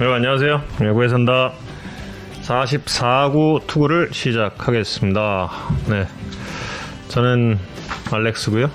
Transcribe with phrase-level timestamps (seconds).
[0.00, 0.62] 여러분 안녕하세요.
[0.82, 1.52] 야구에 산다
[2.42, 5.50] 44구 투구를 시작하겠습니다.
[5.90, 6.06] 네,
[7.08, 7.58] 저는
[8.10, 8.70] 알렉스고요.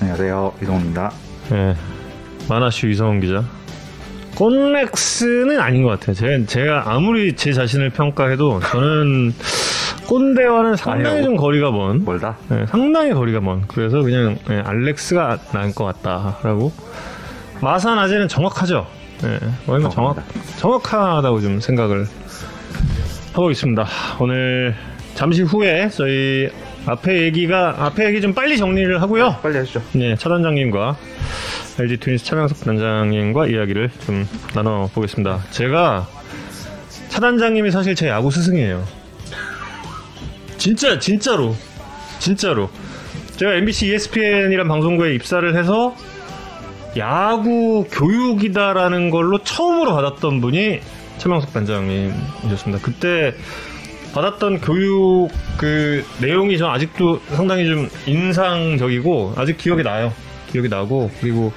[0.00, 1.12] 안녕하세요 이동훈입니다.
[1.50, 1.76] 네,
[2.48, 3.44] 마나슈 이성훈 기자.
[4.34, 6.14] 꼰렉스는 아닌 것 같아요.
[6.14, 9.32] 제가, 제가 아무리 제 자신을 평가해도 저는
[10.08, 11.22] 꼰대와는 상당히.
[11.22, 12.36] 좀 거리가 먼 멀다?
[12.48, 13.62] 네, 상당히 거리가 먼.
[13.68, 16.72] 그래서 그냥 네, 알렉스가 나을 것 같다라고.
[17.60, 18.86] 마산 아재는 정확하죠.
[19.22, 20.56] 네, 뭐냐면 정확 정확합니다.
[20.58, 22.06] 정확하다고 좀 생각을
[23.32, 23.86] 하고 있습니다.
[24.20, 24.74] 오늘
[25.14, 26.48] 잠시 후에 저희
[26.86, 29.36] 앞에 얘기가 앞에 얘기 좀 빨리 정리를 하고요.
[29.42, 29.82] 빨리 하시죠.
[29.92, 30.96] 네, 차 단장님과
[31.78, 35.40] LG 트윈스 차명석 단장님과 이야기를 좀 나눠 보겠습니다.
[35.50, 36.06] 제가
[37.08, 38.84] 차 단장님이 사실 제 야구 스승이에요.
[40.58, 41.54] 진짜 진짜로
[42.18, 42.70] 진짜로
[43.36, 45.94] 제가 MBC ESPN이란 방송국에 입사를 해서
[46.96, 50.80] 야구 교육이다라는 걸로 처음으로 받았던 분이
[51.18, 52.82] 차명석 단장님이셨습니다.
[52.82, 53.34] 그때
[54.14, 60.12] 받았던 교육 그 내용이 전 아직도 상당히 좀 인상적이고 아직 기억이 나요.
[60.52, 61.52] 기억이 나고 그리고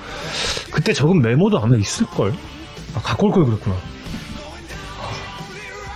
[0.71, 2.33] 그때 적은 메모도 아마 있을 걸.
[2.95, 3.75] 아 갖고 올 걸 그랬구나.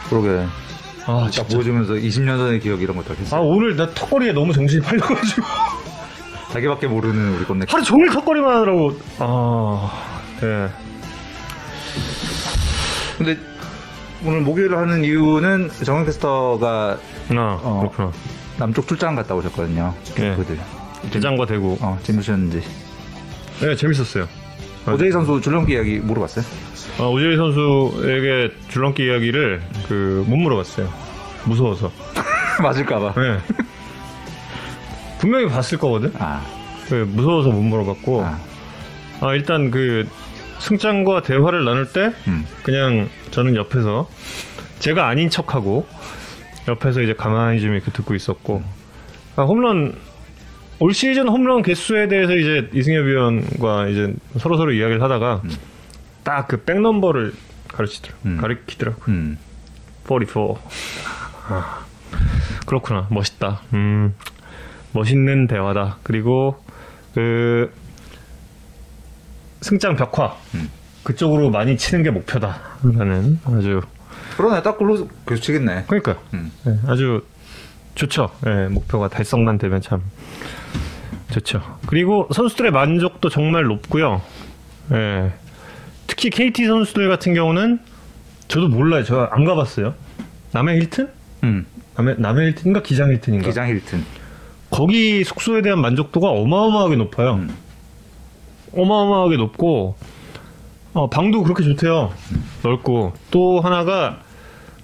[0.10, 0.46] 그러게.
[1.08, 1.48] 아 딱 진짜.
[1.56, 3.42] 보여주면서 20년 전의 기억 이런 것도 아 했어요.
[3.42, 5.42] 오늘 나 턱걸이에 너무 정신이 팔려가지고
[6.54, 7.66] 자기밖에 모르는 우리 꼰대.
[7.70, 9.92] 하루 종일 턱걸이만 하느라고 아
[10.42, 10.68] 네.
[13.18, 13.38] 근데
[14.26, 16.98] 오늘 목요일을 하는 이유는 정현 캐스터가
[17.30, 17.80] 아 어.
[17.92, 18.12] 그렇구나.
[18.58, 19.94] 남쪽 출장 갔다 오셨거든요.
[20.16, 20.36] 네.
[20.36, 20.60] 그들.
[21.12, 21.78] 대장과 대구.
[21.82, 22.62] 어, 재밌으셨는지.
[23.62, 24.28] 네 재밌었어요.
[24.86, 26.44] 아, 오재희 선수 줄넘기 이야기 물어봤어요?
[27.00, 30.90] 아, 오재희 선수에게 줄넘기 이야기를 그 못 물어봤어요.
[31.46, 31.92] 무서워서.
[32.62, 33.14] 맞을까봐.
[33.20, 33.40] 네.
[35.22, 36.12] 분명히 봤을 거거든.
[36.18, 36.42] 아,
[36.90, 38.24] 그 무서워서 못 물어봤고.
[38.24, 38.40] 아,
[39.22, 40.04] 아 일단 그
[40.58, 42.44] 승장과 대화를 나눌 때 음.
[42.64, 44.08] 그냥 저는 옆에서
[44.80, 45.86] 제가 아닌 척하고
[46.68, 48.64] 옆에서 이제 가만히 좀 이렇게 듣고 있었고.
[49.36, 49.94] 아, 홈런
[50.80, 55.44] 올 시즌 홈런 개수에 대해서 이제 이승엽 위원과 이제 서로 서로 이야기를 하다가
[56.24, 57.34] 딱그 백넘버를
[57.68, 58.38] 가르치더라 음.
[58.38, 59.38] 가르치더라고 음.
[60.04, 60.42] 44
[61.48, 61.86] 아,
[62.66, 63.08] 그렇구나.
[63.12, 63.62] 멋있다.
[63.74, 64.16] 음
[64.94, 66.62] 멋있는 대화다 그리고
[67.14, 67.72] 그
[69.62, 70.70] 승장 벽화 음.
[71.04, 73.82] 그쪽으로 많이 치는 게 목표다 라는 아주
[74.38, 74.62] 그러네.
[74.64, 75.86] 딱 글로 교치겠네.
[75.88, 76.52] 그러니까 음.
[76.66, 77.24] 네, 아주
[77.96, 80.02] 좋죠 예, 목표가 달성만 되면 참
[81.32, 84.22] 좋죠 그리고 선수들의 만족도 정말 높고요
[84.94, 85.32] 예,
[86.08, 87.80] 특히 KT 선수들 같은 경우는
[88.48, 89.94] 저도 몰라요 저 안 가봤어요
[90.54, 91.10] 남해 힐튼?
[91.44, 91.66] 음.
[91.98, 94.04] 남해, 남해 힐튼인가 기장 힐튼인가 기장 힐튼.
[94.72, 97.34] 거기 숙소에 대한 만족도가 어마어마하게 높아요.
[97.36, 97.54] 음.
[98.76, 99.96] 어마어마하게 높고
[100.94, 102.12] 어, 방도 그렇게 좋대요.
[102.64, 104.20] 넓고 또 하나가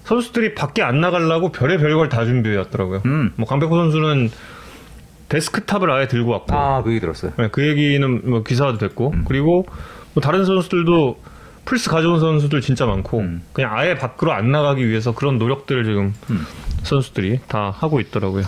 [0.04, 3.02] 선수들이 밖에 안 나가려고 별의 별 걸 다 준비해 왔더라고요.
[3.06, 3.32] 음.
[3.36, 4.30] 뭐 강백호 선수는
[5.28, 7.32] 데스크탑을 아예 들고 왔고 아, 그 얘기 들었어요.
[7.36, 9.24] 네, 그 얘기는 뭐 기사화도 됐고 음.
[9.28, 9.66] 그리고
[10.14, 11.20] 뭐 다른 선수들도
[11.66, 13.42] 플스 가져온 선수들 진짜 많고 음.
[13.52, 16.46] 그냥 아예 밖으로 안 나가기 위해서 그런 노력들을 지금 음.
[16.82, 18.44] 선수들이 다 하고 있더라고요.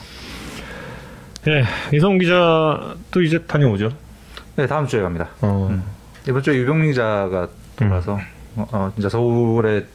[1.48, 1.64] 예,
[1.96, 3.90] 이성 기자도 이제 다녀오죠.
[4.56, 5.28] 네, 다음 주에 갑니다.
[5.40, 5.82] 어, 음.
[6.28, 8.18] 이번 주에 유병민 기자가 돌아서
[8.56, 9.86] 어, 어, 진짜 서울에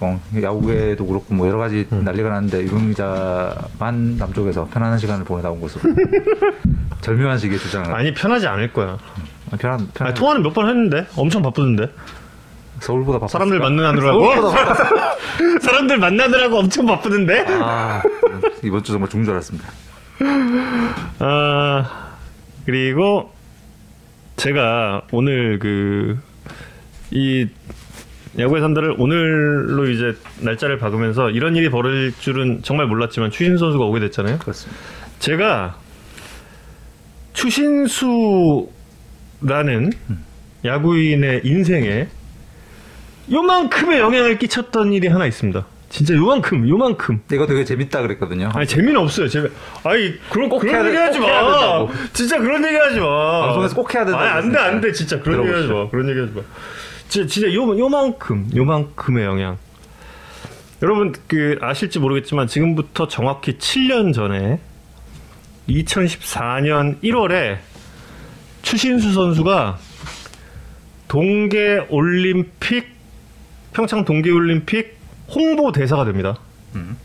[0.00, 2.02] 어, 야구에도 그렇고 뭐 여러 가지 음.
[2.04, 5.82] 난리가 났는데 유병민 기자만 남쪽에서 편안한 시간을 보내다 온 것으로
[7.02, 8.96] 절묘한 시기에 주장을 아니 편하지 않을 거야.
[9.50, 11.88] 아, 편한 편한 아니, 통화는 몇 번 했는데 엄청 바쁘던데.
[12.80, 13.28] 서울보다 바빴을까?
[13.28, 14.20] 사람들 만나느라고.
[14.50, 17.44] 바빴- 사람들 만나느라고 엄청 바쁘던데.
[17.60, 18.02] 아
[18.62, 19.68] 이번 주 정말 죽는 줄 알았습니다.
[21.18, 22.16] 아
[22.64, 23.32] 그리고
[24.36, 26.18] 제가 오늘 그
[27.14, 27.46] 이
[28.38, 34.00] 야구의 산다를 오늘로 이제 날짜를 박으면서 이런 일이 벌어질 줄은 정말 몰랐지만 추신 선수가 오게
[34.00, 34.38] 됐잖아요.
[34.40, 34.80] 그렇습니다.
[35.20, 35.78] 제가
[37.34, 38.68] 추신수라는
[40.64, 42.08] 야구인의 인생에
[43.30, 45.64] 요만큼의 영향을 끼쳤던 일이 하나 있습니다.
[45.94, 47.20] 진짜 요만큼, 요만큼.
[47.30, 48.50] 이거 되게 재밌다 그랬거든요.
[48.52, 49.28] 아니 재미는 없어요.
[49.28, 49.48] 재미.
[49.84, 51.86] 아니 그런 꼭 그런 해야 돼- 얘기 하지 꼭 마.
[52.12, 53.42] 진짜 그런 얘기 하지 마.
[53.46, 54.58] 방송에서 꼭 해야 된다고 아니 안돼.
[54.58, 55.88] 안돼 진짜 그런 얘기 하지 마.
[55.88, 56.40] 그런 얘기 하지 마.
[57.08, 59.56] 진짜 진짜 요 요만큼 요만큼의 영향.
[60.82, 64.58] 여러분 그 아실지 모르겠지만 지금부터 정확히 7년 전에
[65.68, 67.58] 2014년 1월에
[68.62, 69.78] 추신수 선수가
[71.06, 72.88] 동계 올림픽
[73.72, 74.93] 평창 동계 올림픽
[75.34, 76.36] 홍보 대사가 됩니다.
[76.74, 76.96] 음.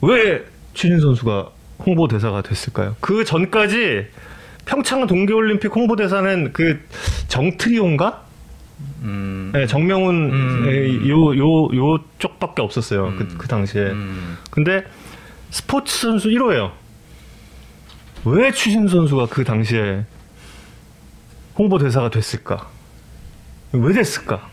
[0.00, 1.50] 왜 추신 선수가
[1.80, 2.96] 홍보 대사가 됐을까요?
[3.00, 4.06] 그 전까지
[4.64, 6.80] 평창 동계올림픽 홍보 대사는 그
[7.28, 8.24] 정트리온가
[9.02, 9.50] 음.
[9.52, 11.08] 네, 정명훈 음.
[11.08, 13.14] 요요 요 쪽밖에 없었어요.
[13.16, 13.34] 그, 음.
[13.38, 13.82] 그 당시에.
[13.82, 14.36] 음.
[14.50, 14.84] 근데
[15.50, 16.72] 스포츠 선수 1호예요.
[18.24, 20.04] 왜 추신 선수가 그 당시에
[21.56, 22.68] 홍보 대사가 됐을까?
[23.72, 24.48] 왜 됐을까?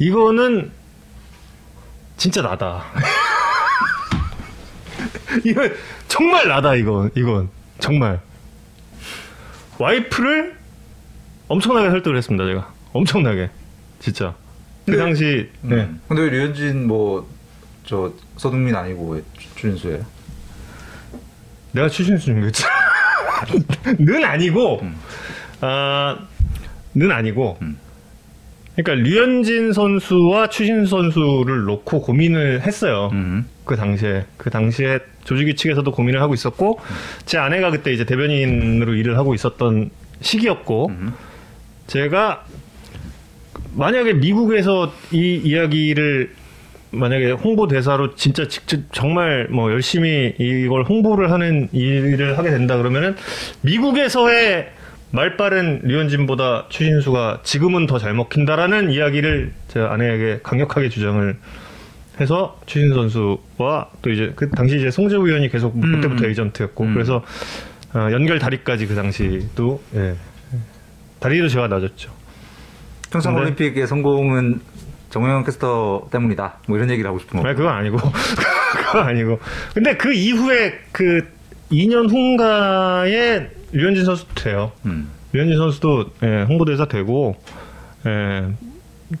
[0.00, 0.72] 이거는
[2.16, 2.84] 진짜 나다.
[5.44, 5.72] 이건
[6.08, 7.48] 정말 나다 이건 이건
[7.78, 8.20] 정말
[9.78, 10.56] 와이프를
[11.48, 13.48] 엄청나게 설득을 했습니다 제가 엄청나게
[14.00, 14.34] 진짜
[14.86, 14.96] 그 네.
[14.96, 15.76] 당시 네.
[15.76, 16.00] 음.
[16.08, 17.26] 근데 왜 류현진 뭐
[17.86, 20.04] 저 서동민 아니고 왜 추- 추신수예요?
[21.72, 22.62] 내가 추신수 중이었지.
[23.98, 24.96] 는 아니고, 음.
[25.60, 26.16] 아,
[26.94, 27.76] 는 아니고, 음.
[28.76, 33.10] 그러니까 류현진 선수와 추신 선수를 놓고 고민을 했어요.
[33.12, 33.46] 음.
[33.64, 34.24] 그 당시에.
[34.36, 36.80] 그 당시에 조직위 측에서도 고민을 하고 있었고,
[37.26, 39.90] 제 아내가 그때 이제 대변인으로 일을 하고 있었던
[40.20, 41.12] 시기였고, 음.
[41.86, 42.44] 제가
[43.74, 46.34] 만약에 미국에서 이 이야기를
[46.92, 53.14] 만약에 홍보 대사로 진짜 직접 정말 뭐 열심히 이걸 홍보를 하는 일을 하게 된다 그러면은
[53.62, 54.68] 미국에서의
[55.12, 61.36] 말빠른 류현진보다 추신수가 지금은 더 잘 먹힌다라는 이야기를 제가 아내에게 강력하게 주장을
[62.20, 65.80] 해서 추신 선수와 또 이제 그 당시 이제 송재우 의원이 계속 음.
[66.00, 66.94] 그때부터 에이전트였고 음.
[66.94, 67.24] 그래서
[67.94, 70.14] 어, 연결 다리까지 그 당시도 예.
[71.18, 72.10] 다리도 제가 놔줬죠.
[73.10, 74.60] 평창 근데- 올림픽의 성공은
[75.10, 76.58] 정영현 캐스터 때문이다.
[76.68, 77.48] 뭐 이런 얘기를 하고 싶은 거.
[77.48, 77.96] 아니 그건 아니고
[78.76, 79.40] 그건 아니고
[79.74, 81.26] 근데 그 이후에 그
[81.72, 85.10] 2년 후인가에 류현진 선수도 돼요 음.
[85.32, 87.36] 류현진 선수도 예, 홍보대사 되고
[88.06, 88.48] 예,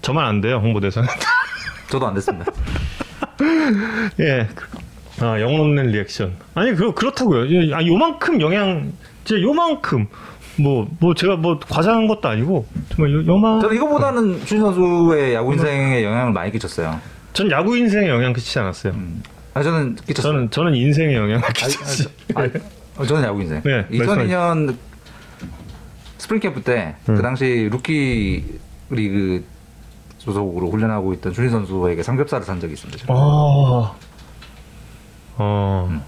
[0.02, 1.08] 저만 안 돼요 홍보대사는
[1.90, 2.50] 저도 안 됐습니다.
[4.20, 4.48] 예.
[5.20, 8.92] 아 영혼 없는 리액션 아니 그 그렇다고요 예, 아 요만큼 영향
[9.24, 10.06] 진짜 요만큼
[10.58, 16.02] 뭐뭐 제가 뭐 과장한 것도 아니고 정말 요, 요만 저는 이거보다는 추신수 선수의 야구 인생에
[16.04, 16.98] 영향을 많이 끼쳤어요.
[17.32, 19.22] 전 야구 인생에 영향 끼치지 않았어요 음.
[19.54, 20.32] 아 저는 끼쳤어요.
[20.32, 22.50] 저는 저는 인생에 영향을 끼쳤지 아니,
[23.00, 23.62] 어, 저는 야구 인생.
[23.64, 24.76] 네, 2002년
[26.18, 27.22] 스프링 캠프 때그 음.
[27.22, 28.58] 당시 루키
[28.90, 29.44] 리그
[30.18, 33.06] 소속으로 훈련하고 있던 주신 선수에게 삼겹살을 산 적이 있습니다.
[33.08, 33.92] 아,
[35.38, 36.02] 어, 음.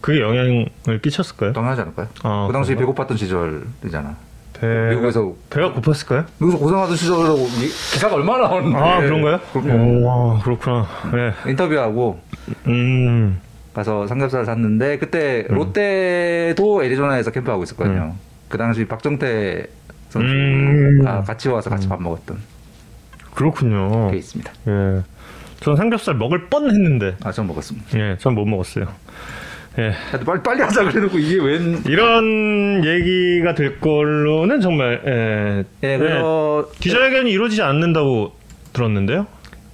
[0.00, 0.68] 그게 영향을
[1.02, 1.52] 끼쳤을까요?
[1.52, 2.08] 당연하지 않을까요?
[2.24, 3.04] 아, 그 당시 그런가?
[3.06, 4.16] 배고팠던 시절이잖아.
[4.54, 6.26] 배, 미국에서 배가 고팠을까요?
[6.38, 8.76] 미국에서 고생하던 시절이라고 이- 기사가 얼마나 나오는데.
[8.76, 9.38] 아, 그런가요?
[9.52, 10.08] 그럼요.
[10.08, 10.86] 오, 그렇구나.
[11.14, 11.50] 네.
[11.50, 12.20] 인터뷰하고
[12.66, 13.40] 음,
[13.74, 15.54] 가서 삼겹살을 샀는데 그때 음.
[15.56, 18.14] 롯데도 애리조나에서 캠프하고 있었거든요.
[18.48, 19.66] 그 당시 박정태
[20.10, 20.30] 선수가
[21.20, 21.24] 음.
[21.26, 22.36] 같이 와서 같이 밥 먹었던
[23.34, 24.10] 그렇군요.
[24.10, 24.52] 게 있습니다.
[24.68, 25.02] 예.
[25.60, 27.98] 전 삼겹살 먹을 뻔 했는데, 아, 전 먹었습니다.
[27.98, 28.86] 예, 전 못 먹었어요.
[29.78, 29.92] 예.
[30.26, 31.82] 빨리 빨리 하자 그래놓고 이게 웬?
[31.86, 35.64] 이런 얘기가 될 걸로는 정말, 예.
[35.88, 38.32] 예, 그래서 기자회견이 이루어지지 않는다고
[38.74, 39.26] 들었는데요?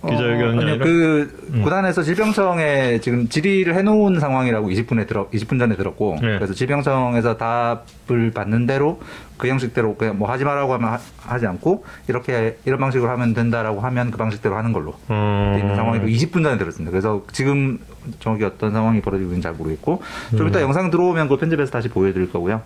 [0.07, 0.85] 기자회견이 어, 아니라?
[0.85, 1.63] 그 음.
[1.63, 6.37] 구단에서 질병청에 지금 질의를 해놓은 상황이라고 20분에 들어 20분 전에 들었고 네.
[6.37, 9.01] 그래서 질병청에서 답을 받는 대로
[9.37, 13.81] 그 형식대로 그냥 뭐 하지 말라고 하면 하, 지 않고 이렇게 이런 방식으로 하면 된다라고
[13.81, 15.53] 하면 그 방식대로 하는 걸로 어...
[15.55, 16.91] 돼 있는 상황이고 20분 전에 들었습니다.
[16.91, 17.79] 그래서 지금
[18.21, 20.49] 정확히 어떤 상황이 벌어지고 있는지 잘 모르겠고 좀 음.
[20.49, 22.63] 이따 영상 들어오면 그걸 편집해서 다시 보여드릴 거고요.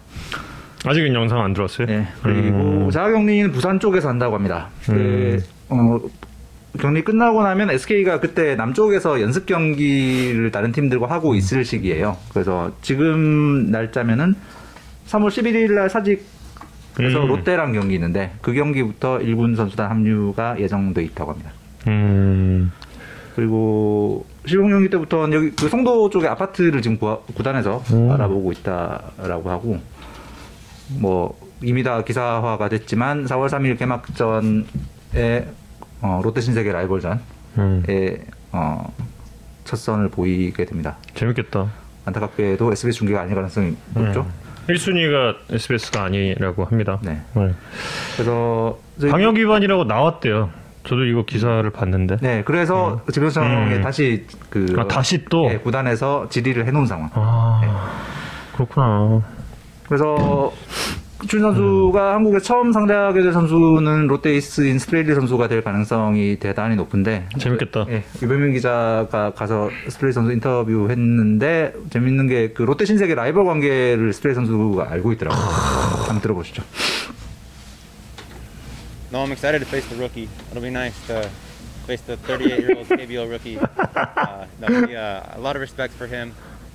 [0.84, 1.86] 아직은 영상 안 들어왔어요?
[1.86, 2.90] 네, 그리고 음.
[2.90, 4.68] 자가격리는 부산 쪽에서 한다고 합니다.
[4.84, 5.98] 그, 어,
[6.78, 12.16] 격리 끝나고 나면 SK가 그때 남쪽에서 연습 경기를 다른 팀들과 하고 있을 시기예요.
[12.32, 14.34] 그래서 지금 날짜면은
[15.08, 16.24] 3월 11일 날 사직
[16.94, 17.28] 그래서 음.
[17.28, 21.50] 롯데랑 경기 있는데 그 경기부터 1군 선수단 합류가 예정돼 있다고 합니다.
[21.88, 22.72] 음.
[23.36, 28.10] 그리고 시범 경기 때부터는 여기 그 송도 쪽에 아파트를 지금 구하- 구단에서 음.
[28.10, 29.78] 알아보고 있다라고 하고
[30.98, 35.46] 뭐 이미 다 기사화가 됐지만 4월 3일 개막전에
[36.02, 37.18] 어, 롯데 신세계 라이벌전에
[37.58, 37.82] 음.
[38.52, 38.92] 어,
[39.64, 40.96] 첫 선을 보이게 됩니다.
[41.14, 41.70] 재밌겠다.
[42.04, 44.26] 안타깝게도 SBS 중계가 아닐 가능성이 높죠.
[44.68, 46.98] 1순위가 SBS가 아니라고 합니다.
[47.02, 47.20] 네.
[47.34, 47.54] 네.
[48.14, 48.78] 그래서
[49.10, 50.50] 방역 위반이라고 나왔대요.
[50.84, 52.16] 저도 이거 기사를 봤는데.
[52.20, 53.82] 네, 그래서 질병청에 음.
[53.82, 55.48] 다시 그 아, 다시 또?
[55.50, 57.08] 예, 구단에서 질의를 해놓은 상황.
[57.14, 57.60] 아,
[58.54, 59.22] 그렇구나.
[59.86, 60.52] 그래서
[61.32, 67.26] 준 선수가 한국에 처음 상대하게 될 선수는 롯데 에이스인 스트레일리 선수가 될 가능성이 대단히 높은데
[67.38, 67.86] 재밌겠다.
[67.88, 74.34] 예, 유병민 기자가 가서 스트레일리 선수 인터뷰했는데 재밌는 게 그 롯데 신세계 라이벌 관계를 스트레일리
[74.34, 75.40] 선수가 알고 있더라고요.
[75.42, 76.62] 한번 들어보시죠.
[79.10, 80.28] No, I'm excited to face the rookie.
[80.50, 81.26] It'll be nice to
[81.86, 83.56] face the 38-year-old KBO rookie.
[83.58, 86.34] Uh, no, we, uh, a lot of respect for him,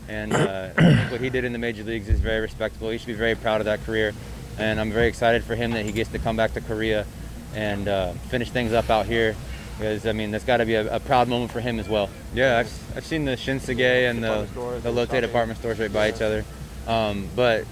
[0.09, 2.89] and uh, I think what he did in the major leagues is very respectable.
[2.89, 4.13] He should be very proud of that career.
[4.58, 7.06] and I'm very excited for him that he gets to come back to Korea
[7.54, 9.34] and uh, finish things up out here.
[9.78, 12.08] Because I mean, that's got to be a, a proud moment for him as well.
[12.34, 14.46] Yeah, I've, I've seen the Shinsegae and the,
[14.82, 16.44] the Lotte department stores right by each other,
[16.86, 17.64] um, but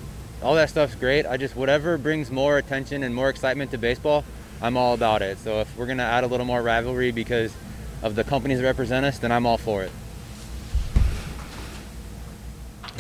[0.43, 1.27] all that stuff's great.
[1.27, 4.25] I just whatever brings more attention and more excitement to baseball,
[4.63, 5.39] I'm all about it.
[5.39, 7.53] So if we're gonna add a little more rivalry because
[8.03, 9.93] of the companies that represent us, then I'm all for it.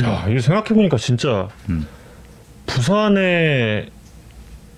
[0.02, 1.86] 야, 이거 생각해보니까 진짜 음.
[2.65, 3.89] 부산에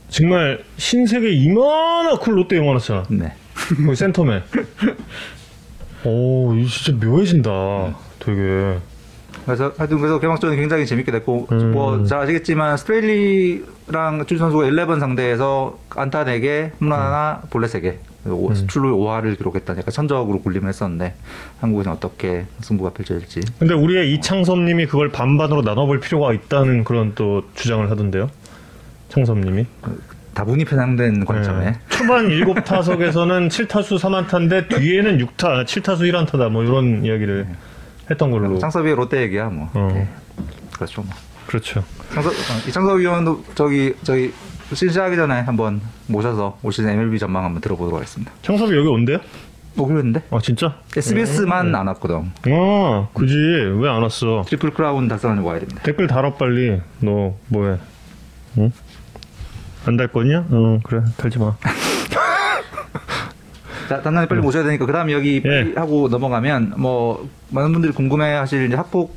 [0.09, 3.05] 정말 신세계 이만한 롯데 영화 났잖아.
[3.09, 3.33] 네.
[3.83, 4.43] 거기 센터맨.
[6.05, 7.95] 오, 이거 진짜 묘해진다.
[8.19, 8.77] 되게.
[9.45, 11.71] 그래서 하여튼 그래서 개막전이 굉장히 재밌게 됐고 음.
[11.71, 17.95] 뭐잘 아시겠지만 스트레일리랑 주 선수가 11 상대에서 안타 4개, 홈런 하나, 볼넷 3개.
[18.31, 21.15] 오- 출루 5할을 기록했던 약간 천적으로 굴림을 했었는데
[21.59, 27.89] 한국에서 어떻게 승부가 펼쳐질지 근데 우리의 이창섭님이 그걸 반반으로 나눠볼 필요가 있다는 그런 또 주장을
[27.89, 28.29] 하던데요.
[29.09, 29.65] 창섭님이.
[30.33, 31.79] 다분히 편향된 관점에 네.
[31.89, 37.47] 초반 7타석에서는 7타수 3안타인데 뒤에는 6타, 7타수 1안타다 뭐 이런 이야기를
[38.11, 38.57] 했던 걸로.
[38.59, 39.89] 창섭이 롯데 얘기야 뭐 어.
[39.93, 40.07] 네.
[40.75, 41.11] 그렇죠 뭐.
[41.47, 41.83] 그렇죠.
[42.13, 44.31] 창섭, 어, 이창섭 위원도 저기 저기
[44.73, 48.31] 시작하기 전에 한번 모셔서 올 시즌 MLB 전망 한번 들어보도록 하겠습니다.
[48.41, 49.19] 창섭이 여기 온대요?
[49.77, 50.75] 오기로 했는데 아 진짜?
[50.95, 52.31] SBS만 안 왔거든.
[52.51, 53.35] 아 그지
[53.79, 54.43] 왜안 왔어?
[54.47, 55.81] 트리플 크라운 달성하려고 와야 됩니다.
[55.83, 56.81] 댓글 달아 빨리.
[56.99, 57.77] 너 뭐해?
[58.57, 58.71] 응?
[59.85, 60.47] 안달 거냐?
[60.51, 61.55] 응 그래 달지 마.
[63.87, 65.71] 자, 단단히 빨리 모셔야 되니까 그다음 여기 예.
[65.75, 69.15] 하고 넘어가면 뭐 많은 분들이 궁금해하실 이제 학폭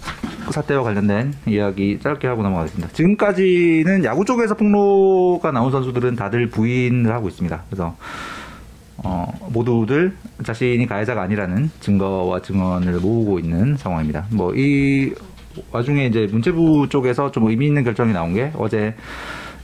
[0.53, 2.93] 사태와 관련된 이야기 짧게 하고 넘어가겠습니다.
[2.93, 7.63] 지금까지는 야구 쪽에서 폭로가 나온 선수들은 다들 부인을 하고 있습니다.
[7.69, 7.97] 그래서
[9.03, 10.15] 어, 모두들
[10.45, 14.27] 자신이 가해자가 아니라는 증거와 증언을 모으고 있는 상황입니다.
[14.31, 15.13] 뭐 이
[15.73, 18.95] 와중에 이제 문체부 쪽에서 좀 의미 있는 결정이 나온 게 어제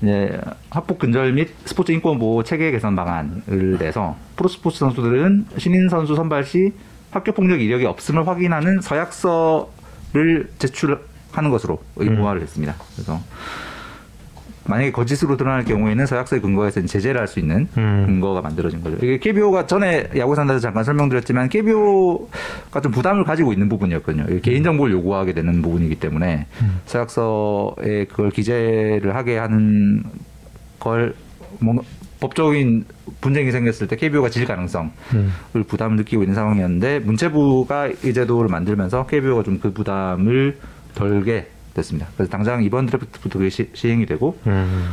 [0.03, 0.39] 이제
[0.71, 6.45] 학폭 근절 및 스포츠 인권 보호 체계 개선 방안을 내서 프로스포츠 선수들은 신인 선수 선발
[6.45, 6.73] 시
[7.11, 9.71] 학교 폭력 이력이 없음을 확인하는 서약서
[10.17, 12.75] 를 제출하는 것으로 의무화를 했습니다.
[12.95, 13.21] 그래서
[14.65, 18.05] 만약에 거짓으로 드러날 경우에는 서약서에 근거해서 제재를 할 수 있는 음.
[18.07, 18.97] 근거가 만들어진 거죠.
[18.97, 24.41] 이게 KBO가 전에 야구 산다에서 잠깐 설명드렸지만 KBO가 좀 부담을 가지고 있는 부분이었거든요.
[24.41, 26.47] 개인정보를 요구하게 되는 부분이기 때문에
[26.87, 30.03] 서약서에 그걸 기재를 하게 하는
[30.81, 31.15] 걸
[31.61, 31.83] 뭔가
[32.21, 32.85] 법적인
[33.21, 35.33] 분쟁이 생겼을 때 KBO가 질 가능성을 음.
[35.67, 40.59] 부담을 느끼고 있는 상황이었는데 문체부가 이 제도를 만들면서 KBO가 좀 그 부담을
[40.95, 42.09] 덜게 됐습니다.
[42.17, 44.91] 그래서 당장 이번 드래프트부터 그게 시, 시행이 되고 음.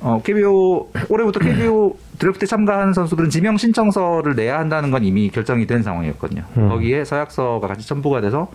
[0.00, 5.82] 어, KBO 올해부터 KBO 드래프트 참가하는 선수들은 지명 신청서를 내야 한다는 건 이미 결정이 된
[5.82, 6.44] 상황이었거든요.
[6.56, 6.68] 음.
[6.68, 8.50] 거기에 서약서가 같이 첨부가 돼서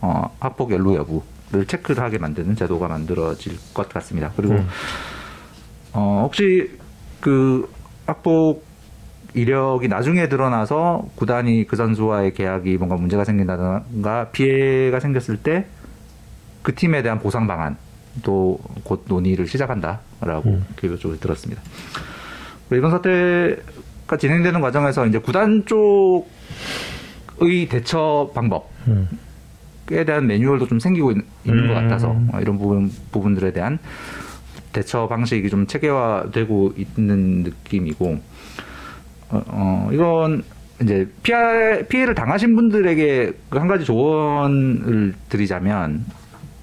[0.00, 4.32] 어, 합법 연루 여부를 체크를 하게 만드는 제도가 만들어질 것 같습니다.
[4.36, 4.68] 그리고 음.
[5.92, 6.70] 어, 혹시
[7.22, 7.66] 그
[8.06, 8.64] 학폭
[9.32, 15.64] 이력이 나중에 드러나서 구단이 그 선수와의 계약이 뭔가 문제가 생긴다든가 피해가 생겼을 때
[16.62, 20.64] 그 팀에 대한 보상 방안도 곧 논의를 시작한다라고 음.
[20.76, 21.60] 쪽을 들었습니다.
[22.72, 26.26] 이번 사태가 진행되는 과정에서 이제 구단 쪽의
[27.68, 29.08] 대처 방법 음.
[29.90, 31.74] 에 대한 매뉴얼도 좀 생기고 있, 는것 음.
[31.74, 33.78] 같아서 어, 이런 부분 부분들에 대한
[34.72, 38.18] 대처 방식이 좀 체계화되고 있는 느낌이고
[39.30, 40.42] 어, 어, 이건
[40.82, 46.04] 이제 피해 피해를 당하신 분들에게 그한 가지 조언을 드리자면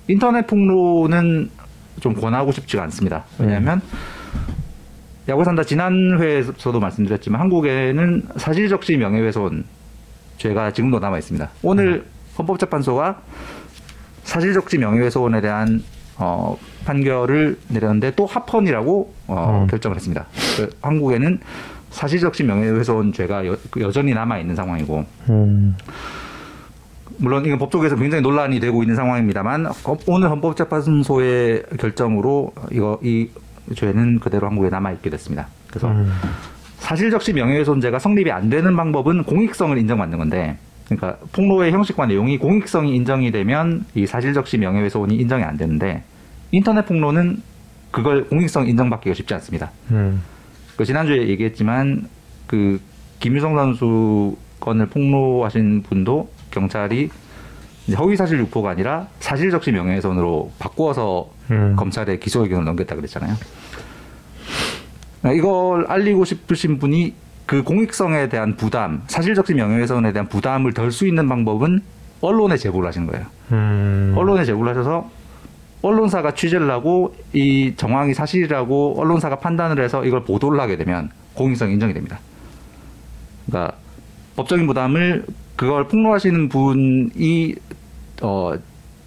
[0.08, 1.50] 인터넷 폭로는
[2.00, 3.26] 좀 권하고 싶지가 않습니다.
[3.38, 3.82] 왜냐하면
[5.28, 9.64] 야구 산다 지난 회에서도 말씀드렸지만 한국에는 사실적시 명예훼손
[10.38, 11.50] 죄가 지금도 남아 있습니다.
[11.62, 12.06] 오늘
[12.38, 13.22] 헌법재판소가
[14.24, 15.84] 사실적시 명예훼손에 대한
[16.18, 16.58] 어,
[16.90, 19.68] 판결을 내렸는데 또 합헌이라고 어, 음.
[19.68, 20.26] 결정을 했습니다.
[20.58, 21.40] 그 한국에는
[21.92, 25.76] 사실적시 명예훼손 죄가 여, 여전히 남아 있는 상황이고 음.
[27.18, 33.30] 물론 이건 법조계에서 굉장히 논란이 되고 있는 상황입니다만 어, 오늘 헌법재판소의 결정으로 이거 이
[33.76, 35.48] 죄는 그대로 한국에 남아 있게 됐습니다.
[35.68, 36.12] 그래서 음.
[36.78, 43.32] 사실적시 명예훼손죄가 성립이 안 되는 방법은 공익성을 인정받는 건데, 그러니까 폭로의 형식과 내용이 공익성이 인정이
[43.32, 46.04] 되면 이 사실적시 명예훼손이 인정이 안 되는데
[46.52, 47.42] 인터넷 폭로는
[47.92, 49.72] 그걸 공익성 인정받기가 쉽지 않습니다.
[49.92, 50.22] 음.
[50.76, 52.08] 그 지난주에 얘기했지만
[52.48, 52.80] 그
[53.20, 57.10] 김유성 선수 건을 폭로하신 분도 경찰이
[57.98, 61.76] 허위사실 유포가 아니라 사실적시 명예훼손으로 바꾸어서 음.
[61.76, 63.36] 검찰에 기소 의견을 넘겼다 그랬잖아요.
[65.36, 67.14] 이걸 알리고 싶으신 분이
[67.46, 71.82] 그 공익성에 대한 부담, 사실적시 명예훼손에 대한 부담을 덜 수 있는 방법은
[72.22, 73.26] 언론에 제보를 하신 거예요.
[73.52, 74.14] 음.
[74.16, 75.10] 언론에 제보를 하셔서
[75.82, 81.94] 언론사가 취재를 하고 이 정황이 사실이라고 언론사가 판단을 해서 이걸 보도를 하게 되면 공익성 인정이
[81.94, 82.20] 됩니다.
[83.48, 83.76] 그러니까
[84.36, 87.56] 법적인 부담을 그걸 폭로하시는 분이
[88.22, 88.54] 어,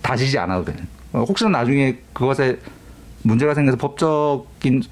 [0.02, 0.86] 다지지 않아도 되는.
[1.12, 2.58] 어, 혹시나 나중에 그것에
[3.22, 4.82] 문제가 생겨서 법적인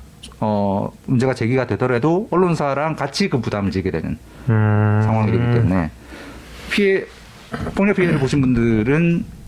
[0.41, 4.19] 어, 문제가 제기가 되더라도 언론사랑 같이 그 부담을 지게 되는
[4.49, 5.01] 음.
[5.03, 5.91] 상황이 되기 때문에
[6.71, 7.05] 피해
[7.75, 9.40] 폭력 피해를 보신 분들은 어,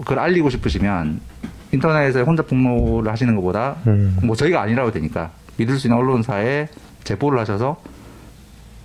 [0.00, 1.20] 그걸 알리고 싶으시면
[1.72, 4.18] 인터넷에 혼자 폭로를 하시는 것보다 음.
[4.22, 6.68] 뭐 저희가 아니라고 되니까 믿을 수 있는 언론사에
[7.04, 7.80] 제보를 하셔서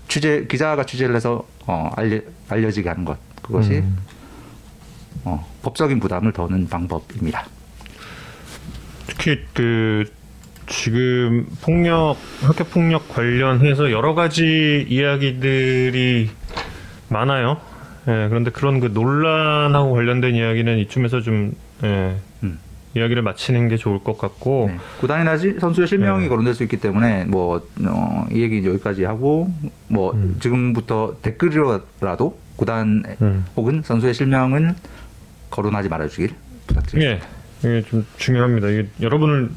[0.08, 2.20] 취재 기자가 취재를 해서 어, 알려
[2.50, 3.98] 알려지게 하는 것 그것이 음.
[5.24, 7.46] 어, 법적인 부담을 더는 방법입니다.
[9.08, 10.06] 특히 그
[10.68, 16.30] 지금 폭력 학교 폭력 관련해서 여러 가지 이야기들이
[17.10, 17.60] 많아요.
[18.08, 22.60] 예, 그런데 그런 그 논란하고 관련된 이야기는 이쯤에서 좀 예, 음.
[22.94, 24.78] 이야기를 마치는 게 좋을 것 같고 네.
[25.00, 26.30] 구단이나 시- 선수의 실명이 네.
[26.30, 27.62] 거론될 수 있기 때문에 뭐이
[28.34, 29.52] 얘기 여기까지 하고
[29.88, 30.38] 뭐 음.
[30.40, 33.46] 지금부터 댓글이라도 구단 음.
[33.58, 34.76] 혹은 선수의 실명은
[35.50, 36.30] 거론하지 말아주길
[36.68, 37.26] 부탁드립니다.
[37.64, 38.68] 예, 이게 좀 중요합니다.
[38.70, 39.50] 이게 여러분을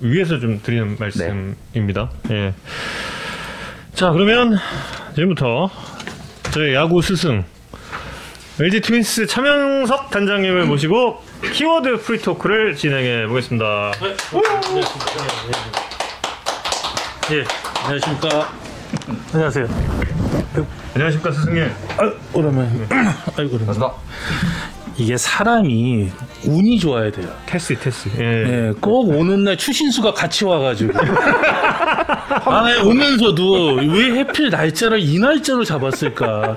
[0.00, 2.10] 위해서 좀 드리는 말씀입니다.
[2.30, 2.52] 예.
[3.94, 4.56] 자, 그러면
[5.14, 5.70] 지금부터
[6.52, 7.44] 저희 야구 스승
[8.58, 11.22] LG 트윈스 차명석 단장님을 모시고
[11.52, 13.92] 키워드 free talk를 진행해 보겠습니다.
[17.32, 17.44] 예,
[17.84, 18.48] 안녕하십니까.
[19.34, 19.68] 안녕하세요.
[20.94, 21.70] 안녕하십니까 스승님.
[21.98, 22.70] 아, 오랜만에.
[23.36, 23.78] 아이고, 오랜만에.
[24.96, 26.10] 이게 사람이
[26.46, 27.28] 운이 좋아야 돼요.
[27.46, 28.08] 테스 테스.
[28.18, 28.24] 예.
[28.68, 30.92] 예, 꼭 오는 날 추신수가 같이 와가지고.
[32.44, 36.56] 아, 오면서도 왜 하필 날짜를 이 날짜로 잡았을까?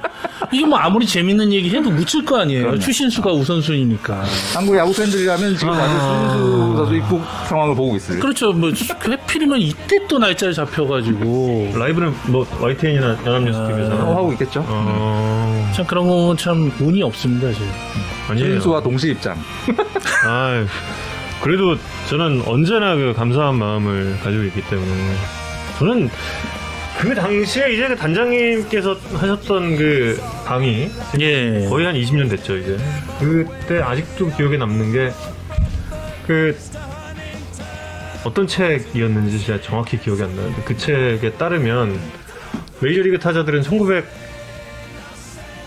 [0.51, 2.77] 이게 뭐 아무리 재밌는 얘기 해도 묻힐 거 아니에요.
[2.79, 4.23] 추신수가 우선순위니까.
[4.53, 5.77] 한국 야구 팬들이라면 지금 아.
[5.79, 8.19] 완전 수준수 선수 입국 상황을 보고 있을.
[8.19, 8.51] 그렇죠.
[8.53, 11.73] 뭐 하필이면 이때 또 날짜를 잡혀가지고.
[11.75, 13.95] 라이브는 뭐 YTN이나 연합뉴스 어, TV에서.
[14.15, 14.63] 하고 있겠죠.
[14.67, 17.67] 어, 참 그런 건 참 운이 없습니다, 지금.
[18.29, 18.61] 아니에요.
[18.61, 19.35] 수와 동시 입장.
[20.25, 20.65] 아,
[21.41, 21.77] 그래도
[22.09, 25.15] 저는 언제나 그 감사한 마음을 가지고 있기 때문에
[25.77, 26.09] 저는
[26.99, 31.65] 그 당시에 이제 그 단장님께서 하셨던 그 강의 예.
[31.69, 32.77] 거의 한 20년 됐죠 이제
[33.19, 35.11] 그때 아직도 기억에 남는 게
[36.29, 36.55] 그
[38.23, 41.99] 어떤 책이었는지 제가 정확히 기억이 안 나는데 그 책에 따르면
[42.81, 43.63] 메이저리그 타자들은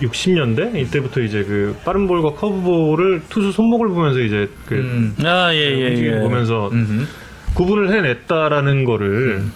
[0.02, 5.16] 1960년대 이때부터 이제 그 빠른 볼과 커브볼을 투수 손목을 보면서 이제 그 음.
[5.24, 6.20] 아, 예, 예, 예.
[6.20, 7.06] 보면서 음흠.
[7.54, 9.52] 구분을 해냈다라는 거를 음.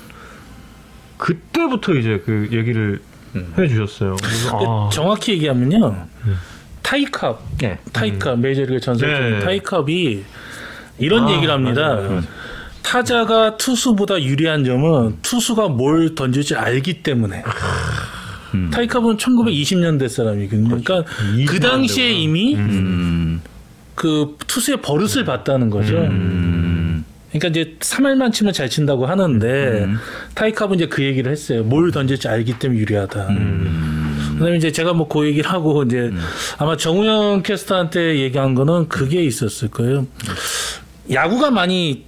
[1.16, 3.00] 그때부터 이제 그 얘기를
[3.34, 3.52] 음.
[3.58, 4.16] 해주셨어요.
[4.22, 6.06] 그래서 아, 정확히 얘기하면요.
[6.82, 7.78] 타이캅, 예.
[7.92, 9.40] 타이캅 메이저리그 전설 네.
[9.40, 10.22] 타이캅이
[10.98, 11.88] 이런 아, 얘기를 합니다.
[11.88, 12.22] 맞아요, 맞아요.
[12.82, 17.42] 타자가 투수보다 유리한 점은 투수가 뭘 던질지 알기 때문에.
[18.56, 18.70] 음.
[18.72, 20.68] 타이캅은 1920년대 사람이거든요.
[20.68, 22.18] 그러니까 그 20년대 당시에 구나.
[22.18, 23.40] 이미 음.
[23.94, 25.96] 그 투수의 버릇을 봤다는 거죠.
[25.96, 27.04] 음.
[27.32, 29.96] 그러니까 이제 3할만 치면 잘 친다고 하는데 음.
[30.34, 31.64] 타이캅은 이제 그 얘기를 했어요.
[31.64, 33.26] 뭘 던질지 알기 때문에 유리하다.
[33.28, 34.34] 음.
[34.38, 36.12] 그다음에 이제 제가 뭐 그 얘기를 하고 이제
[36.58, 40.06] 아마 정우영 캐스터한테 얘기한 거는 그게 있었을 거예요.
[41.10, 42.04] 야구가 많이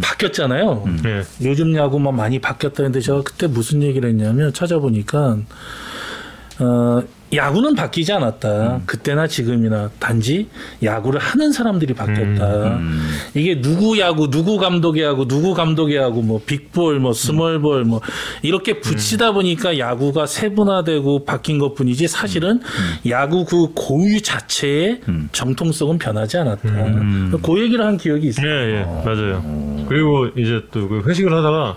[0.00, 0.84] 바뀌었잖아요.
[1.06, 1.22] 예.
[1.46, 5.38] 요즘 야구만 많이 바뀌었다는데 제가 그때 무슨 얘기를 했냐면 찾아보니까
[6.60, 8.80] 어 야구는 바뀌지 않았다.
[8.86, 10.48] 그때나 지금이나 단지
[10.82, 12.74] 야구를 하는 사람들이 바뀌었다.
[12.78, 13.08] 음.
[13.34, 18.00] 이게 누구 야구, 누구 감독의 야구, 누구 감독의 야구, 뭐 빅볼, 뭐 스몰볼, 뭐
[18.42, 22.60] 이렇게 붙이다 보니까 야구가 세분화되고 바뀐 것뿐이지 사실은
[23.08, 25.28] 야구 그 고유 자체의 음.
[25.30, 26.68] 정통성은 변하지 않았다.
[26.68, 27.32] 음.
[27.44, 28.44] 그 얘기를 한 기억이 있어요.
[28.46, 29.84] 예, 예, 맞아요.
[29.88, 31.76] 그리고 이제 또 그 회식을 하다가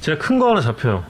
[0.00, 1.04] 제가 큰 거 하나 잡혀요.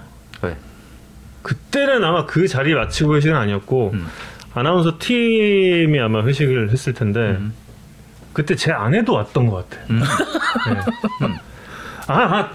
[1.43, 1.55] 네.
[1.55, 4.07] 그때는 아마 그 자리에 마치고 회식은 아니었고 음.
[4.55, 7.53] 아나운서 팀이 아마 회식을 했을 텐데 음.
[8.33, 9.83] 그때 제 아내도 왔던 것 같아.
[9.91, 10.01] 음.
[10.01, 11.27] 네.
[12.07, 12.51] 아, 아,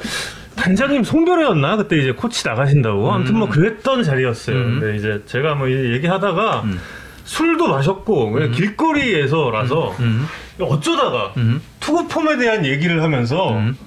[0.55, 1.77] 단장님 송별회였나?
[1.77, 3.11] 그때 이제 코치 나가신다고.
[3.11, 4.55] 아무튼 뭐 그랬던 자리였어요.
[4.55, 4.79] 음.
[4.79, 6.79] 근데 이제 제가 뭐 얘기하다가 음.
[7.25, 10.27] 술도 마셨고 그냥 길거리에서라서 음.
[10.59, 11.61] 어쩌다가 음.
[11.79, 13.77] 투구 폼에 대한 얘기를 하면서 음.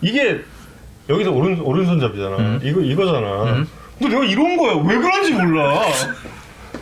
[0.00, 0.42] 이게
[1.08, 2.36] 여기서 오른 오른손잡이잖아.
[2.36, 2.60] 음.
[2.62, 3.64] 이거 이거잖아.
[4.00, 4.08] 음.
[4.08, 4.74] 근데 내가 이런 거야.
[4.86, 5.82] 왜 그런지 몰라.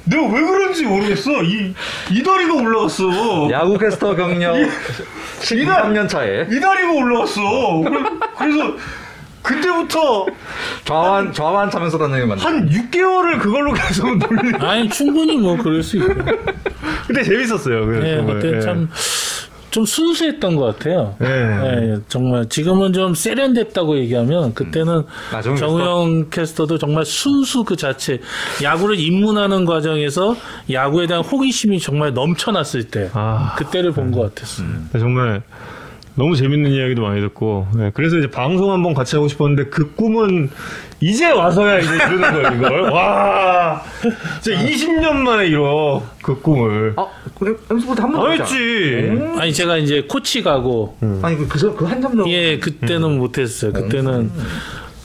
[0.04, 1.42] 내가 왜 그런지 모르겠어.
[1.42, 1.74] 이
[2.10, 3.50] 이다리가 올라갔어.
[3.50, 4.56] 야구 캐스터 경력
[5.40, 7.40] 13년 차에 이다리가 올라갔어.
[7.84, 8.74] 그래- 그래서
[9.42, 10.26] 그때부터
[10.84, 14.54] 좌완 좌완 차면서 다니는 건한 6개월을 그걸로 계속 놀리.
[14.60, 16.14] 아니 충분히 뭐 그럴 수 있고.
[17.06, 17.86] 근데 재밌었어요.
[17.86, 18.22] 그 네.
[18.26, 18.60] 그때 예.
[19.70, 21.14] 참좀 순수했던 것 같아요.
[21.18, 21.26] 네.
[21.28, 25.02] 예, 정말 지금은 좀 세련됐다고 얘기하면 그때는
[25.32, 28.20] 아, 정우영 캐스터도 정말 순수 그 자체
[28.62, 30.36] 야구를 입문하는 과정에서
[30.70, 33.54] 야구에 대한 호기심이 정말 넘쳐났을 때 아.
[33.56, 34.66] 그때를 본 것 같았어요.
[34.92, 35.42] 정말
[36.14, 40.50] 너무 재밌는 이야기도 많이 듣고 네, 그래서 이제 방송 한번 같이 하고 싶었는데 그 꿈은
[41.00, 42.80] 이제 와서야 이제 이루는 거예요 이걸?
[42.90, 43.82] 와.
[44.40, 46.94] 진짜 20년 만에 이뤄 그 꿈을.
[46.96, 47.06] 아,
[47.38, 47.54] 그래?
[47.70, 49.18] 엠스플 한 번도 안안 했지.
[49.38, 50.96] 아니 제가 이제 코치 가고.
[51.22, 52.28] 아니, 그, 그, 그 한참 더.
[52.28, 53.72] 예 그때는 못했어요.
[53.72, 54.30] 그때는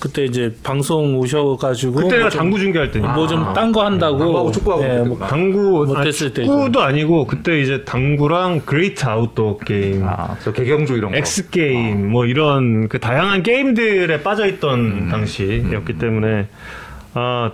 [0.03, 3.85] 그때 이제 방송 오셔가지고 그때 내가 뭐 좀- 당구 중계할 때 뭐 좀 딴 거
[3.85, 4.97] 한다고 당구하고 축구하고 예.
[4.99, 6.51] 뭐 당구 못했을 아니, 때죠.
[6.51, 11.17] 축구도 아니고 그때 이제 당구랑 Great Outdoor Game 아, 저 개경주 이런 거.
[11.17, 15.07] X Game 뭐 이런 그 다양한 게임들에 빠져 있던 음.
[15.09, 16.47] 당시였기 때문에
[17.13, 17.51] 아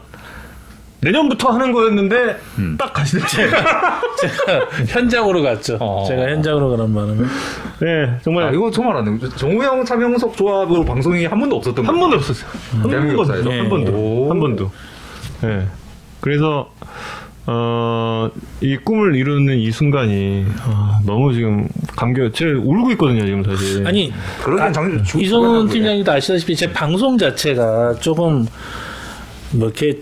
[1.01, 2.75] 내년부터 하는 거였는데 음.
[2.77, 3.23] 딱 가시네.
[3.25, 5.77] 제가 현장으로 갔죠.
[5.79, 6.03] 어.
[6.07, 7.15] 제가 현장으로 가는 바람에
[7.79, 9.29] 네 정말 아, 이거 정말 안 돼.
[9.38, 12.01] 정우영, 차명석 조합으로 방송이 한 번도 없었던 한 거예요.
[12.01, 12.49] 번도 없었어요.
[12.81, 13.62] 한 대한민국 번도 역사에서?
[13.62, 14.29] 한 번도 오.
[14.29, 14.71] 한 번도.
[15.41, 15.67] 네.
[16.19, 16.69] 그래서
[17.45, 18.29] 어,
[18.62, 22.29] 이 꿈을 이루는 이 순간이 아, 너무 지금 감겨.
[22.29, 23.88] 제가 울고 있거든요 지금 사실.
[23.88, 24.12] 아니
[24.73, 28.45] 장 이성훈 팀장님도 아시다시피 제 방송 자체가 조금
[29.51, 29.97] 뭐 이렇게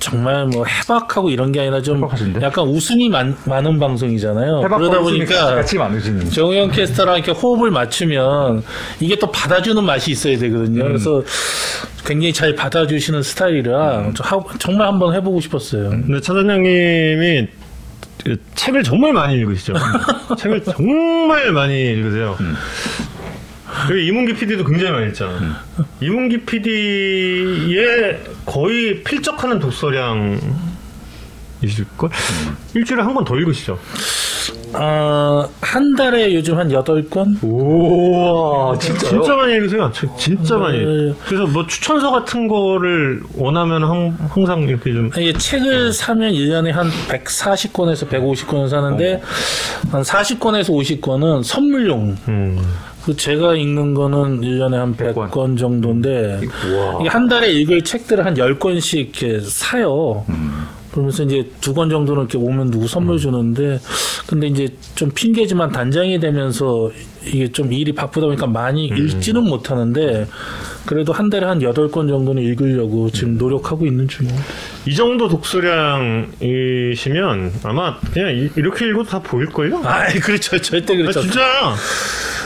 [0.00, 2.40] 정말 뭐 해박하고 이런 게 아니라 좀 해박하신데?
[2.42, 4.60] 약간 웃음이 많, 많은 방송이잖아요.
[4.62, 6.30] 그러다 보니까 같이 많으신.
[6.30, 8.62] 정우영 캐스터랑 이렇게 호흡을 맞추면
[8.98, 10.84] 이게 또 받아주는 맛이 있어야 되거든요.
[10.84, 11.22] 그래서
[12.06, 15.90] 굉장히 잘 받아주시는 스타일이라 저 하- 정말 한번 해보고 싶었어요.
[15.90, 17.46] 근데 차장님이
[18.24, 19.74] 그 책을 정말 많이 읽으시죠.
[20.38, 22.34] 책을 정말 많이 읽으세요.
[22.38, 22.44] 그
[23.88, 25.62] 리고 이문기 PD도 굉장히 많이 읽잖아.
[26.00, 30.40] 이문기 PD의 거의 필적하는 독서량
[31.62, 32.08] 이실걸?
[32.74, 33.78] 일주일에 한 권 더 읽으시죠.
[34.72, 37.42] 어, 한 달에 요즘 한 8권?
[37.42, 39.10] 우와, 진짜요?
[39.10, 39.90] 진짜 많이 읽으세요.
[39.92, 40.78] 책 진짜 많이.
[40.78, 41.12] 네.
[41.26, 46.88] 그래서 뭐 추천서 같은 거를 원하면 항, 항상 이렇게 좀 이게 책을 사면 1년에 한
[47.08, 49.20] 140권에서 150권을 사는데
[49.90, 52.16] 한 40권에서 50권은 선물용.
[52.28, 52.58] 음.
[53.04, 55.30] 그 제가 읽는 거는 1년에 한 100권.
[55.30, 56.40] 100권 정도인데.
[57.00, 60.24] 이게 한 달에 읽을 책들을 한 10권씩 이렇게 사요.
[60.92, 63.78] 그러면서 이제 두권 정도는 이렇게 오면 누구 선물 주는데
[64.26, 66.90] 근데 이제 좀 핑계지만 단장이 되면서
[67.24, 70.26] 이게 좀 일이 바쁘다 보니까 많이 읽지는 못하는데
[70.86, 74.36] 그래도 한 달에 한 8권 정도는 읽으려고 지금 노력하고 있는 중이에요.
[74.86, 75.28] 이 정도
[76.40, 79.82] 독서량이시면 아마 그냥 이- 이렇게 읽어도 다 보일걸요?
[79.84, 80.58] 아, 그렇죠.
[80.60, 81.20] 절대 아, 그렇죠.
[81.22, 81.40] 진짜.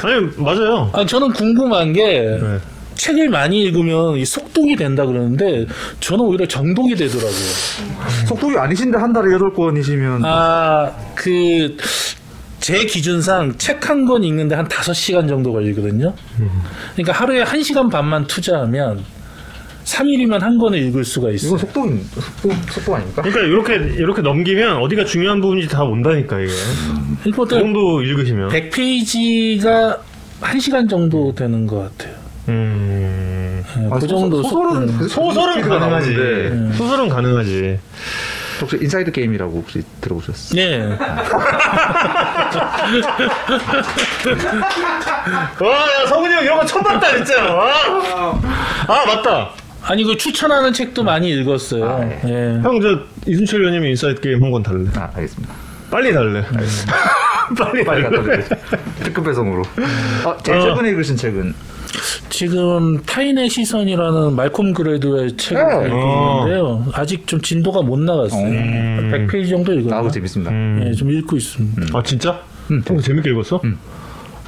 [0.02, 0.90] 아니, 맞아요.
[0.92, 2.58] 아, 저는 궁금한 게 네.
[2.94, 5.66] 책을 많이 읽으면 이 속독이 된다 그러는데
[6.00, 7.32] 저는 오히려 정독이 되더라고요.
[8.28, 11.76] 속독이 아니신데 한 달에 여덟 권이시면 아, 그,
[12.60, 16.14] 제 기준상 책 한 권 읽는데 한 5시간 정도 걸리거든요.
[16.94, 19.04] 그러니까 하루에 1시간 반만 투자하면
[19.84, 21.58] 3일이면 한 권을 읽을 수가 이건 있어요.
[21.58, 23.20] 속독 속독 속독 아닙니까?
[23.20, 26.52] 그러니까 이렇게 이렇게 넘기면 어디가 중요한 부분인지 다 온다니까 이게.
[27.22, 28.48] 그 일보다 정도 읽으시면.
[28.48, 29.98] 100페이지가
[30.40, 32.14] 1시간 정도 되는 것 같아요.
[32.48, 33.64] 음.
[33.76, 36.10] 네, 아, 그 소- 정도 소설은 속- 그- 소설은 가능하지.
[36.14, 37.78] 나오는데 소설은 가능하지.
[38.60, 40.54] 혹시 Inside Game이라고 혹시 들어보셨어요?
[40.60, 40.96] 네.
[45.60, 47.52] 와, 성훈이 형 이런 거 처음 봤다 그랬잖아.
[47.54, 47.72] 와.
[48.86, 49.50] 아, 맞다.
[49.82, 51.84] 아니, 그 추천하는 책도 많이 읽었어요.
[51.84, 52.20] 아, 예.
[52.26, 52.60] 예.
[52.62, 54.84] 형, 저 이순철 위원님이 Inside Game 한 권 달래.
[54.96, 55.52] 아 알겠습니다.
[55.90, 56.44] 빨리 달래.
[57.58, 58.42] 빨리 빨리 갖다 달래.
[58.44, 58.58] 드릴게요.
[59.02, 59.62] 특급 배송으로.
[60.24, 60.62] 아, 제일 어.
[60.62, 61.54] 최근에 읽으신 책은
[62.30, 65.86] 지금 타인의 시선이라는 말콤 글래드웰의 책을 네.
[65.86, 66.40] 읽고 어.
[66.44, 66.86] 있는데요.
[66.92, 68.46] 아직 좀 진도가 못 나갔어요.
[68.46, 69.10] 음.
[69.28, 69.90] 100페이지 정도 읽었나?
[69.90, 70.50] 나하고 재밌습니다.
[70.50, 70.84] 음.
[70.86, 71.98] 예, 좀 읽고 있습니다.
[71.98, 72.40] 아, 진짜?
[72.86, 73.60] 형 재밌게 읽었어?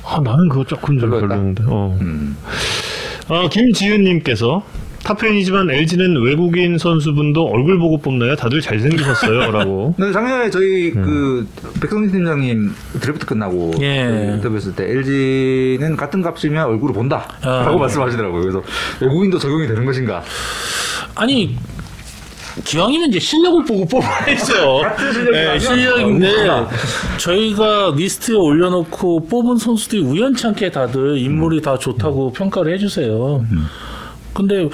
[0.04, 1.10] 아, 나는 그거 조금 좀?
[1.10, 1.64] 별로였는데.
[1.66, 1.98] 어.
[2.00, 2.36] 음.
[3.28, 4.64] 어, 김지은님께서
[5.06, 8.34] 타편이지만 LG는 외국인 선수분도 얼굴 보고 뽑나요?
[8.34, 9.52] 다들 잘생기셨어요.
[9.52, 9.94] 라고.
[9.96, 11.46] 근데 작년에 저희 그
[11.80, 14.04] 백성진 팀장님 드래프트 끝나고 예.
[14.04, 17.62] 그 인터뷰했을 때 LG는 같은 값이면 얼굴을 본다 아.
[17.66, 18.40] 라고 말씀하시더라고요.
[18.40, 18.62] 그래서
[19.00, 20.24] 외국인도 적용이 되는 것인가?
[21.14, 21.56] 아니
[22.64, 24.82] 기왕이면 이제 실력을 보고 뽑아야죠.
[25.30, 26.68] 네, 실력인데 얼마나.
[27.18, 33.44] 저희가 리스트에 올려놓고 뽑은 선수들이 우연찮게 다들 인물이 다 좋다고 평가를 해주세요.
[34.36, 34.68] 근데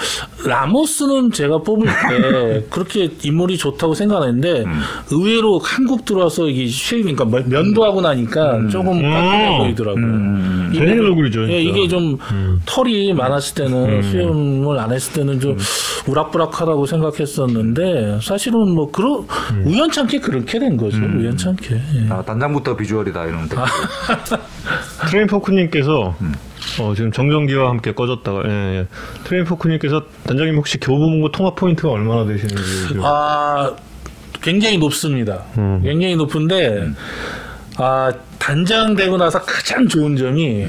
[0.44, 4.64] 라모스는 제가 뽑을 때 그렇게 인물이 좋다고 생각했는데
[5.10, 10.04] 의외로 한국 들어와서 이게 shaving 그러니까 면- 면도하고 나니까 조금 깜찍해 보이더라고요.
[10.70, 11.62] 이게- 재밌는 얼굴이죠, 예.
[11.62, 12.18] 이게 좀
[12.66, 15.56] 털이 많았을 때는 수염을 안 했을 때는 좀
[16.08, 19.26] 우락부락하다고 생각했었는데 사실은 뭐 그런
[19.64, 20.98] 우연찮게 그렇게 된 거죠.
[20.98, 21.74] 우연찮게.
[21.74, 22.06] 예.
[22.10, 23.56] 아, 단장부터 비주얼이다 이런 데
[25.10, 26.14] 트레인 포크님께서
[26.80, 28.86] 어, 지금 정전기와 함께 꺼졌다가 예, 예.
[29.24, 33.00] 트레인 포크님께서 단장님 혹시 교보문고 통합 포인트가 얼마나 되시는지 요즘.
[33.04, 33.72] 아,
[34.40, 35.44] 굉장히 높습니다.
[35.58, 35.80] 음.
[35.82, 36.88] 굉장히 높은데,
[37.76, 40.66] 아, 단장 되고 나서 가장 좋은 점이,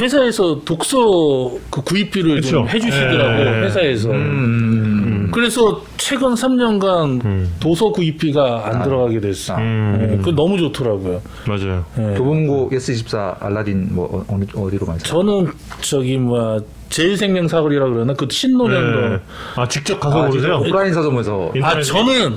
[0.00, 2.76] 회사에서 독서 그 구입비를 좀 그쵸.
[2.76, 3.62] 해주시더라고요, 예.
[3.62, 4.08] 회사에서.
[5.34, 7.54] 그래서 최근 3년간 음.
[7.58, 9.56] 도서 구입비가 안 들어가게 됐어.
[9.56, 10.12] 음.
[10.12, 11.20] 예, 그 너무 좋더라고요.
[11.48, 11.84] 맞아요.
[11.98, 12.14] 예.
[12.16, 15.02] 교보문고 예스24 알라딘 뭐 어, 어느 어디로 가세요?
[15.02, 19.20] 저는 저기 뭐야 제일생명 사거리라 그러나 그 신논현도 예.
[19.56, 20.58] 아 직접 가서 고르세요?
[20.58, 21.62] 오프라인 서점에서 예.
[21.62, 22.36] 아 저는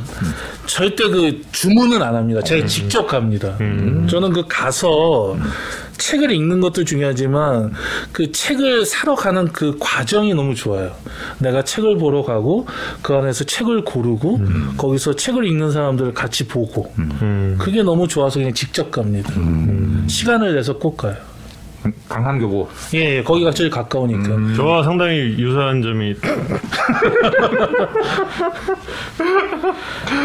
[0.66, 2.42] 절대 그 주문은 안 합니다.
[2.42, 2.68] 제가 음.
[2.68, 3.56] 직접 갑니다.
[4.10, 5.38] 저는 그 가서
[5.98, 7.74] 책을 읽는 것도 중요하지만
[8.12, 10.92] 그 책을 사러 가는 그 과정이 너무 좋아요.
[11.40, 12.68] 내가 책을 보러 가고
[13.02, 14.42] 그 안에서 책을 고르고
[14.78, 17.56] 거기서 책을 읽는 사람들을 같이 보고 음.
[17.60, 19.32] 그게 너무 좋아서 그냥 직접 갑니다.
[20.08, 21.16] 시간을 내서 꼭 가요.
[22.10, 24.56] 강남교보 예, 예 거기가 제일 가까우니까.
[24.58, 26.16] 저와 상당히 유사한 점이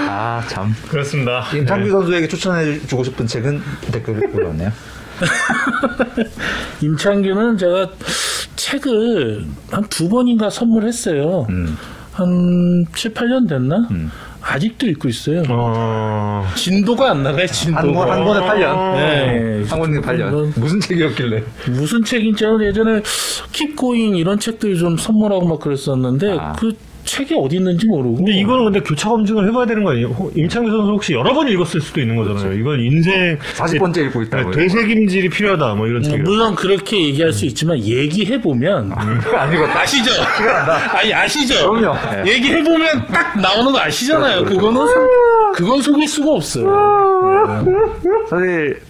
[0.08, 1.44] 아 참 그렇습니다.
[1.54, 4.72] 임창규 선수에게 추천해 주고 싶은 책은 댓글 올라왔네요.
[6.82, 7.90] 임창규는 제가
[8.56, 11.46] 책을 한 두 번인가 선물했어요.
[11.50, 11.76] 음.
[12.12, 13.88] 한 7, 8년 됐나?
[14.42, 15.42] 아직도 읽고 있어요.
[15.48, 16.44] 어...
[16.56, 17.80] 진도가 안 나가요, 진도가.
[17.80, 18.94] 한, 권, 한 권에 8년.
[18.96, 19.64] 네.
[19.68, 20.58] 한 권에 8년.
[20.58, 21.42] 무슨 책이었길래?
[21.68, 23.00] 무슨 책인지 예전에
[23.52, 26.52] 킵고잉 이런 책들 좀 선물하고 막 그랬었는데 아.
[26.52, 26.72] 그
[27.04, 28.16] 책이 어디 있는지 모르고.
[28.16, 30.08] 근데 이거는 근데 교차 검증을 해봐야 되는 거 아니에요?
[30.08, 32.52] 호- 임창규 선수 혹시 여러 번 읽었을 수도 있는 거잖아요.
[32.58, 34.52] 이건 인생 40번째 읽고 있다고요.
[34.52, 36.22] 되새김질이 필요하다 뭐 이런 음, 책이에요.
[36.24, 40.10] 물론 그렇게 얘기할 수 있지만 얘기해 보면 아니고 아시죠?
[40.94, 41.70] 아니 아시죠?
[41.72, 41.96] 그럼요.
[42.24, 42.32] 네.
[42.34, 44.44] 얘기해 보면 딱 나오는 거 아시잖아요.
[44.44, 44.80] 그거는
[45.54, 46.66] 그건 속일 수가 없어요.
[48.28, 48.80] 사실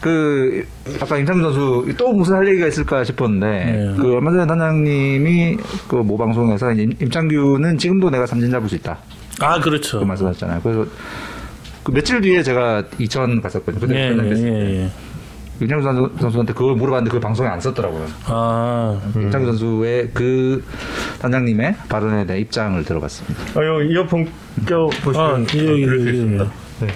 [0.00, 0.64] 그
[1.00, 3.94] 아까 임창규 선수 또 무슨 할 얘기가 있을까 싶었는데 네.
[3.96, 5.56] 그 얼마 전에 단장님이
[5.88, 8.98] 그 모 방송에서 임, 임창규는 지금도 내가 삼진 잡을 수 있다
[9.40, 10.04] 아그 그렇죠.
[10.04, 10.60] 말씀하셨잖아요.
[10.62, 10.86] 그래서
[11.82, 13.80] 그 며칠 뒤에 제가 이천 갔었거든요.
[13.80, 14.90] 그때 예, 그때 예, 예.
[15.60, 18.06] 임창규 선수, 선수한테 그걸 물어봤는데 그 방송에 안 썼더라고요.
[18.26, 20.64] 아 임창규 선수의 그
[21.20, 23.60] 단장님의 발언에 대한 입장을 들어봤습니다.
[23.60, 24.28] 아, 요 이어폰
[24.66, 26.44] 껴 아, 보시면 예, 예, 들을 수 예, 있습니다.
[26.44, 26.86] 예.
[26.86, 26.92] 네.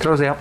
[0.00, 0.36] 들어오세요.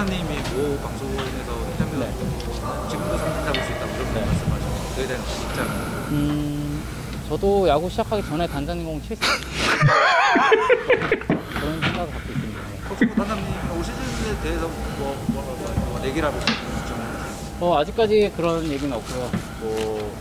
[0.00, 5.70] 단장님이 모 방송에서 임창규 지금도 삼진 잡을 수 있다고 그렇게 말씀하셨는데 그에 대한 입장은
[6.08, 6.82] 음,
[7.28, 9.20] 저도 야구 시작하기 전에 단장님 공 칠수
[11.60, 12.60] 그런 생각을 갖고 있습니다.
[12.88, 13.44] 혹시 뭐 단장님
[13.76, 16.54] 올 시즌에 대해서 뭐, 뭐, 뭐, 뭐 얘기를 하고 싶은
[17.60, 19.30] 어, 아직까지 그런 얘기는 없고요.
[19.60, 20.16] 뭐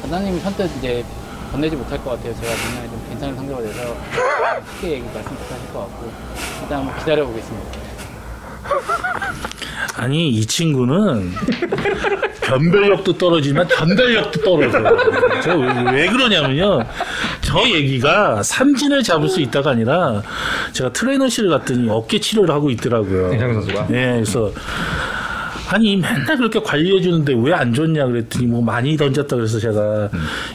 [0.00, 1.04] 단장님이 선뜻 이제
[1.52, 2.34] 건네지 못할 것 같아요.
[2.34, 3.94] 제가 작년에 좀 괜찮은 상대가 돼서
[4.72, 6.10] 쉽게 얘기 말씀 못하실 것 같고
[6.62, 7.88] 일단 한번 기다려 보겠습니다.
[9.98, 11.32] 아니 이 친구는
[12.42, 15.40] 변별력도 떨어지만 전달력도 떨어져요.
[15.42, 16.84] 제가 왜, 왜 그러냐면요.
[17.42, 20.22] 저 얘기가 삼진을 잡을 수 있다가 아니라
[20.72, 23.32] 제가 트레이너실을 갔더니 어깨 치료를 하고 있더라고요.
[23.32, 23.86] 임창규 선수가?
[23.88, 24.52] 네, 그래서
[25.70, 30.08] 아니 맨날 그렇게 관리해 주는데 왜안 좋냐 그랬더니 뭐 많이 던졌다 그래서 제가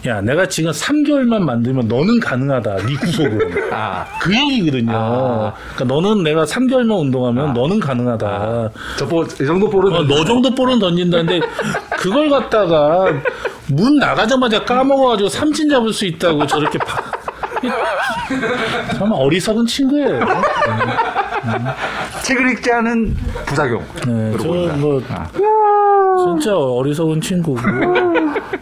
[0.07, 3.39] 야 내가 지금 3개월만 만들면 너는 가능하다 네 구속은
[3.71, 4.91] 아, 그 얘기거든요.
[4.93, 5.53] 아.
[5.75, 8.71] 그러니까 너는 내가 3개월만 운동하면 너는 가능하다.
[8.97, 11.41] 저 볼, 이 정도 볼은 어, 너 정도 볼은 던진다는데
[11.97, 13.05] 그걸 갖다가
[13.67, 17.12] 문 나가자마자 까먹어가지고 삼진 잡을 수 있다고 저렇게 바...
[18.97, 20.19] 참 어리석은 친구예요.
[22.23, 23.83] 책을 읽지 않은 부작용.
[24.07, 25.27] 네, 저뭐 아.
[26.25, 27.57] 진짜 어리석은 친구고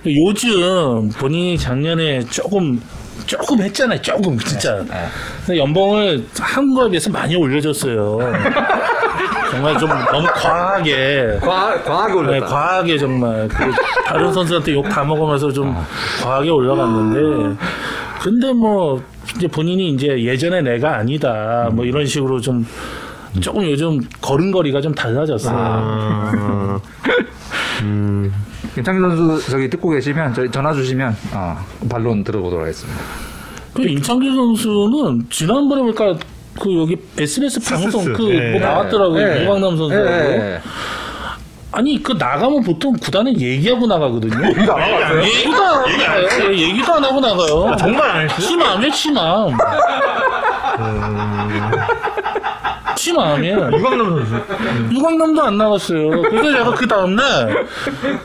[0.05, 2.81] 요즘 본인이 작년에 조금
[3.27, 4.01] 조금 했잖아요.
[4.01, 4.77] 조금 진짜.
[4.89, 5.05] 네.
[5.45, 8.17] 근데 연봉을 한 거에 비해서 많이 올려줬어요.
[9.51, 11.37] 정말 좀 너무 과하게.
[11.41, 12.33] 과, 과하게 올렸다.
[12.33, 13.71] 네, 과하게 정말 그
[14.05, 15.75] 다른 선수한테 욕 다 먹으면서 좀
[16.23, 17.55] 과하게 올라갔는데
[18.21, 19.01] 근데 뭐
[19.35, 22.63] 이제 본인이 이제 예전에 내가 아니다 뭐 이런 식으로 좀
[23.39, 25.55] 조금 요즘 걸음걸이가 좀 달라졌어요.
[25.57, 26.79] 아,
[27.81, 28.31] 음,
[28.75, 31.57] 김창규 선수 저기 듣고 계시면 저희 전화 주시면 어,
[31.89, 32.99] 반론 들어보도록 하겠습니다.
[33.73, 36.15] 그 임창규 선수는 지난번에 보니까
[36.59, 38.13] 그 여기 SBS 방송 스스스.
[38.13, 38.51] 그 예.
[38.51, 39.43] 뭐 나왔더라고요 예.
[39.43, 40.61] 유광남 선수하고 예, 예.
[41.73, 44.35] 아니 그 나가면 보통 구단에 얘기하고 나가거든요.
[44.35, 45.23] 그러니까 알았어요.
[45.23, 46.27] 얘기도 안 하고 나가요.
[46.43, 47.75] 예, 얘기도 안 하고 나가요.
[47.77, 48.47] 정말 안 했어요?
[48.47, 49.57] 치마음에 치마음.
[53.01, 53.69] 치마음이에요.
[53.73, 54.93] 유광남 선수.
[54.93, 56.09] 유광남도 안 나갔어요.
[56.09, 57.65] 그래서 제가 그 다음날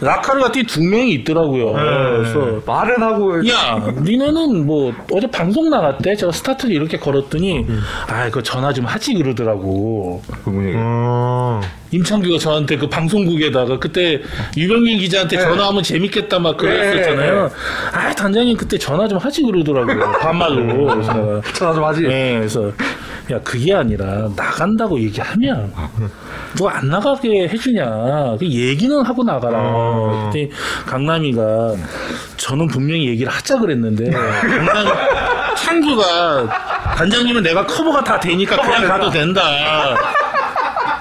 [0.00, 1.72] 라카르 같은 두 명이 있더라고요.
[1.72, 6.14] 그래서 말은 하고 야, 니네는 뭐 어제 방송 나갔대.
[6.16, 7.66] 제가 스타트를 이렇게 걸었더니
[8.08, 10.22] 아, 그 전화 좀 하지 그러더라고.
[10.44, 11.60] 그분이 어.
[11.92, 14.20] 임창규가 저한테 그 방송국에다가 그때
[14.56, 17.50] 유병민 기자한테 전화하면 재밌겠다 막 그랬었잖아요.
[17.92, 20.12] 아, 단장님 그때 전화 좀 하지 그러더라고요.
[20.20, 21.02] 반말로.
[21.54, 22.02] 전화 좀 하지.
[22.02, 22.70] 네, 그래서
[23.30, 25.72] 야 그게 아니라 나간다고 얘기하면
[26.58, 28.36] 너 안 나가게 해주냐?
[28.38, 29.58] 그 얘기는 하고 나가라.
[29.60, 30.30] 어.
[30.32, 30.48] 그때
[30.86, 31.74] 강남이가
[32.36, 34.86] 저는 분명히 얘기를 하자 그랬는데 강남
[35.56, 39.42] 창규가 단장님은 내가 커버가 다 되니까 그냥 가도 된다.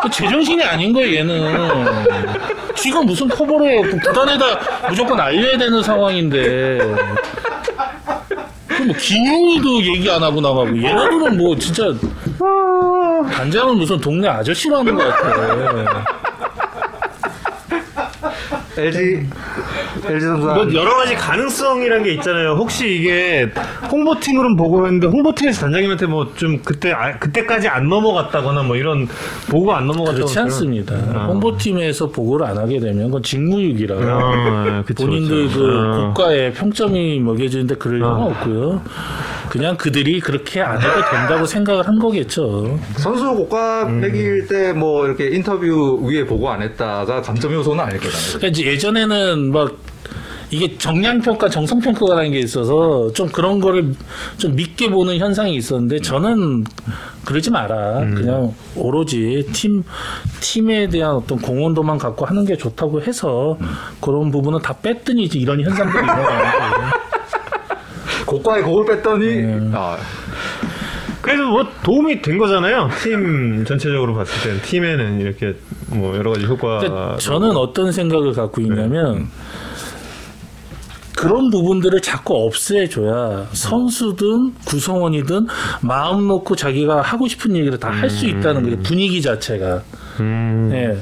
[0.02, 1.86] 그 제정신이 아닌 거예요 얘는.
[2.76, 4.46] 지금 무슨 커버를 해요 그 구단에다
[4.90, 6.78] 무조건 알려야 되는 상황인데.
[6.80, 6.96] 그
[8.86, 11.94] 뭐 김용희도 얘기 안 하고 나가고 얘네들은 뭐 진짜
[13.34, 16.06] 단장은 무슨 동네 아저씨로 하는 것 같아.
[18.78, 19.26] LG
[20.08, 22.52] LG 선수가 뭐 여러 가지 가능성이란 게 있잖아요.
[22.52, 23.50] 혹시 이게
[23.92, 29.08] 홍보팀으로는 보고 했는데 홍보팀에서 단장님한테 뭐 좀 그때 아, 그때까지 안 넘어갔다거나 뭐 이런
[29.50, 30.96] 보고 안 넘어갔다거나 그렇지 않습니다.
[31.28, 33.96] 홍보팀에서 보고를 안 하게 되면 그건 직무유기라.
[33.98, 35.50] 아, 본인들.
[35.50, 36.08] 그 어.
[36.08, 38.82] 국가에 평점이 먹여지는데 그럴 리는 없고요.
[39.56, 42.78] 그냥 그들이 그렇게 안 해도 된다고 생각을 한 거겠죠.
[42.98, 48.38] 선수 고가 매길 때뭐 이렇게 인터뷰 위에 보고 안 했다가 감점 요소는 아닐 거잖아요.
[48.38, 49.78] 그러니까 이제 예전에는 막
[50.52, 53.96] 이게 정량평가, 정성평가라는 게 있어서 좀 그런 거를
[54.38, 56.66] 좀 믿게 보는 현상이 있었는데 저는
[57.24, 58.02] 그러지 마라.
[58.14, 59.84] 그냥 오로지 팀,
[60.42, 63.58] 팀에 대한 어떤 공헌도만 갖고 하는 게 좋다고 해서
[64.02, 67.06] 그런 부분은 다 뺐더니 이제 이런 현상들이 일어나는 거예요.
[68.26, 69.98] 고가에 곡을 뺐더니 아,
[71.22, 72.90] 그래서 뭐 도움이 된 거잖아요.
[73.02, 75.56] 팀 전체적으로 봤을 때는 팀에는 이렇게
[75.88, 76.78] 뭐 여러 가지 효과.
[76.80, 79.28] 그러니까 저는 어떤 생각을 갖고 있냐면
[81.18, 85.48] 그런 부분들을 자꾸 없애줘야 선수든 구성원이든
[85.82, 88.78] 마음 놓고 자기가 하고 싶은 얘기를 다 할 수 있다는 거예요.
[88.84, 89.82] 분위기 자체가.
[90.20, 90.70] 음.
[90.74, 90.98] 예.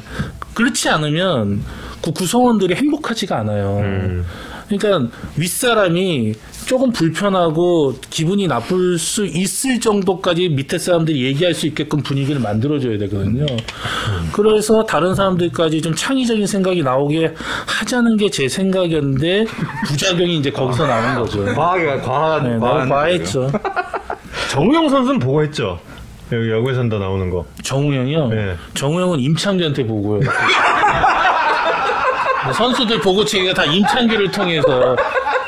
[0.54, 1.62] 그렇지 않으면
[2.04, 3.80] 그 구성원들이 행복하지가 않아요.
[3.80, 4.23] 음.
[4.67, 6.34] 그러니까 윗사람이
[6.65, 13.45] 조금 불편하고 기분이 나쁠 수 있을 정도까지 밑에 사람들이 얘기할 수 있게끔 분위기를 만들어줘야 되거든요.
[14.32, 17.34] 그래서 다른 사람들까지 좀 창의적인 생각이 나오게
[17.67, 19.45] 하자는 게 제 생각이었는데
[19.88, 21.45] 부작용이 이제 거기서 나온 거죠.
[21.45, 23.52] 과하게 과한 네, 너무 과한 과했죠.
[24.49, 25.80] 정우영 선수는 보고 했죠.
[26.32, 27.45] 여기 야구에 산다 나오는 거.
[27.62, 28.28] 정우영이요.
[28.30, 28.56] 네.
[28.73, 30.21] 정우영은 임창규한테 보고요.
[32.53, 34.95] 선수들 보고 치기가 다 임창규를 통해서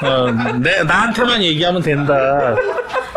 [0.03, 2.55] 어, 내 나한테만 얘기하면 된다.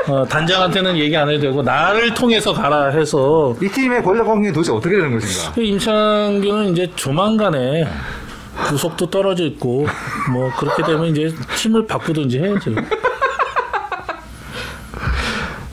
[0.09, 4.73] 어, 단장한테는 얘기 안 해도 되고 나를 통해서 가라 해서 이 팀의 권력 관계는 도대체
[4.73, 5.53] 어떻게 되는 것인가?
[5.53, 7.87] 그 임창규는 이제 조만간에
[8.69, 9.87] 구속도 떨어져 있고
[10.33, 12.71] 뭐 그렇게 되면 이제 팀을 바꾸든지 해야죠.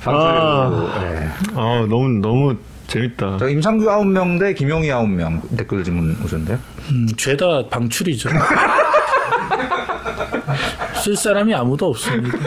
[0.03, 1.29] 방송으로, 네.
[1.55, 2.55] 아 너무 너무
[2.87, 3.37] 재밌다.
[3.37, 6.59] 저 임창규 9명 대 김용희 9명 댓글 질문 오셨는데요.
[6.91, 8.29] 음, 죄다 방출이죠.
[11.03, 12.37] 쓸 사람이 아무도 없습니다.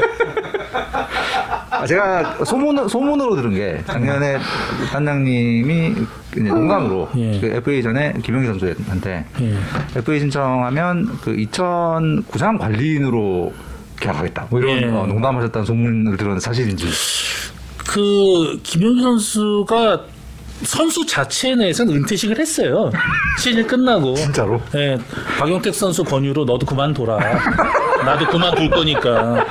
[1.71, 4.39] 아, 제가 소문, 소문으로 들은 게 작년에
[4.91, 5.95] 단장님이
[6.33, 7.39] 이제 농담으로 예.
[7.41, 9.55] 그 FA 전에 김용희 선수한테 예.
[9.97, 13.53] FA 신청하면 그 2000 구장 관리인으로
[14.01, 14.49] 계약하겠다.
[14.51, 14.87] 뭐 이런 예.
[14.87, 16.87] 어, 농담하셨다는 소문을 들었는데 사실인지.
[17.87, 20.01] 그 김용희 선수가
[20.65, 22.91] 선수 자체 내에서는 은퇴식을 했어요.
[23.39, 24.15] 시즌 끝나고.
[24.15, 24.61] 진짜로?
[24.75, 24.99] 예,
[25.39, 27.19] 박용택 선수 권유로 너도 그만둬라.
[28.05, 29.45] 나도 그만둘 거니까.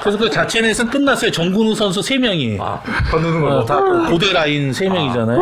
[0.00, 1.30] 그래서 그 자체 내에서는 끝났어요.
[1.30, 2.60] 정근우 선수 3명이.
[2.60, 3.64] 아, 건드는 어.
[3.64, 5.38] 다 고대 라인 세 명이잖아요.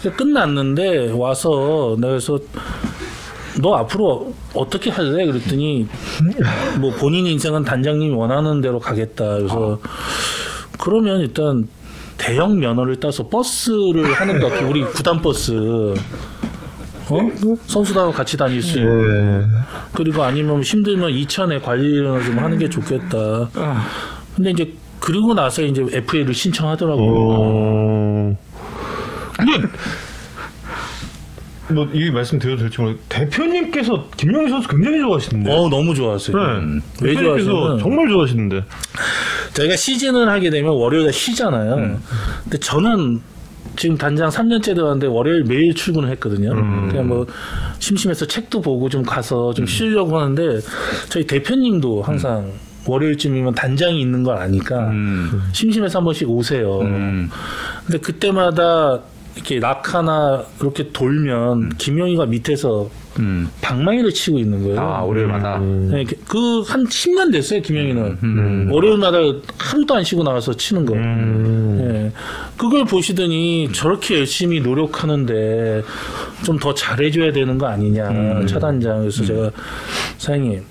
[0.00, 2.38] 그래서 끝났는데 와서 내가 그래서
[3.60, 5.26] 너 앞으로 어떻게 할래?
[5.26, 5.86] 그랬더니
[6.80, 9.36] 뭐 본인 인생은 단장님이 원하는 대로 가겠다.
[9.36, 9.78] 그래서
[10.78, 11.68] 그러면 일단
[12.18, 14.66] 대형 면허를 따서 버스를 하는 것 같아.
[14.66, 15.52] 우리 구단 버스.
[17.10, 17.18] 어?
[17.66, 18.88] 선수들하고 같이 다닐 수 있고.
[19.92, 23.48] 그리고 아니면 힘들면 이천에 관리를 좀 하는 게 좋겠다.
[24.36, 27.06] 근데 이제 그리고 나서 이제 FA를 신청하더라고요.
[27.06, 28.32] 어.
[29.36, 29.68] 근데
[31.70, 35.50] 뭐 이 말씀 드려도 될지 모르 대표님께서 김용희 선수 굉장히 좋아하시는데.
[35.50, 36.36] 어 너무 좋았어요.
[36.36, 36.80] 네.
[37.02, 38.64] 왜 대표님께서 좋아하시냐면 정말 좋아하시는데.
[39.54, 41.98] 저희가 시즌을 하게 되면 월요일에 쉬잖아요.
[42.44, 43.20] 근데 저는
[43.76, 46.50] 지금 단장 3년째 되었는데 월요일 매일 출근을 했거든요.
[46.88, 47.26] 그냥 뭐
[47.78, 50.60] 심심해서 책도 보고 좀 가서 좀 쉬려고 하는데
[51.08, 52.52] 저희 대표님도 항상
[52.86, 55.42] 월요일쯤이면 단장이 있는 걸 아니까 음.
[55.52, 56.80] 심심해서 한 번씩 오세요.
[56.82, 57.30] 음.
[57.86, 59.00] 근데 그때마다
[59.34, 63.48] 이렇게 락 하나 이렇게 돌면 김영희가 밑에서 음.
[63.60, 64.80] 방망이를 치고 있는 거예요.
[64.80, 65.58] 아, 월요일마다.
[65.58, 68.70] 네, 그한 10년 됐어요, 김영희는.
[68.70, 69.18] 월요일마다
[69.58, 70.96] 하루도 안 쉬고 나와서 치는 거.
[70.96, 72.12] 예.
[72.56, 75.82] 그걸 보시더니 저렇게 열심히 노력하는데
[76.44, 79.00] 좀 더 잘해줘야 되는 거 아니냐, 차단장.
[79.00, 79.50] 그래서 제가
[80.18, 80.62] 사장님,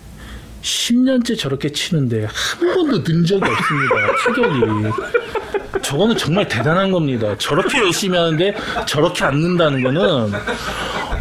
[0.61, 3.95] 10년째 저렇게 치는데 한 번도 는 적이 없습니다,
[4.26, 4.93] 타격이.
[5.84, 7.36] 저거는 정말 대단한 겁니다.
[7.38, 8.55] 저렇게 열심히 하는데
[8.86, 10.31] 저렇게 안 는다는 거는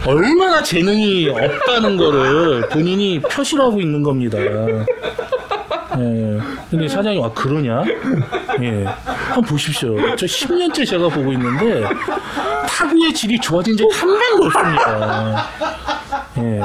[0.07, 4.39] 얼마나 재능이 없다는 거를 본인이 표시를 하고 있는 겁니다.
[5.99, 6.39] 예.
[6.71, 7.83] 근데 사장이 와 그러냐?
[8.63, 8.85] 예.
[9.05, 9.95] 한번 보십시오.
[10.17, 11.85] 저 10년째 제가 보고 있는데
[12.67, 15.47] 타구의 질이 좋아진 적이 한 번도 없습니다.
[16.39, 16.61] 예.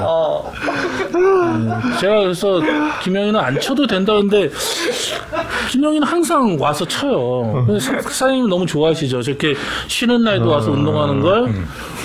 [1.15, 2.61] 음, 제가 그래서
[3.03, 4.49] 김영희는 안 쳐도 된다는데
[5.71, 7.65] 김영희는 항상 와서 쳐요.
[7.67, 9.21] 그래서 사- 사장님이 너무 좋아하시죠.
[9.21, 9.55] 저렇게
[9.87, 11.51] 쉬는 날도 와서 운동하는 걸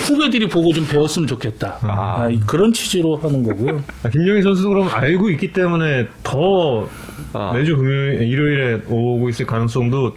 [0.07, 1.79] 후배들이 보고 좀 배웠으면 좋겠다.
[1.83, 3.81] 아, 이- 그런 취지로 하는 거고요.
[4.03, 6.89] 아, 김영희 선수도 그럼 알고 있기 때문에 더
[7.33, 7.53] 아.
[7.55, 10.17] 매주 금요일, 일요일에 오고 있을 가능성도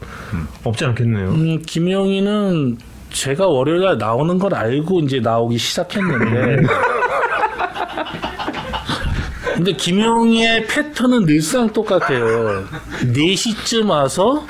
[0.64, 1.30] 없지 않겠네요.
[1.30, 2.78] 음, 김영희는
[3.12, 6.64] 제가 월요일날 나오는 걸 알고 이제 나오기 시작했는데.
[9.56, 12.66] 근데 김영희의 패턴은 늘상 똑같아요.
[13.02, 14.46] 4시쯤 와서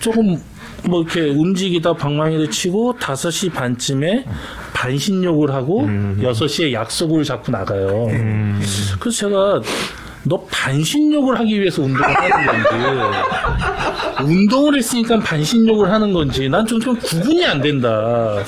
[0.00, 0.36] 조금
[0.84, 4.24] 뭐 이렇게 움직이다 방망이를 치고 5시 반쯤에
[4.74, 5.82] 반신욕을 하고
[6.20, 8.06] 6시에 약속을 잡고 나가요.
[8.98, 9.60] 그래서 제가
[10.24, 12.68] 너 반신욕을 하기 위해서 운동을 하는 건지
[14.24, 18.38] 운동을 했으니까 반신욕을 하는 건지 난 좀 좀 구분이 안 된다.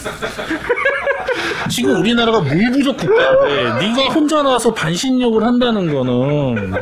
[1.70, 6.72] 지금 우리나라가 물 부족 국가인데 네가 혼자 나와서 반신욕을 한다는 거는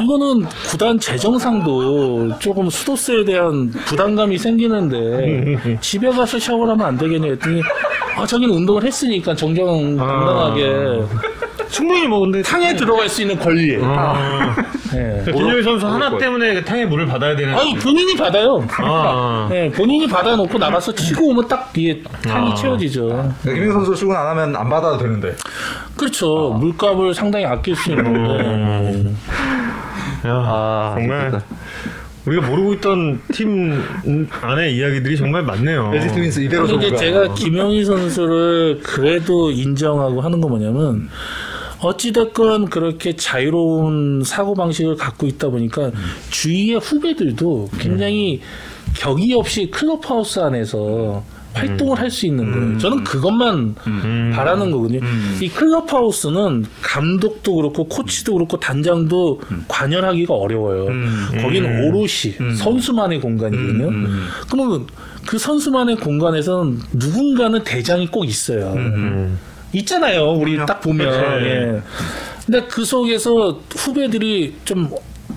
[0.00, 7.60] 이거는 구단 재정상도 조금 수도세에 대한 부담감이 생기는데 집에 가서 샤워를 하면 안 되겠냐 했더니
[8.16, 11.02] 아 자기는 운동을 했으니까 정정당당하게
[11.68, 14.56] 충분히 뭐 근데 탕에 들어갈 수 있는 권리에 아,
[14.94, 15.30] 예.
[15.30, 17.54] 김영희 선수 하나 때문에 그 탕에 물을 받아야 되는.
[17.54, 18.66] 아니 본인이 받아요.
[18.78, 19.46] 아.
[19.50, 22.54] 네, 본인이 받아놓고 나가서 치고 오면 딱 이게 탕이 아.
[22.54, 23.06] 채워지죠.
[23.42, 25.34] 그러니까 김영 선수 출근 안 하면 안 받아도 되는데.
[25.96, 26.50] 그렇죠.
[26.60, 29.10] 물값을 상당히 아낄 수 있는데.
[30.26, 31.44] 야, 아, 정말 좋겠다.
[32.26, 33.82] 우리가 모르고 있던 팀
[34.42, 35.90] 안에 이야기들이 정말 많네요.
[35.94, 36.96] LG 트윈스 이대로 근데 이제?
[36.96, 41.08] 제가 김영희 선수를 그래도 인정하고 하는 거 뭐냐면
[41.82, 45.90] 어찌됐건 그렇게 자유로운 사고방식을 갖고 있다 보니까
[46.30, 48.40] 주위의 후배들도 굉장히
[48.96, 51.22] 격이 없이 클럽하우스 안에서
[51.52, 52.78] 활동을 할 수 있는 거예요.
[52.78, 53.74] 저는 그것만
[54.32, 55.00] 바라는 거거든요.
[55.40, 60.86] 이 클럽하우스는 감독도 그렇고 코치도 그렇고 단장도 관여하기가 어려워요.
[61.42, 63.90] 거기는 오롯이 선수만의 공간이거든요.
[64.50, 64.86] 그러면
[65.26, 68.74] 그 선수만의 공간에서는 누군가는 대장이 꼭 있어요.
[69.72, 70.32] 있잖아요.
[70.32, 71.10] 우리 딱 보면.
[71.10, 71.46] 그렇죠.
[71.46, 71.80] 예.
[72.46, 74.90] 근데 그 속에서 후배들이 좀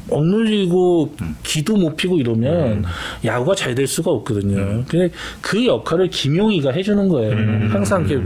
[0.10, 2.84] 억눌리고 기도 못 피고 이러면
[3.24, 4.84] 야구가 잘 될 수가 없거든요.
[4.88, 5.10] 근데
[5.42, 7.32] 그 역할을 김용희가 해주는 거예요.
[7.72, 8.24] 항상 이렇게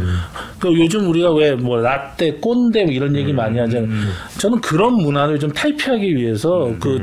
[0.59, 3.89] 그 요즘 우리가 왜 뭐 라떼, 꼰대 뭐 이런 얘기 많이 하잖아요.
[4.39, 6.99] 저는 그런 문화를 좀 탈피하기 위해서 그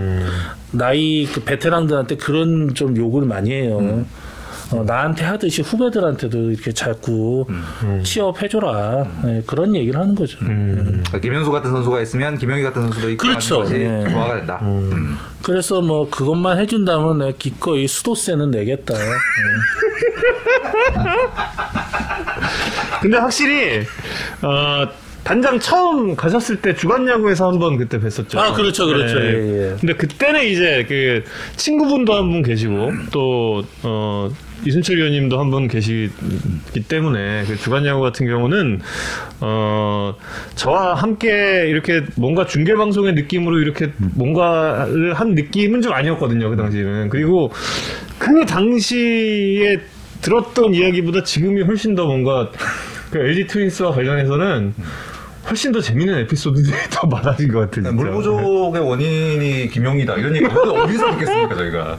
[0.72, 4.04] 나이 그 베테랑들한테 그런 좀 요구를 많이 해요.
[4.74, 7.46] 어, 나한테 하듯이 후배들한테도 이렇게 자꾸
[8.02, 10.38] 취업해줘라 네, 그런 얘기를 하는 거죠.
[10.40, 13.64] 그러니까 김현수 같은 선수가 있으면 김영희 같은 선수도 있고 그렇죠.
[13.66, 14.58] 조화가 된다.
[14.62, 15.16] 음.
[15.42, 18.94] 그래서 뭐 그것만 해준다면 내가 기꺼이 수도세는 내겠다.
[18.94, 19.04] 네.
[23.02, 23.80] 근데 확실히
[24.42, 24.86] 어,
[25.22, 28.36] 단장 처음 가셨을 때 주간 야구에서 한번 그때 뵀었죠.
[28.38, 29.18] 아, 그렇죠, 그렇죠.
[29.18, 29.26] 네.
[29.26, 29.76] 예, 예.
[29.80, 31.24] 근데 그때는 이제 그
[31.56, 34.30] 친구분도 한 분 계시고 또 어,
[34.66, 36.10] 이순철 위원님도 한 분 계시기
[36.88, 38.80] 때문에 그 주간 야구 같은 경우는
[39.40, 40.14] 어
[40.54, 47.08] 저와 함께 이렇게 뭔가 중계 방송의 느낌으로 이렇게 뭔가를 한 느낌은 좀 아니었거든요 그 당시에는
[47.10, 47.52] 그리고
[48.18, 49.76] 그 당시에
[50.22, 52.50] 들었던 이야기보다 지금이 훨씬 더 뭔가
[53.10, 54.72] 그 LG 트윈스와 관련해서는
[55.50, 57.92] 훨씬 더 재밌는 에피소드들이 더 많아진 것 같아요.
[57.92, 61.98] 물 부족의 원인이 김영희다 이런 얘기 어디서 듣겠습니까 저희가?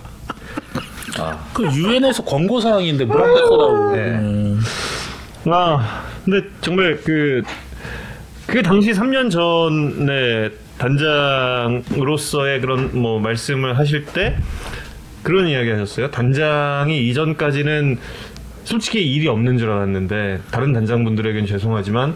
[1.20, 3.96] 아, 그 유엔에서 권고 사항인데 뭐라 그러더라고.
[3.96, 4.02] 네.
[4.20, 4.60] 음.
[5.48, 7.42] 아, 근데 정말 그,
[8.48, 14.36] 그 당시 3년 전에 단장으로서의 그런 뭐 말씀을 하실 때
[15.24, 16.12] 그런 이야기 하셨어요.
[16.12, 17.98] 단장이 이전까지는
[18.64, 22.16] 솔직히 일이 없는 줄 알았는데 다른 단장분들에겐 죄송하지만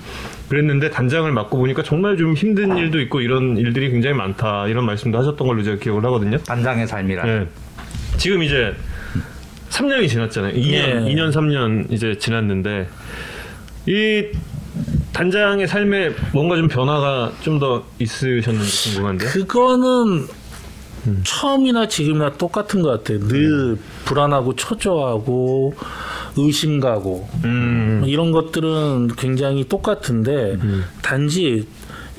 [0.50, 5.18] 그랬는데 단장을 맡고 보니까 정말 좀 힘든 일도 있고 이런 일들이 굉장히 많다 이런 말씀도
[5.20, 6.38] 하셨던 걸로 제가 기억을 하거든요.
[6.40, 7.28] 단장의 삶이라.
[7.28, 7.48] 예.
[8.18, 8.74] 지금 이제
[9.80, 10.54] 3년이 지났잖아요.
[10.54, 10.94] 2년, 예.
[11.14, 12.88] 2년, 3년 이제 지났는데
[13.88, 14.26] 이
[15.14, 19.26] 단장의 삶에 뭔가 좀 변화가 좀 더 있으셨는지 궁금한데.
[19.26, 20.28] 그거는
[21.24, 23.20] 처음이나 지금이나 똑같은 것 같아요.
[23.28, 25.74] 늘 불안하고 초조하고
[26.38, 28.04] 의심 가고 음.
[28.06, 30.58] 이런 것들은 굉장히 똑같은데
[31.02, 31.68] 단지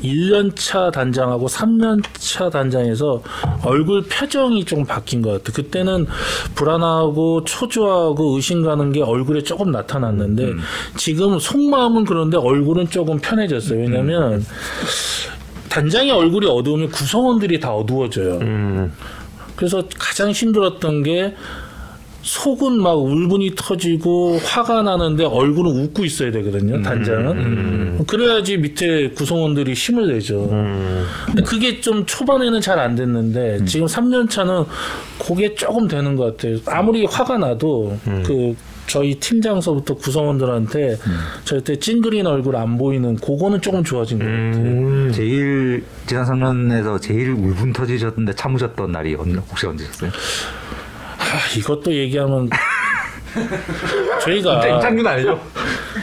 [0.03, 3.23] 1년차 단장하고 3년차 단장에서
[3.65, 5.53] 얼굴 표정이 좀 바뀐 것 같아요.
[5.55, 6.07] 그때는
[6.55, 10.55] 불안하고 초조하고 의심 가는 게 얼굴에 조금 나타났는데
[10.97, 13.79] 지금 속마음은 그런데 얼굴은 조금 편해졌어요.
[13.81, 14.45] 왜냐면
[15.69, 18.39] 단장의 얼굴이 어두우면 구성원들이 다 어두워져요.
[18.39, 18.93] 음.
[19.57, 21.35] 그래서 가장 힘들었던 게
[22.23, 26.83] 속은 막 울분이 터지고 화가 나는데 얼굴은 웃고 있어야 되거든요.
[26.83, 30.49] 단장은 그래야지 밑에 구성원들이 힘을 내죠.
[30.51, 31.07] 음.
[31.27, 34.65] 근데 그게 좀 초반에는 잘 안 됐는데 지금 3년 차는
[35.19, 36.59] 그게 조금 되는 것 같아요.
[36.67, 38.55] 아무리 화가 나도 그
[38.87, 40.97] 저희 팀장서부터 구성원들한테
[41.45, 44.63] 절대 찡그린 얼굴 안 보이는 그거는 조금 좋아진 것 같아요.
[44.63, 45.13] 음.
[45.15, 50.11] 제일 지난 3년에서 제일 울분 터지셨는데 참으셨던 날이 언, 혹시 언제셨어요?
[51.33, 52.49] 아, 이것도 얘기하면
[54.23, 55.41] 저희가 임창균 아니죠?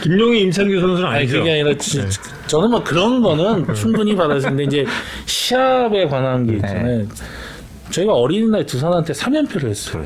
[0.02, 1.38] 김용희 임창규 선수는 아니 아니죠.
[1.38, 2.02] 그게 아니라 지-
[2.46, 4.86] 저는 뭐 그런 거는 충분히 받았는데 이제
[5.26, 7.06] 시합에 관한 게 있잖아요.
[7.90, 10.04] 저희가 어린이날 두산한테 3연패를 했어요.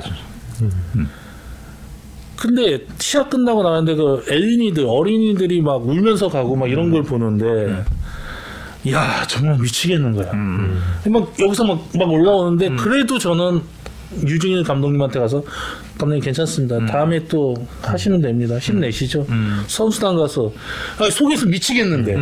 [2.37, 7.85] 근데 시합 끝나고 나왔는데 그 엘린이들 어린이들이 막 울면서 가고 막 이런 걸 보는데
[8.91, 10.33] 야 정말 미치겠는 거야.
[11.09, 13.61] 막 여기서 막, 막 올라오는데 그래도 저는
[14.26, 15.42] 유중일 감독님한테 가서
[15.98, 16.84] 감독님 괜찮습니다.
[16.86, 18.58] 다음에 또 하시면 됩니다.
[18.58, 19.26] 힘내시죠.
[19.66, 20.52] 선수단 가서
[20.98, 22.14] 아, 속에서 미치겠는데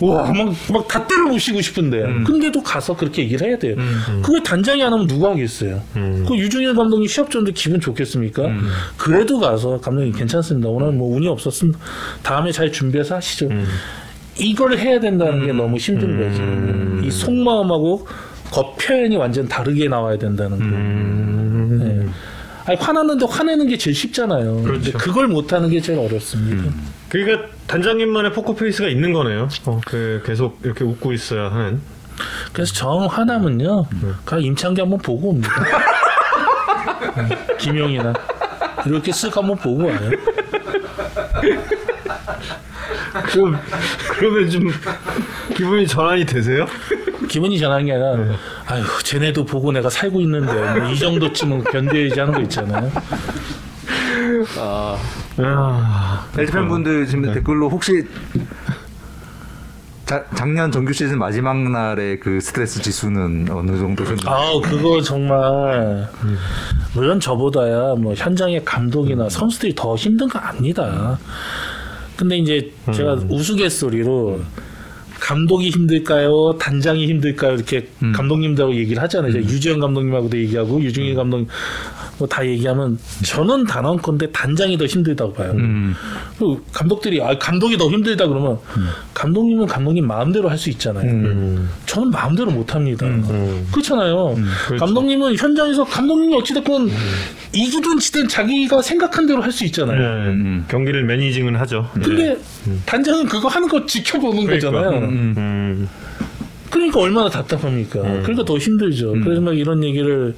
[0.00, 3.76] 와막 다 때려 부시고 싶은데 근데도 가서 그렇게 얘기를 해야 돼요.
[4.22, 5.82] 그걸 단장이 안 하면 누가 하겠어요.
[5.94, 8.42] 그 유중일 감독님 시합 줬는데 기분 좋겠습니까?
[8.96, 10.68] 그래도 가서 감독님 괜찮습니다.
[10.68, 11.78] 오늘 뭐 운이 없었습니다.
[12.22, 13.48] 다음에 잘 준비해서 하시죠.
[14.38, 16.16] 이걸 해야 된다는 게 너무 힘든
[17.00, 17.06] 거지.
[17.06, 18.06] 이 속마음하고
[18.52, 21.84] 겉 표현이 완전 다르게 나와야 된다는 거.
[21.84, 22.06] 네.
[22.66, 24.62] 아니, 화났는데 화내는 게 제일 쉽잖아요.
[24.62, 26.70] 근데 그걸 못하는 게 제일 어렵습니다.
[27.08, 29.48] 그러니까 단장님만의 포커페이스가 있는 거네요.
[29.64, 31.80] 어, 그 계속 이렇게 웃고 있어야 하는.
[32.52, 33.86] 그래서 정 화나면요,
[34.26, 35.50] 가 임창기 한번 보고 옵니다.
[37.28, 38.12] 네, 김용이나
[38.86, 40.10] 이렇게 쓱 한번 보고 와요.
[43.30, 43.58] 그럼
[44.10, 44.70] 그러면 좀
[45.56, 46.66] 기분이 전환이 되세요?
[47.32, 52.34] 기분이 전한 게 아니라, 아유, 쟤네도 보고 내가 살고 있는데 뭐 이 정도쯤은 견뎌야지 하는
[52.34, 52.90] 거 있잖아요.
[54.58, 58.06] 아, LG 팬분들 지금 댓글로 혹시
[60.04, 64.34] 자, 작년 정규 시즌 마지막 날의 그 스트레스 지수는 어느 정도셨나요?
[64.36, 66.06] 아, 그거 정말.
[66.94, 71.18] 물론 저보다야 뭐 현장의 감독이나 선수들이 더 힘든 거 압니다.
[72.16, 74.40] 근데 이제 제가 우스갯소리로
[75.22, 76.58] 감독이 힘들까요?
[76.58, 77.54] 단장이 힘들까요?
[77.54, 79.30] 이렇게 감독님들하고 얘기를 하잖아요.
[79.32, 81.46] 제가 유지영 감독님하고도 얘기하고 유중일 감독님
[82.22, 85.52] 뭐 다 얘기하면 저는 단언컨대 단장이 더 힘들다고 봐요.
[85.54, 85.94] 음.
[86.38, 88.58] 그 감독들이 아 감독이 더 힘들다 그러면
[89.14, 91.04] 감독님은 감독님 마음대로 할 수 있잖아요.
[91.86, 93.06] 저는 마음대로 못 합니다.
[93.72, 94.36] 그렇잖아요.
[94.78, 96.88] 감독님은 현장에서 감독님이 어찌됐건
[97.52, 100.32] 이기든 지든 자기가 생각한 대로 할 수 있잖아요.
[100.32, 101.90] 네, 경기를 매니징은 하죠.
[101.94, 102.36] 근데
[102.86, 104.70] 단장은 그거 하는 거 지켜보는 그러니까.
[104.70, 104.98] 거잖아요.
[105.08, 105.88] 음.
[106.70, 108.00] 그러니까 얼마나 답답합니까?
[108.00, 109.12] 그러니까 더 힘들죠.
[109.24, 110.34] 그래서 막 이런 얘기를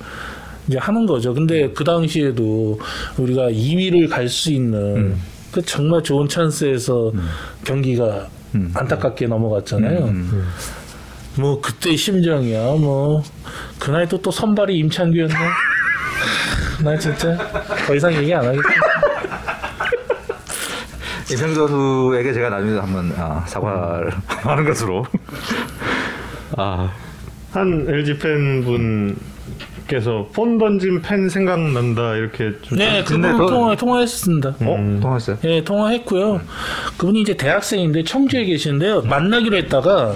[0.69, 1.35] 이제 하는 거죠.
[1.35, 2.79] 근데 그 당시에도
[3.19, 5.17] 우리가 2위를 갈 수 있는
[5.53, 7.13] 그 정말 좋은 찬스에서
[7.65, 8.27] 경기가
[8.75, 10.13] 안타깝게 넘어갔잖아요.
[11.39, 12.75] 뭐 그때 심정이야.
[12.77, 13.23] 뭐
[13.79, 15.35] 그날 또또 선발이 임창규였네.
[16.83, 17.37] 나 진짜
[17.87, 18.69] 더 이상 얘기 안 하겠다.
[21.31, 25.05] 임창규 선수에게 제가 나중에 한번 아, 사과를 하는 것으로.
[26.57, 26.91] 아,
[27.53, 29.17] 한 LG 팬분
[29.87, 32.79] 께서 폰 던진 팬 생각난다 이렇게 좀.
[32.79, 34.49] 네, 근데 그분 그- 통화 통화했습니다.
[34.61, 34.99] 어?
[35.03, 35.39] 통화했어요?
[35.45, 36.41] 예, 통화했고요.
[36.97, 39.03] 그분이 이제 대학생인데 청주에 계시는데요.
[39.03, 40.15] 만나기로 했다가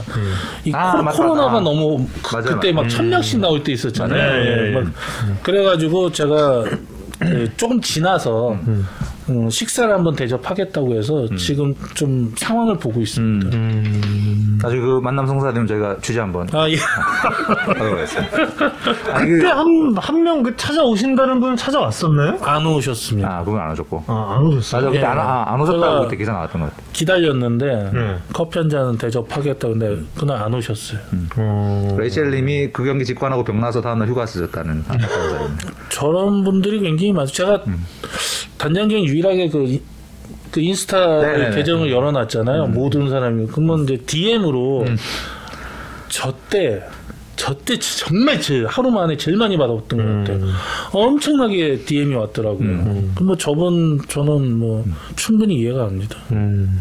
[0.65, 1.23] 이 아, 코, 맞다.
[1.23, 1.61] 로나가 아.
[1.61, 2.89] 너무 그- 맞아요, 그때 막 맞아요.
[2.89, 4.47] 천 명씩 나올 때 있었잖아요.
[4.47, 4.71] 예.
[4.71, 4.85] 막
[5.43, 6.65] 그래가지고 제가
[7.27, 8.57] 예, 조금 지나서
[9.31, 13.57] 어, 식사를 한번 대접하겠다고 해서 지금 좀 상황을 보고 있습니다.
[14.63, 16.77] 나중에 그 만남 성사되면 저희가 주제 한번 아 예.
[16.77, 18.37] 하도록 하겠습니다.
[19.15, 22.39] 아니, 그때 그, 한 한 명 그 찾아오신다는 분 찾아왔었나요?
[22.43, 23.29] 안 오셨습니다.
[23.39, 24.05] 아, 그건 안 오셨고.
[24.07, 24.81] 아, 안 오셨어요.
[24.81, 25.07] 맞아, 그때 예.
[25.07, 26.83] 안, 아, 안 오셨다고 제가- 그때 기사 나왔던 것 같아.
[26.93, 28.17] 기다렸는데 네.
[28.33, 30.99] 커피 한 잔은 대접하겠다 근데 그날 안 오셨어요.
[31.37, 31.97] 어...
[31.99, 34.85] 레이첼 님이 그 경기 직관하고 병 나서 다음날 휴가 쓰셨다는.
[35.91, 37.27] 저런 분들이 굉장히 많아요.
[37.27, 37.63] 제가
[38.59, 39.83] 단장 중에 유일하게 그, 이-
[40.51, 41.57] 그 인스타 네네네.
[41.57, 42.69] 계정을 열어놨잖아요.
[42.69, 43.47] 모든 사람이.
[43.49, 44.85] 그러면 이제 DM으로
[46.09, 46.83] 저때
[47.37, 50.49] 저때 정말 제 하루 만에 제일 많이 받았던 것 같아요.
[50.93, 52.59] 엄청나게 DM이 왔더라고요.
[53.15, 54.85] 그럼 뭐 저분 저는 뭐
[55.17, 56.17] 충분히 이해가 갑니다.
[56.33, 56.81] 음.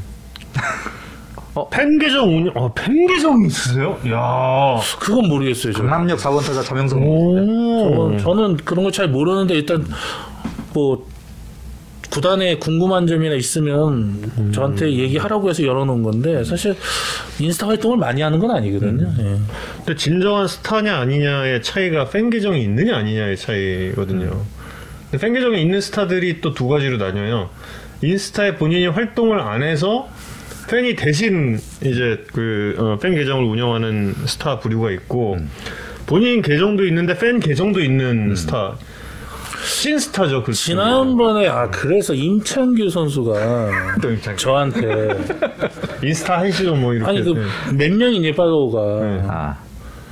[1.53, 3.97] 어, 팬 계정 운영, 어, 팬 계정이 있으세요?
[4.11, 5.73] 야 그건 모르겠어요.
[5.73, 5.89] 저는.
[5.89, 7.01] 강남역 4번 타자 차명성.
[7.03, 7.35] 오.
[7.35, 9.83] 저는, 저는 그런 걸 잘 모르는데 일단
[10.73, 11.03] 뭐
[12.09, 16.75] 구단에 궁금한 점이나 있으면 저한테 얘기하라고 해서 열어놓은 건데 사실
[17.39, 19.11] 인스타 활동을 많이 하는 건 아니거든요.
[19.19, 19.37] 예.
[19.77, 24.41] 근데 진정한 스타냐 아니냐의 차이가 팬 계정이 있느냐 아니냐의 차이거든요.
[25.11, 27.49] 근데 팬 계정에 있는 스타들이 또 두 가지로 나뉘어요.
[28.01, 30.07] 인스타에 본인이 활동을 안 해서
[30.69, 35.37] 팬이 대신 이제 그팬 계정을 운영하는 스타 부류가 있고
[36.05, 38.75] 본인 계정도 있는데 팬 계정도 있는 스타.
[39.67, 44.35] 신 스타죠, 그 지난번에 아 그래서 임창규 선수가 또 입장.
[44.37, 45.17] 저한테
[46.03, 47.09] 인스타 하시죠, 뭐 이렇게.
[47.09, 47.29] 아니 그
[47.69, 47.87] 네.
[47.89, 49.05] 몇 명이냐 팔로워가.
[49.05, 49.21] 네.
[49.27, 49.55] 아,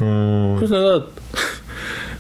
[0.02, 0.56] 음.
[0.58, 1.06] 그래서 내가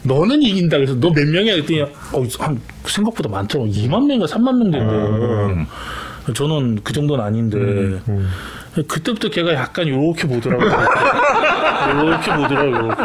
[0.04, 0.78] 너는 이긴다.
[0.78, 1.56] 그래서 너 몇 명이야?
[1.56, 3.70] 그랬더니 어, 한 생각보다 많더라고.
[3.70, 8.00] 2만 명인가 3만 명 된대 저는 그 정도는 아닌데.
[8.88, 10.70] 그때부터 걔가 약간 요렇게 보더라고요.
[12.04, 13.04] 요렇게 보더라고요 요렇게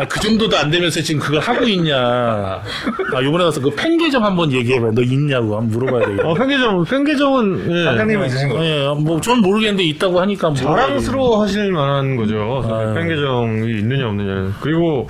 [0.00, 4.24] 아, 그 정도도 안 되면서 지금 그걸 하고 있냐 아 요번에 가서 그 팬 계정
[4.24, 7.84] 한번 얘기해봐 너 있냐고 한번 물어봐야 되겠다 어, 팬 계정, 팬 계정은 예.
[7.84, 8.64] 사장님은 있으신 거.
[8.64, 12.62] 예, 뭐 전 모르겠는데 있다고 하니까 물어봐야 자랑스러워 하실 만한 거죠.
[12.66, 12.94] 아유.
[12.94, 14.54] 팬 계정이 있느냐 없느냐는.
[14.60, 15.08] 그리고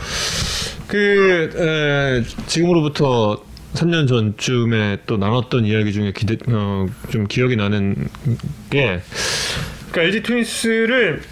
[0.88, 3.41] 그 에, 지금으로부터
[3.74, 7.95] 3년 전쯤에 또 나눴던 이야기 중에 기대, 어, 좀 기억이 나는
[8.70, 9.01] 게
[9.93, 11.22] 그러니까 LG 트윈스를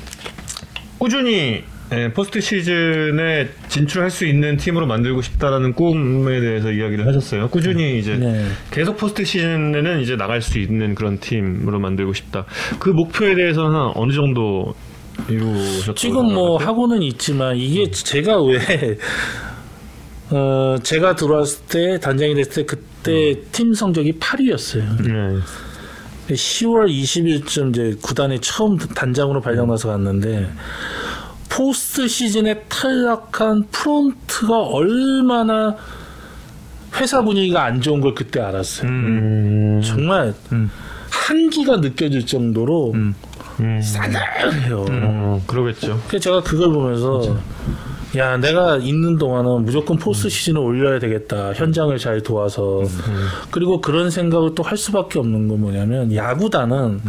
[0.98, 7.49] 꾸준히 예, 포스트 시즌에 진출할 수 있는 팀으로 만들고 싶다라는 꿈에 대해서 이야기를 하셨어요.
[7.49, 8.45] 꾸준히 이제 네.
[8.70, 12.45] 계속 포스트 시즌에는 이제 나갈 수 있는 그런 팀으로 만들고 싶다.
[12.78, 14.74] 그 목표에 대해서는 어느 정도
[15.30, 16.68] 이루셨다고 지금 뭐 생각하세요?
[16.68, 18.59] 하고는 있지만 이게 제가 왜
[20.30, 24.82] 어, 제가 들어왔을 때 단장이 됐을 때 그때 팀 성적이 8위였어요.
[25.03, 26.34] 네.
[26.34, 30.47] 10월 20일쯤 이제 구단에 처음 단장으로 발령나서 갔는데
[31.62, 35.74] 포스트 시즌에 탈락한 프론트가 얼마나
[36.94, 38.88] 회사 분위기가 안 좋은 걸 그때 알았어요.
[38.88, 40.32] 음, 정말
[41.11, 43.14] 한기가 느껴질 정도로 음,
[43.82, 44.84] 싸늘해요.
[44.88, 46.00] 음, 그러겠죠.
[46.06, 47.36] 그래서 제가 그걸 보면서
[48.16, 51.52] 야 내가 있는 동안은 무조건 포스트 시즌을 올려야 되겠다.
[51.54, 52.84] 현장을 잘 도와서.
[53.50, 57.00] 그리고 그런 생각을 또 할 수밖에 없는 건 뭐냐면 야구단은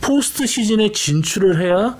[0.00, 1.96] 포스트 시즌에 진출을 해야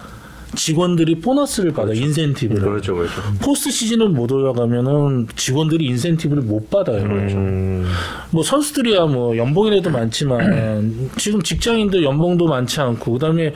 [0.55, 3.21] 직원들이 보너스를 받아 인센티브를 그렇죠, 그렇죠.
[3.41, 7.03] 포스트 시즌을 못 올라가면은 직원들이 인센티브를 못 받아요.
[7.05, 7.87] 음,
[8.31, 13.53] 뭐 선수들이야 뭐 연봉이라도 많지만 지금 직장인들 연봉도 많지 않고 그다음에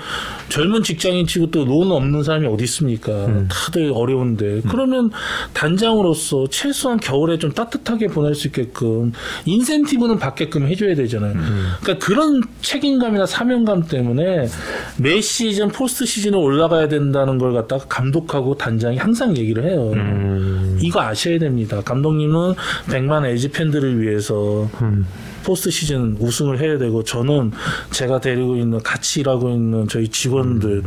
[0.49, 3.26] 젊은 직장인 치고 또 론 없는 사람이 어디 있습니까?
[3.49, 5.11] 다들 어려운데 그러면
[5.55, 9.12] 단장으로서 최소한 겨울에 좀 따뜻하게 보낼 수 있게끔
[9.47, 11.34] 인센티브는 받게끔 해줘야 되잖아요.
[11.80, 14.49] 그러니까 그런 책임감이나 사명감 때문에
[14.99, 19.93] 매 시즌 포스트 시즌에 올라가야 된다는 걸 갖다가 감독하고 단장이 항상 얘기를 해요.
[19.95, 21.80] 음, 이거 아셔야 됩니다.
[21.85, 22.55] 감독님은
[22.89, 25.07] 100만 LG 팬들을 위해서 음.
[25.43, 27.53] 포스트 시즌 우승을 해야 되고 저는
[27.91, 30.83] 제가 데리고 있는 같이 일하고 있는 저희 직원들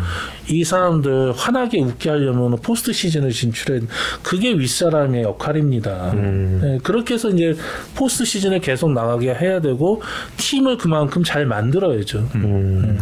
[0.49, 3.81] 이 사람들 환하게 웃게 하려면 포스트 시즌을 진출해
[4.23, 6.13] 그게 윗사람의 역할입니다.
[6.13, 7.55] 네, 그렇게 해서 이제
[7.95, 10.01] 포스트 시즌을 계속 나가게 해야 되고
[10.37, 12.29] 팀을 그만큼 잘 만들어야죠.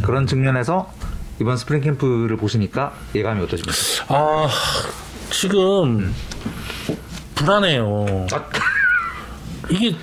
[0.04, 0.92] 그런 측면에서
[1.42, 3.74] 이번 스프링 캠프를 보시니까 예감이 어떠십니까?
[4.10, 4.48] 아
[5.32, 6.14] 지금
[7.36, 8.28] 불안해요.
[9.70, 9.96] 이게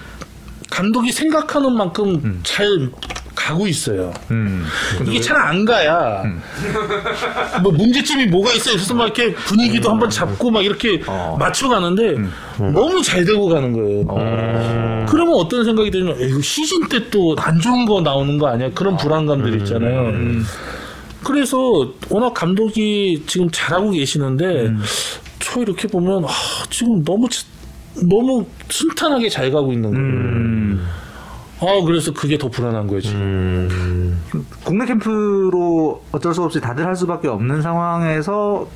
[0.70, 2.90] 감독이 생각하는 만큼 잘
[3.34, 4.12] 가고 있어요.
[4.30, 4.66] 음.
[5.06, 6.22] 이게 잘 안 가야
[7.62, 8.74] 뭐 문제점이 뭐가 있어요.
[8.74, 11.36] 그래서 막 이렇게 분위기도 한번 잡고 막 이렇게 어.
[11.38, 12.16] 맞춰가는데
[12.58, 15.06] 너무 잘 되고 가는 거예요.
[15.08, 18.70] 그러면 어떤 생각이 들면 에이, 시즌 때 또 안 좋은 거 나오는 거 아니야?
[18.74, 20.12] 그런 불안감들 있잖아요.
[21.24, 24.72] 그래서 워낙 감독이 지금 잘하고 계시는데
[25.38, 26.28] 저 이렇게 보면 아,
[26.70, 27.46] 지금 너무 치-
[28.08, 31.00] 너무 순탄하게 잘 가고 있는 거예요.
[31.62, 33.20] 어 그래서 그게 더 불안한 거예요 지금.
[33.20, 34.20] 음.
[34.64, 38.66] 국내 캠프로 어쩔 수 없이 다들 할 수밖에 없는 상황에서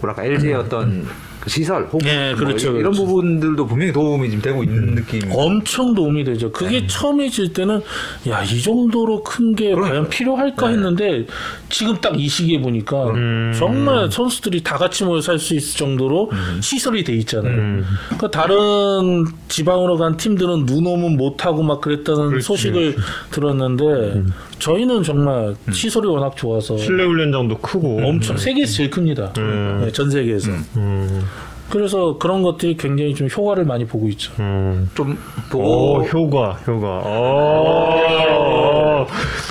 [0.00, 1.08] 뭐랄까 LG의 어떤 그
[1.48, 3.04] 시설 혹은 네, 뭐 그렇죠, 이런 그렇죠.
[3.06, 5.20] 부분들도 분명히 도움이 지금 되고 있는 느낌.
[5.32, 6.50] 엄청 도움이 되죠.
[6.52, 7.80] 그게 처음에 질 때는
[8.28, 11.26] 야 이 정도로 큰 게 과연 필요할까 했는데
[11.70, 13.52] 지금 딱 이 시기에 보니까 음.
[13.58, 16.30] 정말 선수들이 다 같이 모여 살 수 있을 정도로
[16.60, 17.82] 시설이 돼 있잖아요.
[18.06, 22.96] 그러니까 다른 지방으로 간 팀들은 눈 오면 못 하고 막 그랬다는 그렇지, 소식을
[23.30, 24.22] 들었는데
[24.58, 29.32] 저희는 정말 시설이 워낙 좋아서 실내 훈련장도 크고 엄청 세계에서 제일 큽니다.
[29.38, 29.82] 음.
[29.84, 30.50] 네, 전 세계에서.
[30.76, 31.24] 음.
[31.70, 34.32] 그래서 그런 것들이 굉장히 좀 효과를 많이 보고 있죠.
[34.40, 34.90] 음.
[34.94, 35.18] 좀
[35.52, 37.02] 오, 보고 효과, 효과.
[37.04, 37.96] 어,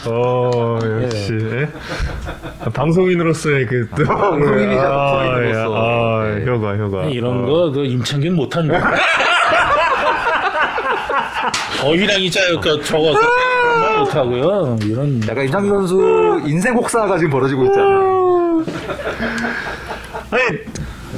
[0.07, 1.33] 어, 역시.
[1.33, 1.67] 예?
[2.73, 4.03] 방송인으로서의 그, 또.
[4.09, 5.59] 방송인이자 아, 방송인으로서.
[5.59, 5.63] 예.
[5.75, 6.45] 아, 네.
[6.51, 7.05] 효과, 효과.
[7.05, 7.45] 이런 어.
[7.47, 8.75] 거, 그 임창균 못한 거.
[11.85, 13.56] 어휘량이 짜니까 저거 정말
[13.99, 14.77] 못하고요.
[14.83, 15.21] 이런.
[15.27, 18.65] 약간 임창규 선수 인생 혹사가 지금 벌어지고 있잖아요.
[20.29, 20.43] 아니,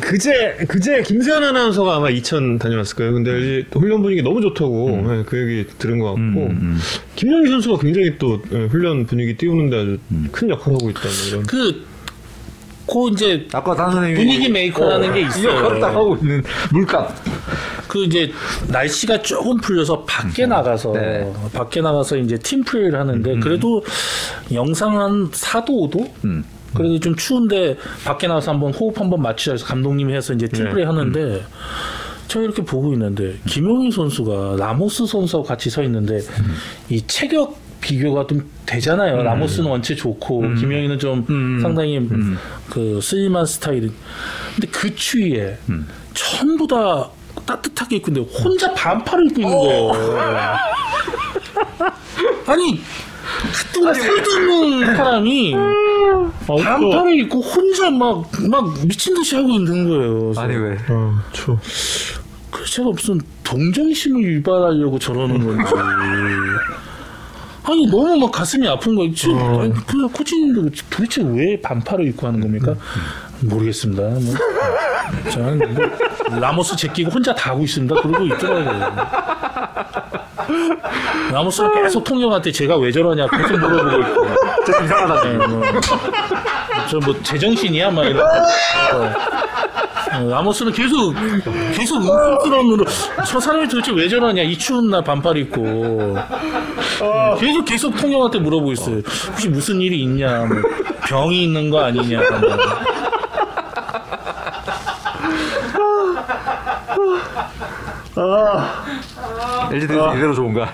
[0.02, 3.14] 그제, 그제 김세현 아나운서가 아마 2000 다녀왔을 거예요.
[3.14, 6.20] 근데 훈련 분위기 너무 좋다고 예, 그 얘기 들은 것 같고.
[6.22, 6.78] 음,
[7.16, 9.98] 김영희 선수가 굉장히 또 예, 훈련 분위기 띄우는데 아주
[10.32, 11.02] 큰 역할을 하고 있다.
[11.02, 11.44] 뭐 이런.
[11.44, 11.84] 그,
[12.90, 15.60] 고 이제 아까 단 선생님이 분위기 메이커라는 게 있어요.
[15.60, 17.14] 이거 딱 하고 있는 물값.
[17.88, 18.32] 그 이제
[18.68, 21.32] 날씨가 조금 풀려서 밖에 나가서 네.
[21.54, 23.84] 밖에 나가서 이제 팀 플레이를 하는데 그래도
[24.54, 26.44] 영상 한 4도 5도 음.
[26.74, 30.72] 그래도 좀 추운데 밖에 나가서 한번 호흡 한번 맞추자 해서 감독님이 해서 이제 팀 네.
[30.72, 31.44] 플레이 하는데
[32.28, 36.20] 제가 이렇게 보고 있는데 김용의 선수가 라모스 선수하고 같이 서 있는데
[36.90, 39.24] 이 체격 비교가 좀 되잖아요.
[39.24, 41.60] 라모스는 원체 좋고 김용의는 좀 음.
[41.62, 42.00] 상당히
[42.70, 43.92] 그 슬림한 스타일.
[44.56, 45.58] 근데 그 추위에
[46.14, 47.10] 전부 다
[47.46, 49.92] 따뜻하게 입고 있는데 혼자 반팔을 입고 있는 거예요.
[52.48, 52.82] 아니
[53.54, 55.56] 같은 살던 사람이
[56.48, 60.34] 반팔을 입고 혼자 막 막 미친 듯이 하고 있는 거예요.
[60.38, 60.78] 아니 왜?
[60.90, 61.58] 어, 추.
[62.52, 65.72] 그래서 제가 무슨 동정심을 유발하려고 저러는 건지.
[67.64, 69.14] 아니 너무 막 가슴이 아픈 거예요.
[69.14, 72.74] 지금 아니, 그 코치님도 도대체 왜 반팔을 입고 하는 겁니까?
[73.42, 74.02] 모르겠습니다.
[74.02, 74.34] 뭐.
[75.32, 77.96] 저는 뭐 라모스 제끼고 혼자 다 하고 있습니다.
[78.02, 78.96] 그러고 있더라고요.
[81.32, 84.49] 라모스가 계속 통역한테 제가 왜 저러냐 계속 물어보고 있고.
[84.72, 85.24] 좀 이상하다.
[85.24, 85.62] 네, 뭐.
[86.90, 88.26] 저뭐 제정신이야 막 이런.
[88.26, 89.14] 어.
[90.12, 91.14] 어, 라모스는 계속
[91.76, 92.84] 계속 응급스러움으로
[93.28, 96.18] 저 사람이 도대체 왜 저러냐 이 추운 날 반팔 입고
[97.02, 99.02] 어, 계속 계속 통역한테 물어보고 있어요.
[99.28, 100.58] 혹시 무슨 일이 있냐, 뭐
[101.08, 102.22] 병이 있는 거 아니냐.
[102.22, 102.40] 뭐.
[109.72, 110.68] LG도 이대로 좋은가?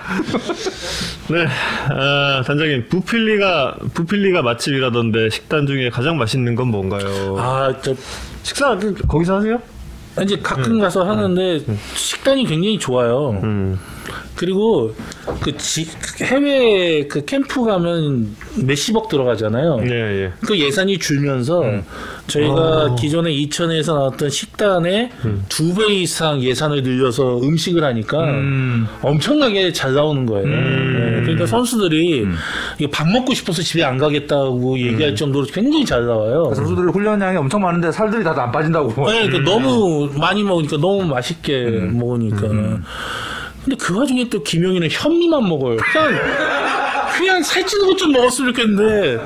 [1.28, 1.44] 네,
[1.90, 7.36] 아, 단장님 부필리가 부필리가 맛집이라던데 식단 중에 가장 맛있는 건 뭔가요?
[7.38, 7.94] 아, 저
[8.42, 9.60] 식사 그, 거기서 하세요?
[10.22, 11.60] 이제 가끔 가서 하는데
[11.94, 13.30] 식단이 굉장히 좋아요.
[13.42, 13.78] 음,
[14.36, 14.94] 그리고
[15.42, 15.88] 그 지-
[16.22, 19.80] 해외 그 캠프 가면 몇십억 들어가잖아요.
[19.86, 20.32] 예, 예.
[20.46, 21.64] 그 예산이 줄면서
[22.26, 25.10] 저희가 기존에 이천에서 나왔던 식단의
[25.48, 28.86] 두배 이상 예산을 늘려서 음식을 하니까 음.
[29.02, 30.46] 엄청나게 잘 나오는 거예요.
[30.46, 32.26] 네, 그러니까 선수들이
[32.78, 36.52] 이게 밥 먹고 싶어서 집에 안 가겠다고 얘기할 정도로 굉장히 잘 나와요.
[36.54, 38.88] 선수들 훈련량이 엄청 많은데 살들이 다들 안 빠진다고.
[39.10, 42.48] 네, 그러니까 너무 많이 먹으니까 너무 맛있게 먹으니까.
[43.66, 45.76] 근데 그 와중에 또 김용희는 현미만 먹어요.
[45.92, 46.14] 그냥
[47.18, 49.18] 그냥 살찌는 것 좀 먹었으면 좋겠는데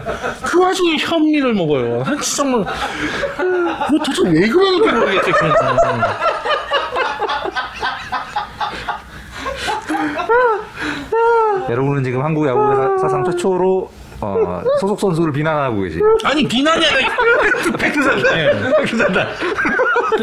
[0.45, 2.03] 그 와중에 현미를 먹어요.
[2.03, 5.35] 한 진짜 정말 뭐 도대체 왜 그러는지 모르겠어요.
[5.35, 6.01] 그냥.
[11.69, 13.91] 여러분은 지금 한국 야구의 사- 사상 최초로
[14.21, 15.99] 어, 소속 선수를 비난하고 계시.
[16.25, 17.09] 아니 비난이 아니라
[17.79, 18.23] 팩트잖아.
[18.79, 19.27] 팩트잖아.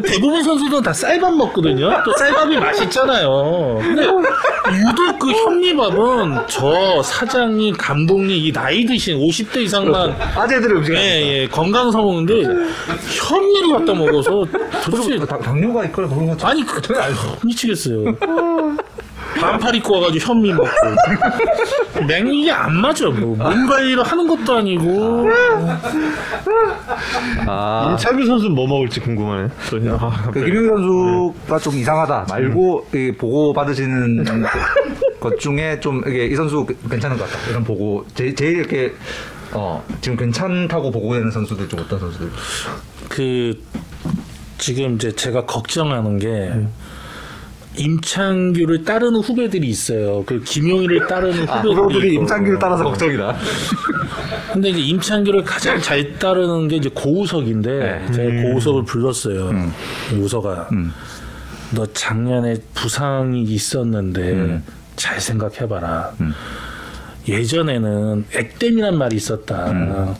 [0.03, 1.89] 대부분 선수들은 다 쌀밥 먹거든요.
[2.03, 3.79] 또 쌀밥이 맛있잖아요.
[3.81, 10.93] 근데 유독 그 현미밥은 저 사장님, 감독님 이 나이 드신 50대 이상만 아재들의 음식.
[10.93, 14.45] 예, 예, 건강상 먹는데 현미를 갖다 먹어서
[14.83, 16.47] 도대체 당, 당뇨가 있거나 그런 거.
[16.47, 16.79] 아니 그
[17.43, 18.03] 미치겠어요.
[19.39, 20.67] 반팔 입고 와가지고 현미 먹고
[22.07, 23.07] 맹 이게 안 맞아.
[23.07, 25.27] 뭐 몸 관리 를 하는 것도 아니고
[27.47, 27.89] 아.
[27.91, 29.49] 임창규 선수는 뭐 먹을지 궁금하네.
[29.69, 30.43] 또, 아, 그.
[30.43, 34.23] 김용희 선수가 좀 이상하다 말고 이 보고 받으시는
[35.19, 38.93] 것 중에 좀 이게 이 선수 괜찮은 것 같다 이런 보고 제, 제일 이렇게
[39.53, 42.29] 어 지금 괜찮다고 보고되는 선수들 좀 어떤 선수들?
[43.09, 43.63] 그
[44.57, 46.51] 지금 이제 제가 걱정하는 게
[47.77, 50.23] 임창규를 따르는 후배들이 있어요.
[50.25, 52.21] 그 김용희를 따르는 아, 후배들이 프로들이 있고.
[52.21, 53.35] 임창규를 따라서 걱정이다.
[54.53, 57.69] 근데 이제 임창규를 가장 잘 따르는 게 이제 고우석인데
[58.09, 58.11] 네.
[58.13, 59.51] 제가 고우석을 불렀어요.
[60.19, 60.69] 우석아,
[61.75, 64.61] 너 작년에 부상이 있었는데
[64.95, 66.13] 잘 생각해봐라.
[67.27, 70.15] 예전에는 액땜이란 말이 있었다.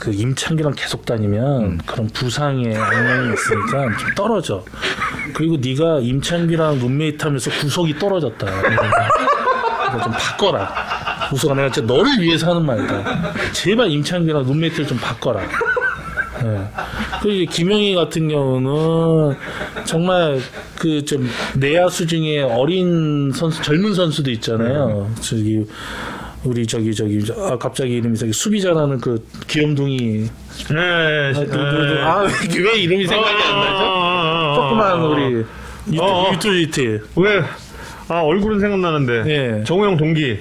[0.00, 4.64] 그 임창규랑 계속 다니면 그런 부상의 악명이 있으니까 좀 떨어져.
[5.34, 8.46] 그리고 네가 임창규랑 룸메이트 하면서 구석이 떨어졌다.
[8.46, 10.72] 이거 좀 바꿔라.
[11.34, 13.32] 우석아 내가 진짜 너를 위해서 하는 말이다.
[13.52, 15.42] 제발 임창규랑 룸메이트를 좀 바꿔라.
[15.42, 16.68] 예.
[17.20, 19.36] 그리고 김영희 같은 경우는
[19.84, 20.40] 정말
[20.78, 25.10] 그 좀 내야수 중에 어린 선수, 젊은 선수도 있잖아요.
[25.20, 25.66] 저기
[26.44, 29.98] 우리 저기 저기 저- 아 갑자기 이름이 저기 수비 잘하는 그 귀염둥이
[30.70, 30.78] 네.
[30.78, 34.54] 아, 누, 누, 누, 아, 왜 이름이 생각이 안 나죠?
[34.56, 35.44] 조그만 우리
[35.92, 36.32] 유튜, 어, 어.
[36.32, 37.42] 유튜브 왜?
[38.08, 39.22] 아 얼굴은 생각나는데.
[39.60, 39.64] 예.
[39.64, 40.38] 정우영 동기.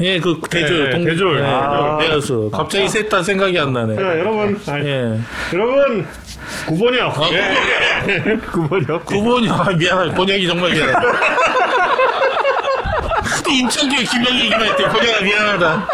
[0.00, 1.40] 예, 그 대졸, 예, 동, 대졸.
[1.40, 1.98] 예, 아.
[2.00, 2.48] 내야수.
[2.52, 3.96] 갑자기 셋다 생각이 안 나네.
[3.96, 4.60] 자 여러분.
[4.68, 5.18] 아, 예.
[5.52, 6.06] 여러분.
[6.68, 7.14] 구번역.
[7.32, 8.36] 예.
[8.52, 9.04] 구번역.
[9.06, 10.14] 구본이 아, 미안해.
[10.14, 10.92] 번역이 정말 미안해.
[13.48, 14.84] 또 임창규 김영희 얘기만 했대.
[14.88, 15.88] 번역아 미안하다.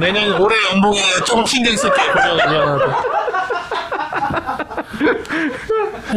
[0.00, 1.94] 내년 올해 연봉에 조금 신경 쓸게.
[2.12, 3.02] 번역아 미안하다.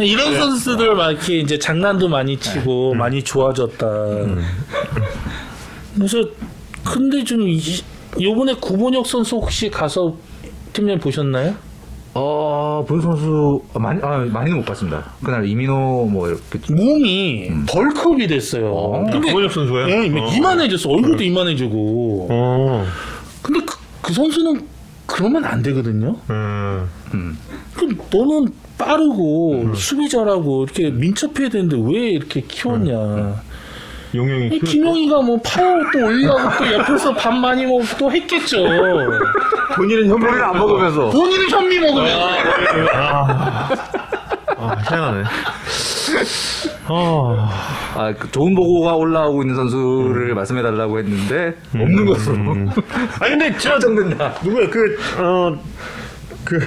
[0.02, 3.86] 이런 선수들 막 이렇게 이제 장난도 많이 치고 많이 좋아졌다.
[5.94, 6.18] 그래서
[6.84, 7.82] 근데 좀 이-
[8.20, 10.14] 요번에 구본혁 선수 혹시 가서
[10.72, 11.54] 팀장 보셨나요?
[12.18, 15.04] 어, 본 선수 아, 많이 아, 많이는 못 봤습니다.
[15.22, 18.72] 그날 이민호 뭐 이렇게 몸이 벌크업이 됐어요.
[18.72, 19.04] 어.
[19.04, 19.88] 근데 구번역 선수가요?
[19.88, 20.26] 예, 어.
[20.34, 20.88] 이만해졌어.
[20.88, 22.28] 얼굴도 이만해지고.
[22.30, 22.86] 어.
[23.42, 24.62] 근데 그, 그 선수는
[25.06, 26.16] 그러면 안 되거든요.
[26.30, 26.88] 음.
[27.14, 27.38] 음.
[27.74, 33.42] 그럼 너는 빠르고 수비 잘하고 이렇게 민첩해야 되는데 왜 이렇게 키웠냐.
[34.14, 38.64] 용용이 이 키울 김영희가 뭐 파워 또 올리라고 또 옆에서 밥 많이 먹고 또 했겠죠.
[39.76, 42.08] 본인은 현물을 안 먹으면서 본인은 현미 먹으면.
[44.58, 45.22] 아, 희한하네.
[46.88, 47.50] 아,
[47.96, 52.36] 아, 그 좋은 보고가 올라오고 있는 선수를 말씀해 달라고 했는데 없는 것으로
[53.20, 54.34] 아니 근데 저 걱정된다.
[54.42, 55.58] 누구야 그 어.
[56.46, 56.58] 그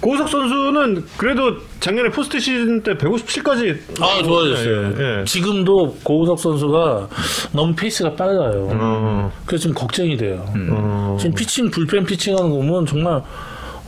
[0.00, 4.92] 고우석 선수는 그래도 작년에 포스트 시즌 때 157까지 아, 좋아졌어요.
[4.98, 5.24] 예, 예.
[5.24, 7.08] 지금도 고우석 선수가
[7.52, 8.68] 너무 페이스가 빨라요.
[8.70, 10.44] 어, 그래서 좀 걱정이 돼요.
[10.70, 11.16] 어.
[11.18, 13.22] 지금 피칭 불펜 피칭하는 거 보면 정말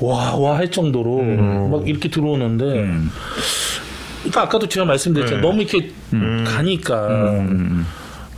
[0.01, 1.23] 와 와 할 정도로
[1.71, 2.91] 막 이렇게 들어오는데
[4.23, 5.41] 그러니까 아까도 제가 말씀드렸잖아요.
[5.43, 5.49] 네.
[5.49, 5.93] 너무 이렇게
[6.45, 7.45] 가니까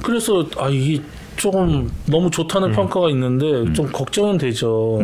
[0.03, 1.03] 그래서 아 이게
[1.37, 5.01] 조금 너무 좋다는 평가가 있는데 좀 걱정은 되죠.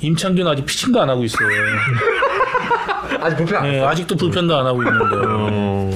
[0.00, 1.48] 임창규는 아직 피칭도 안 하고 있어요.
[3.20, 5.14] 아직 불편 안 네, 아직도 불펜도 안 하고 있는데.
[5.26, 5.90] 어.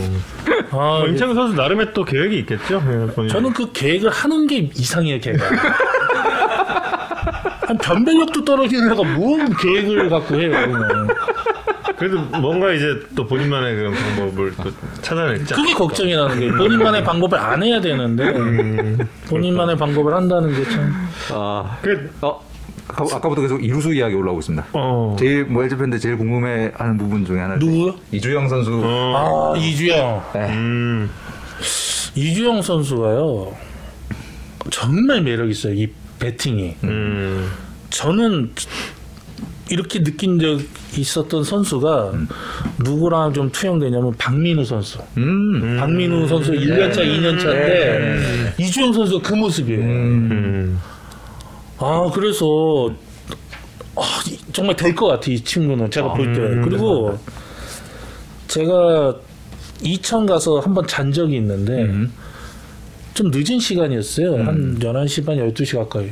[0.73, 2.83] 아, 뭐 임창규 선수 나름의 또 계획이 있겠죠.
[2.87, 3.33] 예, 본인이.
[3.33, 5.45] 저는 그 계획을 하는 게 이상해요, 걔가.
[7.67, 11.09] 한 변별력도 떨어지는 애가 뭔 계획을 갖고 해요, 그냥.
[11.97, 12.85] 그래도 뭔가 이제
[13.15, 14.71] 또 본인만의 그런 방법을 또
[15.03, 15.55] 찾아냈죠.
[15.55, 16.57] 그게 걱정이 나는 거예요.
[16.57, 18.33] 본인만의 방법을 안 해야 되는데,
[19.29, 20.93] 본인만의 방법을 한다는 게 참.
[21.33, 22.41] 아, 그, 어,
[22.89, 24.67] 아까- 아까부터 계속 이루수 이야기 올라오고 있습니다.
[24.73, 25.17] 어.
[25.19, 27.57] 제일 뭐 LG 팬들 제일 궁금해하는 부분 중에 하나.
[27.57, 27.95] 누구요?
[28.13, 28.81] 이주영 선수.
[28.85, 29.55] 어.
[29.55, 30.23] 아, 이주영.
[30.35, 30.41] 네.
[30.51, 31.11] 음.
[32.17, 33.53] 이주영 선수가요,
[34.71, 35.89] 정말 매력 있어요, 이
[36.19, 36.77] 배팅이.
[36.85, 37.51] 음.
[37.91, 38.53] 저는
[39.71, 40.61] 이렇게 느낀 적
[40.97, 42.13] 있었던 선수가
[42.85, 44.99] 누구랑 좀 투영되냐면 박민우 선수.
[45.17, 45.77] 음.
[45.79, 49.81] 박민우 선수 1년차, 2년차인데 이주영 선수가 그 모습이에요.
[49.81, 50.79] 음.
[51.79, 52.91] 아 그래서
[53.97, 56.41] 아, 이- 정말 될 것 같아 이 친구는 제가 볼 때.
[56.63, 57.19] 그리고
[58.49, 59.15] 제가
[59.83, 61.87] 이천 가서 한번 잔 적이 있는데
[63.15, 64.45] 좀 늦은 시간이었어요.
[64.45, 66.11] 한 11시 반 12시 가까이.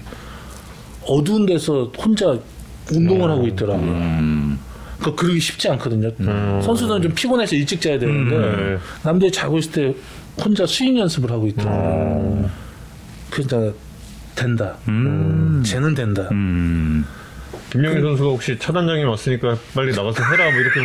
[1.06, 2.38] 어두운 데서 혼자
[2.90, 3.90] 운동을 하고 있더라고요.
[3.90, 4.58] 음.
[5.02, 6.10] 그 그러기 쉽지 않거든요.
[6.62, 8.78] 선수들은 좀 피곤해서 일찍 자야 되는데 네.
[9.02, 9.94] 남들이 자고 있을 때
[10.42, 12.48] 혼자 스윙 연습을 하고 있더라고요.
[13.30, 13.76] 그러니까
[14.36, 14.76] 된다.
[15.64, 16.28] 쟤는 된다.
[16.30, 17.04] 음.
[17.70, 20.80] 김영희 선수가 혹시 차단장님 왔으니까 빨리 나가서 해라 뭐 이렇게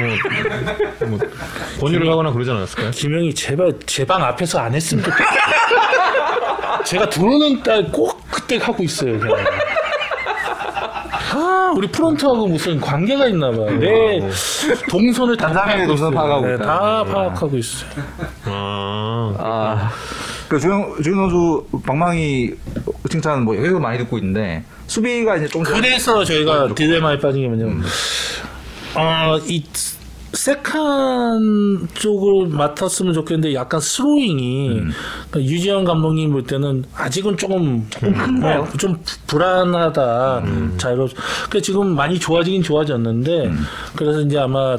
[1.05, 1.19] 뭐, 뭐
[1.81, 2.91] 권유를 하거나 그러지 않았을까요?
[2.91, 5.23] 김영희 제발 제 방 앞에서 안 했으면 좋겠다.
[6.85, 9.19] 제가 들어오는 딸꼭 그때 하고 있어요.
[9.19, 9.37] 그냥.
[11.37, 13.57] 아, 우리 프론트하고 무슨 관계가 있나 봐.
[13.79, 14.19] 내
[14.89, 16.15] 동선을 다 단상에 파악하고 동선 있어요.
[16.15, 16.65] 파악하고 네, 있다.
[16.65, 17.89] 다 파악하고 있어요.
[18.45, 19.33] 아.
[19.37, 19.91] 아.
[20.49, 22.51] 그 주영, 주영 선수 방망이
[23.09, 27.83] 칭찬 뭐 여기서 많이 듣고 있는데 수비가 이제 좀 그래서 저희가 딜레마에 빠진 게 뭐냐면,
[28.95, 29.63] 어, 이
[30.47, 34.69] 세칸 쪽을 맡았으면 좋겠는데 약간 스로잉이
[35.29, 38.61] 그러니까 유지현 감독님 볼 때는 아직은 조금 큰가요?
[38.61, 40.43] 어, 좀 불안하다.
[40.77, 41.09] 자유로
[41.49, 43.51] 그 지금 많이 좋아지긴 좋아졌는데
[43.97, 44.77] 그래서 이제 아마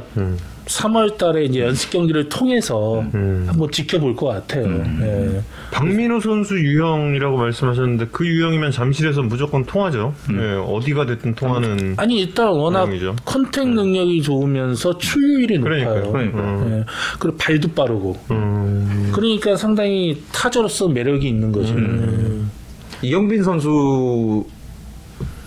[0.68, 4.66] 3월 달에 이제 연습 경기를 통해서 한번 지켜볼 것 같아요.
[5.00, 5.40] 예.
[5.70, 10.14] 박민호 선수 유형이라고 말씀하셨는데 그 유형이면 잠실에서 무조건 통하죠.
[10.32, 11.94] 예, 어디가 됐든 통하는.
[11.96, 13.16] 아니 일단 워낙 유형이죠.
[13.24, 16.04] 컨택 능력이 좋으면서 출루율이 그러니까요.
[16.04, 16.32] 높아요.
[16.32, 16.78] 그러니까요.
[16.80, 16.84] 예.
[17.18, 18.16] 그리고 발도 빠르고.
[18.30, 21.74] 음, 그러니까 상당히 타자로서 매력이 있는 거죠.
[21.74, 22.50] 음.
[23.02, 24.44] 이영빈 선수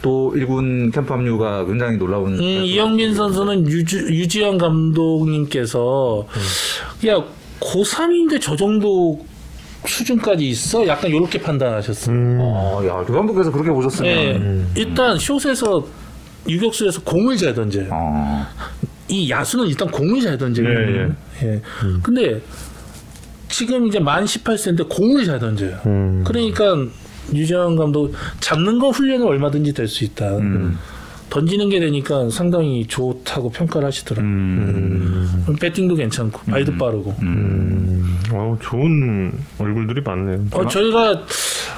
[0.01, 2.33] 또 1군 캠프 합류가 굉장히 놀라운.
[2.33, 6.25] 음, 이영민 선수는 유지, 유지현 감독님께서
[7.07, 7.23] 야
[7.59, 9.23] 고3인데 저 정도
[9.85, 10.85] 수준까지 있어?
[10.87, 12.15] 약간 이렇게 판단하셨어요.
[12.39, 14.11] 어, 야, 류 감독께서 그렇게 보셨으면.
[14.11, 15.85] 예, 일단 숏에서
[16.47, 17.87] 유격수에서 공을 잘 던져요.
[17.91, 18.45] 어,
[19.07, 21.13] 이 야수는 일단 공을 잘 던지거든요.
[21.43, 21.61] 예.
[22.01, 22.41] 근데
[23.49, 25.77] 지금 이제 만 18세인데 공을 잘 던져요.
[25.85, 26.23] 음.
[26.25, 26.75] 그러니까
[27.33, 30.37] 유재환 감독 잡는 거 훈련은 얼마든지 될 수 있다.
[31.29, 34.29] 던지는 게 되니까 상당히 좋다고 평가를 하시더라고요.
[34.29, 37.15] 음, 배팅도 괜찮고 발도 빠르고.
[37.21, 40.45] 음, 어, 좋은 얼굴들이 많네요.
[40.51, 41.21] 어, 저희가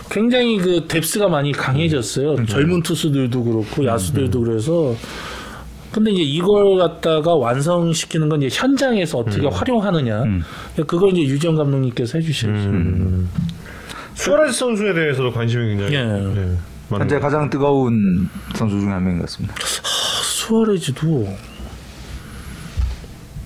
[0.10, 2.46] 굉장히 그 뎁스가 많이 강해졌어요.
[2.48, 4.96] 젊은 투수들도 그렇고 야수들도 그래서.
[5.92, 10.24] 근데 이제 이걸 갖다가 완성시키는 건 이제 현장에서 어떻게 활용하느냐.
[10.88, 12.70] 그걸 이제 유정 감독님께서 해주셔야죠.
[14.14, 14.16] 음.
[14.16, 16.00] 수아레스 선수에 대해서도 관심이 굉장히 예.
[16.00, 16.58] 예,
[16.90, 19.56] 많은 현재 가장 뜨거운 선수 중에 한 명인 것 같습니다.
[20.24, 21.28] 수아레즈도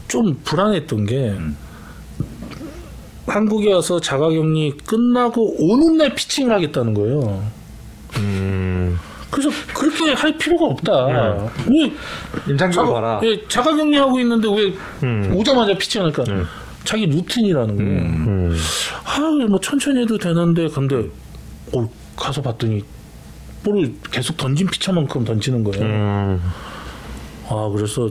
[0.08, 1.38] 좀 불안했던 게
[3.28, 7.44] 한국에 와서 자가격리 끝나고 오는 날 피칭을 하겠다는 거예요.
[8.18, 8.98] 음,
[9.30, 11.50] 그래서 그렇게 할 필요가 없다.
[11.70, 11.92] 왜
[12.50, 13.20] 임창규를 봐라.
[13.24, 15.34] 예, 자가격리하고 있는데 왜 음.
[15.36, 16.24] 오자마자 피칭하니까
[16.88, 18.00] 자기 루틴이라는 거예요.
[18.02, 18.56] 음.
[19.04, 19.20] 아,
[19.50, 20.96] 뭐 천천히 해도 되는데 근데
[21.76, 22.82] 어, 가서 봤더니
[23.66, 25.84] 볼을 계속 던진 피처만큼 던지는 거예요.
[25.86, 26.40] 음.
[27.50, 28.10] 아, 그래서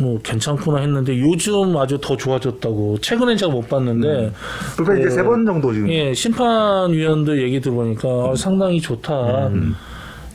[0.00, 2.98] 뭐 괜찮구나 했는데 요즘 아주 더 좋아졌다고.
[3.00, 4.32] 최근엔 제가 못 봤는데
[4.76, 5.88] 불펜 이제 그- 세번 정도 지금.
[5.88, 9.48] 예, 심판위원들 얘기 들어보니까 아, 상당히 좋다.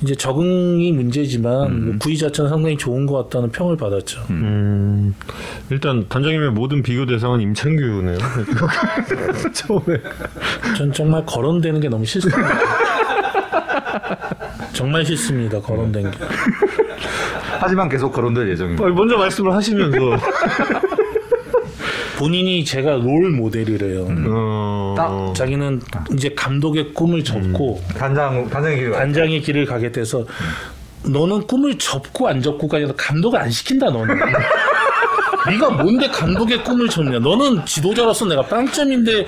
[0.01, 4.21] 이제 적응이 문제지만 뭐 구위 자체는 상당히 좋은 것 같다는 평을 받았죠.
[4.29, 5.15] 음,
[5.69, 8.17] 일단 단장님의 모든 비교 대상은 임창규네요.
[9.53, 9.97] 처음에.
[10.77, 12.47] 전 정말 거론되는 게 너무 싫습니다.
[14.73, 15.59] 정말 싫습니다.
[15.59, 16.17] 거론된 게.
[17.59, 18.85] 하지만 계속 거론될 예정입니다.
[18.85, 19.97] 아, 먼저 말씀을 하시면서.
[22.17, 24.07] 본인이 제가 롤 모델이래요.
[24.29, 25.79] 어, 딱 자기는
[26.13, 28.97] 이제 감독의 꿈을 접고 단장 단장의 길을 가.
[28.99, 30.25] 단장의 길을 가게 돼서
[31.05, 34.15] 너는 꿈을 접고 안 접고가 아니라 감독을 안 시킨다 너는.
[35.47, 37.19] 네가 뭔데 감독의 꿈을 접냐?
[37.19, 39.25] 너는 지도자로서 내가 빵점인데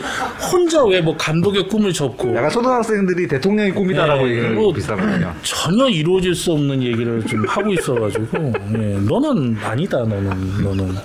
[0.51, 5.33] 혼자 왜 뭐 감독의 꿈을 접고 약간 초등학생들이 대통령이 꿈이다라고 네, 얘기를 뭐- 비슷하거든요.
[5.43, 10.95] 전혀 이루어질 수 없는 얘기를 좀 하고 있어가지고 예, 너는 아니다 너는 너는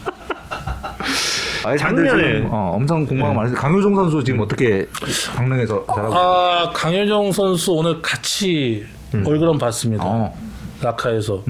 [1.64, 3.58] 아니, 작년에- 지금, 어, 엄청 공부가 많으세요.
[3.58, 4.86] 강효종 선수 지금 어떻게
[5.34, 8.84] 강릉에서 잘하고 아 강효정 선수 오늘 같이
[9.14, 10.04] 얼굴 한번 봤습니다.
[10.04, 10.34] 어.
[10.82, 11.42] 라카에서.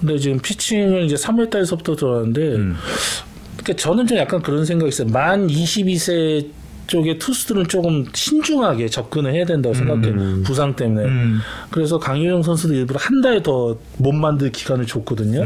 [0.00, 5.08] 근데 지금 피칭을 이제 3월 달서부터 들어왔는데, 그러니까 저는 좀 약간 그런 생각이 있어요.
[5.08, 6.48] 만 22세
[6.86, 10.42] 쪽의 투수들은 조금 신중하게 접근을 해야 된다고 생각해요.
[10.42, 11.06] 부상 때문에.
[11.06, 11.38] 음.
[11.70, 15.40] 그래서 강효영 선수도 일부러 한 달 더 못 만들 기간을 줬거든요.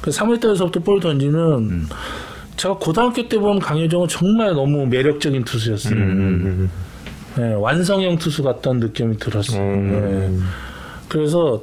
[0.00, 1.86] 그래서 3월 달서부터 볼 던지는
[2.60, 5.94] 제가 고등학교 때 본 강효정은 정말 너무 매력적인 투수였어요.
[5.94, 6.70] 음,
[7.38, 9.76] 네, 완성형 투수 같다는 느낌이 들었어요.
[9.76, 10.38] 네.
[11.08, 11.62] 그래서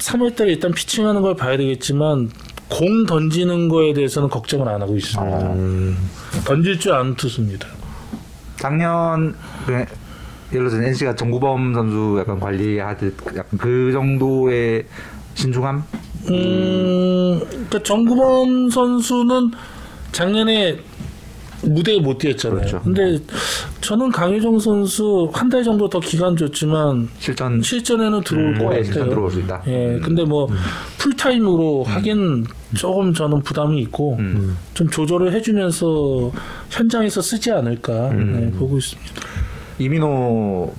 [0.00, 2.28] 3월달에 일단 피칭하는 걸 봐야 되겠지만
[2.68, 5.54] 공 던지는 거에 대해서는 걱정을 안 하고 있습니다.
[6.44, 7.66] 던질 줄 아는 투수입니다.
[8.56, 9.72] 작년 그,
[10.52, 14.84] 예를 들어서 NC가 정구범 선수 약간 관리하듯 약간 그 정도의
[15.34, 15.84] 신중함?
[16.30, 19.50] 음, 그러니까 정구범 선수는
[20.12, 20.78] 작년에
[21.62, 22.58] 무대에 못 뛰었잖아요.
[22.60, 22.80] 그렇죠.
[22.82, 23.18] 근데
[23.80, 28.84] 저는 강효정 선수 한 달 정도 더 기간 줬지만 실전 실전에는 들어올 것에 같아요.
[28.84, 29.62] 실전 들어올 수 있다.
[29.66, 30.48] 예, 근데 뭐
[30.98, 32.44] 풀타임으로 하긴
[32.76, 34.18] 조금 저는 부담이 있고
[34.74, 36.30] 좀 조절을 해주면서
[36.70, 39.12] 현장에서 쓰지 않을까 네, 보고 있습니다.
[39.78, 40.72] 이민호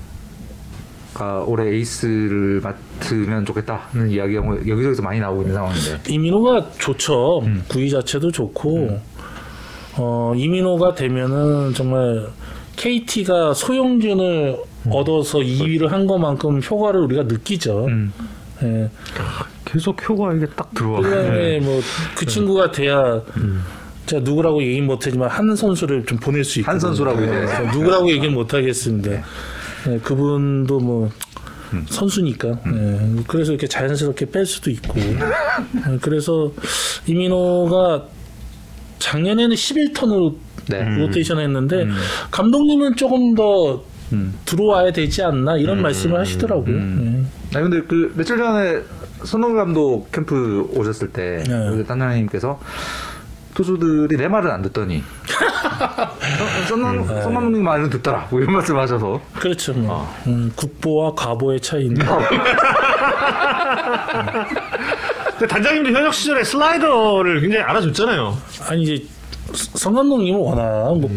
[1.18, 7.42] 가 올해 에이스를 맡으면 좋겠다는 이야기가 뭐 여기저기서 많이 나오고 있는 상황인데 이민호가 좋죠.
[7.68, 9.00] 구위 자체도 좋고
[9.98, 12.28] 어, 이민호가 되면은 정말
[12.76, 14.58] KT가 소영준을
[14.92, 17.86] 얻어서 2위를 한 것만큼 효과를 우리가 느끼죠.
[17.88, 18.14] 음.
[18.62, 18.90] 예.
[19.66, 21.02] 계속 효과 이게 딱 들어와.
[21.02, 21.60] 네.
[21.60, 23.22] 뭐그 친구가 돼야
[24.06, 27.46] 제가 누구라고 얘기 못하지만 한 선수를 좀 보낼 수 있고 한 선수라고 이제.
[27.74, 29.24] 누구라고 얘기는 못하겠습니다.
[29.88, 31.10] 네, 그분도 뭐
[31.88, 36.52] 선수니까 네, 그래서 이렇게 자연스럽게 뺄 수도 있고 네, 그래서
[37.06, 38.06] 이민호가
[39.00, 40.36] 작년에는 11턴으로
[40.70, 40.84] 네.
[40.98, 41.88] 로테이션 했는데
[42.32, 44.34] 감독님은 조금 더 음.
[44.46, 46.76] 들어와야 되지 않나 이런 말씀을 하시더라고요.
[46.78, 47.24] 네.
[47.56, 48.82] 아 근데 그 며칠 전에
[49.24, 51.70] 손흥민 감독 캠프 오셨을 때 네.
[51.72, 52.60] 그 단장님께서
[53.58, 55.04] 투수들이 내 말을 안 듣더니
[56.68, 59.74] 손 감독님 말은 듣더라 뭐 이런 말씀 하셔서 그렇죠.
[59.74, 59.96] 뭐.
[59.96, 60.16] 어.
[60.28, 62.06] 음, 국보와 과보의 차이인데.
[65.32, 68.38] 근데 단장님도 현역 시절에 슬라이더를 굉장히 알아줬잖아요.
[68.70, 69.04] 아니 이제
[69.54, 71.10] 성 감독님은 워낙 뭐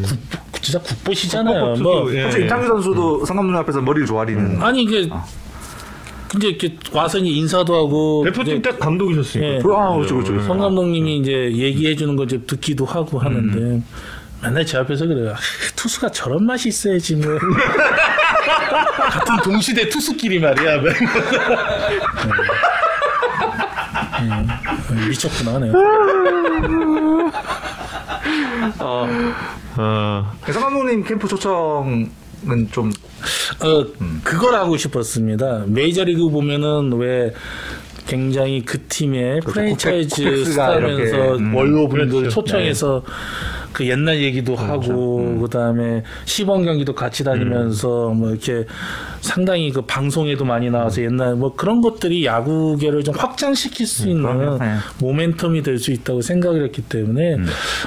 [0.50, 1.74] 국, 진짜 국보시잖아요.
[1.74, 2.22] 국보 뭐 예.
[2.22, 5.06] 혹시 임창규 선수도 성 감독님 앞에서 머리를 조아리는 아니 이게
[6.36, 9.48] 이제 이렇게 와서 이제 인사도 하고 대표팀 때 감독이셨으니까.
[9.48, 9.56] 예.
[9.58, 13.82] 아 그렇죠 그렇죠 성 감독님이 이제 얘기해 주는 거 이제 듣기도 하고 하는데
[14.42, 15.32] 맨날 제 앞에서 그래요.
[15.32, 15.36] 아,
[15.76, 17.38] 투수가 저런 맛이 있어야지 뭐.
[19.10, 20.76] 같은 동시대 투수끼리 말이야.
[24.20, 24.48] 음.
[24.90, 25.78] 음, 미쳤구나, 내가.
[29.76, 32.10] 아, 성 감독님 캠프 초청
[32.48, 32.90] 은 좀
[33.62, 33.84] 어,
[34.24, 35.64] 그걸 하고 싶었습니다.
[35.66, 37.32] 메이저리그 보면은 왜
[38.06, 42.30] 굉장히 그 팀의 프랜차이즈 코펙스가 스타면서 음, 원로분들 그렇죠.
[42.30, 43.02] 초청해서
[43.72, 48.64] 그 옛날 얘기도 하고 그다음에 시범 경기도 같이 다니면서 뭐 이렇게
[49.20, 54.58] 상당히 그 방송에도 많이 나와서 옛날 뭐 그런 것들이 야구계를 좀 확장시킬 수 있는 그럼요.
[54.58, 54.76] 네.
[55.00, 57.36] 모멘텀이 될 수 있다고 생각을 했기 때문에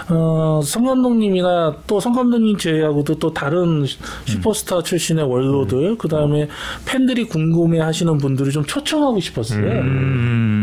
[0.10, 3.86] 어, 성 감독님이나 또 성 감독님 제외하고도 또 다른
[4.26, 6.48] 슈퍼스타 출신의 원로들 그 다음에
[6.86, 9.84] 팬들이 궁금해하시는 분들을 좀 초청하고 싶었어요.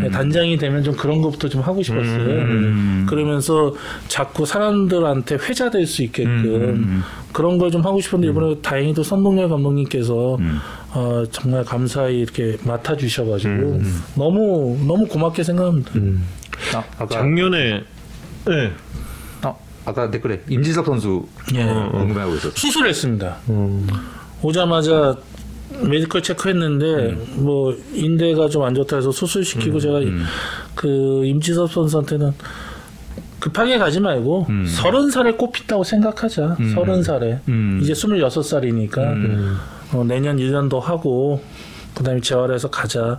[0.02, 3.06] 네, 단장이 되면 좀 그런 것부터 좀 하고 싶었어요.
[3.06, 3.74] 그러면서
[4.08, 7.02] 자꾸 사람들한테 회자될 수 있게끔
[7.32, 10.38] 그런 걸 좀 하고 싶은데 이번에 다행히도 선동열 감독님께서
[10.94, 13.80] 어, 정말 감사히 이렇게 맡아주셔가지고
[14.16, 15.92] 너무 너무 고맙게 생각합니다.
[16.74, 17.82] 아, 아까 작년에
[18.46, 18.72] 네.
[19.42, 19.54] 아,
[19.84, 21.24] 아까 댓글에 임지석 선수
[21.54, 21.64] 예.
[21.64, 22.56] 궁금해하고 있었죠.
[22.56, 23.36] 수술했습니다.
[24.42, 25.16] 오자마자
[25.88, 30.00] 메디컬 체크했는데 뭐 인대가 좀 안 좋다 해서 수술시키고 제가
[30.74, 32.32] 그 임지섭 선수한테는
[33.40, 36.56] 급하게 가지 말고 서른 살에 꽃핀다고 생각하자.
[36.74, 37.40] 서른 살에.
[37.82, 39.02] 이제 스물여섯 살이니까.
[39.92, 41.42] 어, 내년 1년 더 하고
[41.94, 43.16] 그다음에 재활해서 가자.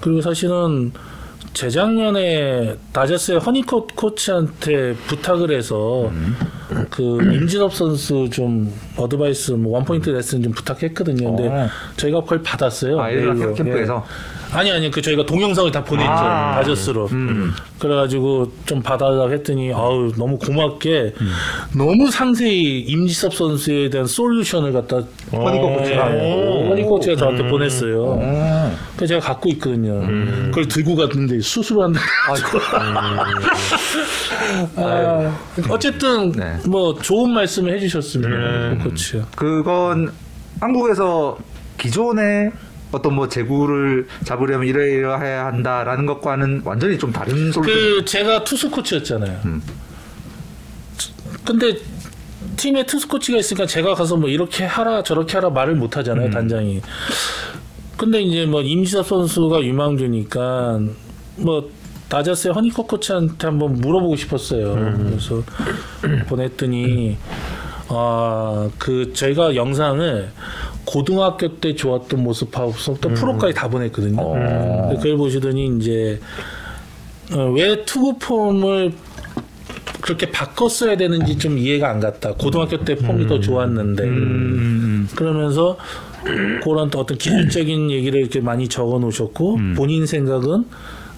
[0.00, 0.92] 그리고 사실은
[1.52, 6.10] 재작년에 다저스의 허니콧 코치한테 부탁을 해서
[6.90, 11.36] 그 임지섭 선수 좀 어드바이스 뭐 원포인트 레슨 좀 부탁했거든요.
[11.36, 11.68] 근데 어.
[11.96, 13.00] 저희가 그걸 받았어요.
[13.00, 13.54] 아, 메일로.
[13.54, 14.40] 캠프에서 예.
[14.52, 16.10] 아니 아니 그 저희가 동영상을 다 보냈죠.
[16.10, 16.54] 아.
[16.56, 17.08] 다저스로.
[17.78, 21.14] 그래가지고 좀 받아달라고 했더니 아우 너무 고맙게
[21.76, 25.00] 너무 상세히 임지섭 선수에 대한 솔루션을 갖다
[25.30, 28.14] 코치가 허니 코치가 저한테 보냈어요.
[28.14, 28.76] 음.
[28.96, 30.00] 그래서 제가 갖고 있거든요.
[30.50, 32.00] 그걸 들고 갔는데 수술한다.
[34.76, 35.32] 아,
[35.68, 36.56] 어쨌든 네.
[36.66, 38.74] 뭐 좋은 말씀을 해주셨습니다.
[38.74, 38.78] 네.
[38.84, 39.26] 코치요.
[39.36, 40.12] 그건
[40.60, 41.38] 한국에서
[41.78, 42.52] 기존의
[42.92, 47.64] 어떤 뭐 재구를 잡으려면 이러이러해야 한다라는 것과는 완전히 좀 다른 솔루션.
[47.64, 49.40] 그 제가 투수 코치였잖아요.
[49.44, 49.62] 음.
[51.44, 51.76] 근데
[52.56, 56.30] 팀에 투수 코치가 있으니까 제가 가서 뭐 이렇게 하라 저렇게 하라 말을 못 하잖아요 음.
[56.30, 56.80] 단장이.
[57.96, 60.80] 근데 이제 뭐 임지섭 선수가 유망주니까
[61.36, 61.70] 뭐
[62.10, 64.74] 다저스의 허니커 코치한테 한번 물어보고 싶었어요.
[64.74, 65.06] 음.
[65.10, 65.42] 그래서
[66.28, 67.16] 보냈더니
[67.88, 70.28] 아그 저희가 영상을
[70.84, 74.20] 고등학교 때 좋았던 모습하고서부터 프로까지 다 보냈거든요.
[74.20, 74.20] 음.
[74.20, 74.92] 어.
[74.96, 76.20] 그걸 보시더니 이제
[77.32, 78.92] 어, 왜 투구 폼을
[80.00, 82.32] 그렇게 바꿨어야 되는지 좀 이해가 안 갔다.
[82.32, 84.02] 고등학교 때 폼이 더 좋았는데.
[85.14, 85.76] 그러면서
[86.64, 90.64] 그런 또 어떤 기술적인 얘기를 이렇게 많이 적어 놓으셨고 본인 생각은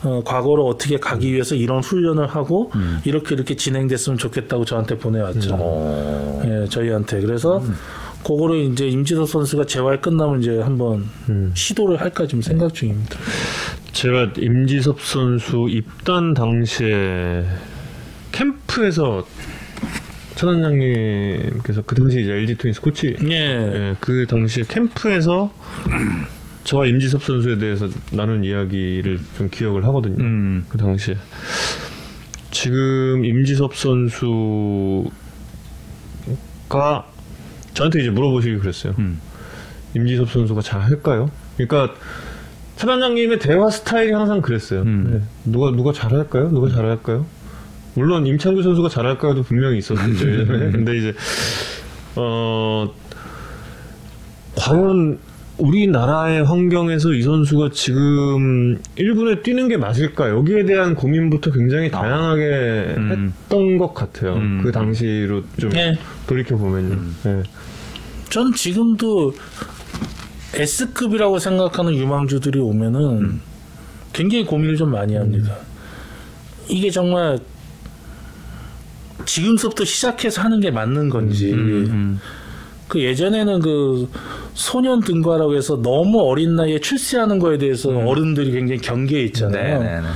[0.04, 2.70] 어, 과거로 어떻게 가기 위해서 이런 훈련을 하고
[3.04, 5.56] 이렇게 이렇게 진행됐으면 좋겠다고 저한테 보내왔죠.
[5.58, 6.42] 어.
[6.44, 7.20] 예, 저희한테.
[7.20, 7.62] 그래서
[8.24, 11.04] 그거를 이제 임지석 선수가 재활 끝나면 이제 한번
[11.54, 13.18] 시도를 할까 지금 생각 중입니다.
[13.92, 17.44] 제가 임지섭 선수 입단 당시에
[18.32, 19.26] 캠프에서
[20.34, 23.34] 천원장님께서 그 당시 이제 LG 트윈스 코치 예.
[23.34, 25.52] 예, 그 당시에 캠프에서
[26.64, 30.22] 저와 임지섭 선수에 대해서 나눈 이야기를 좀 기억을 하거든요.
[30.22, 30.64] 음.
[30.68, 31.16] 그 당시에
[32.50, 35.10] 지금 임지섭 선수가
[37.74, 38.94] 저한테 이제 물어보시기 그랬어요.
[38.98, 39.20] 음.
[39.94, 41.30] 임지섭 선수가 잘 할까요?
[41.56, 41.94] 그러니까
[42.76, 44.82] 최 단장님의 대화 스타일이 항상 그랬어요.
[44.82, 45.10] 음.
[45.12, 45.50] 네.
[45.52, 46.50] 누가 누가 잘할까요?
[46.50, 47.26] 누가 잘할까요?
[47.94, 50.30] 물론 임창규 선수가 잘할까요도 분명히 있었겠죠.
[50.30, 50.70] 예전에.
[50.72, 51.14] 근데 이제
[52.16, 52.92] 어
[54.56, 55.18] 과연
[55.62, 60.28] 우리나라의 환경에서 이 선수가 지금 1군에 뛰는 게 맞을까?
[60.30, 63.32] 여기에 대한 고민부터 굉장히 다양하게 음.
[63.42, 64.34] 했던 것 같아요.
[64.34, 64.60] 음.
[64.62, 65.96] 그 당시로 좀 예.
[66.26, 66.98] 돌이켜 보면요.
[67.24, 67.42] 네.
[68.28, 69.32] 전 지금도
[70.54, 73.40] S급이라고 생각하는 유망주들이 오면은
[74.12, 75.56] 굉장히 고민을 좀 많이 합니다.
[76.68, 77.38] 이게 정말
[79.24, 81.54] 지금서부터 시작해서 하는 게 맞는 건지.
[82.82, 82.88] 음.
[82.88, 84.08] 그 예전에는 그
[84.54, 89.78] 소년 등과라고 해서 너무 어린 나이에 출세하는 거에 대해서 어른들이 굉장히 경계해 있잖아요.
[89.78, 89.82] 음.
[89.84, 90.06] 네네네.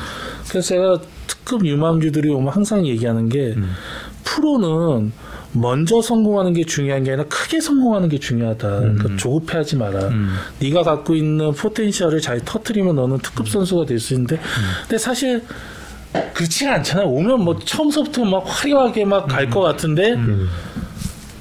[0.49, 3.71] 그래서 제가 특급 유망주들이 오면 항상 얘기하는 게 음.
[4.25, 5.13] 프로는
[5.53, 8.69] 먼저 성공하는 게 중요한 게 아니라 크게 성공하는 게 중요하다.
[8.81, 10.09] 그러니까 조급해하지 마라.
[10.09, 10.35] 음.
[10.61, 14.39] 네가 갖고 있는 포텐셜을 잘 터트리면 너는 특급 선수가 될 수 있는데,
[14.83, 15.43] 근데 사실
[16.35, 17.07] 그렇지가 않잖아요.
[17.09, 20.47] 오면 뭐 처음서부터 막 화려하게 막 갈 것 같은데 음.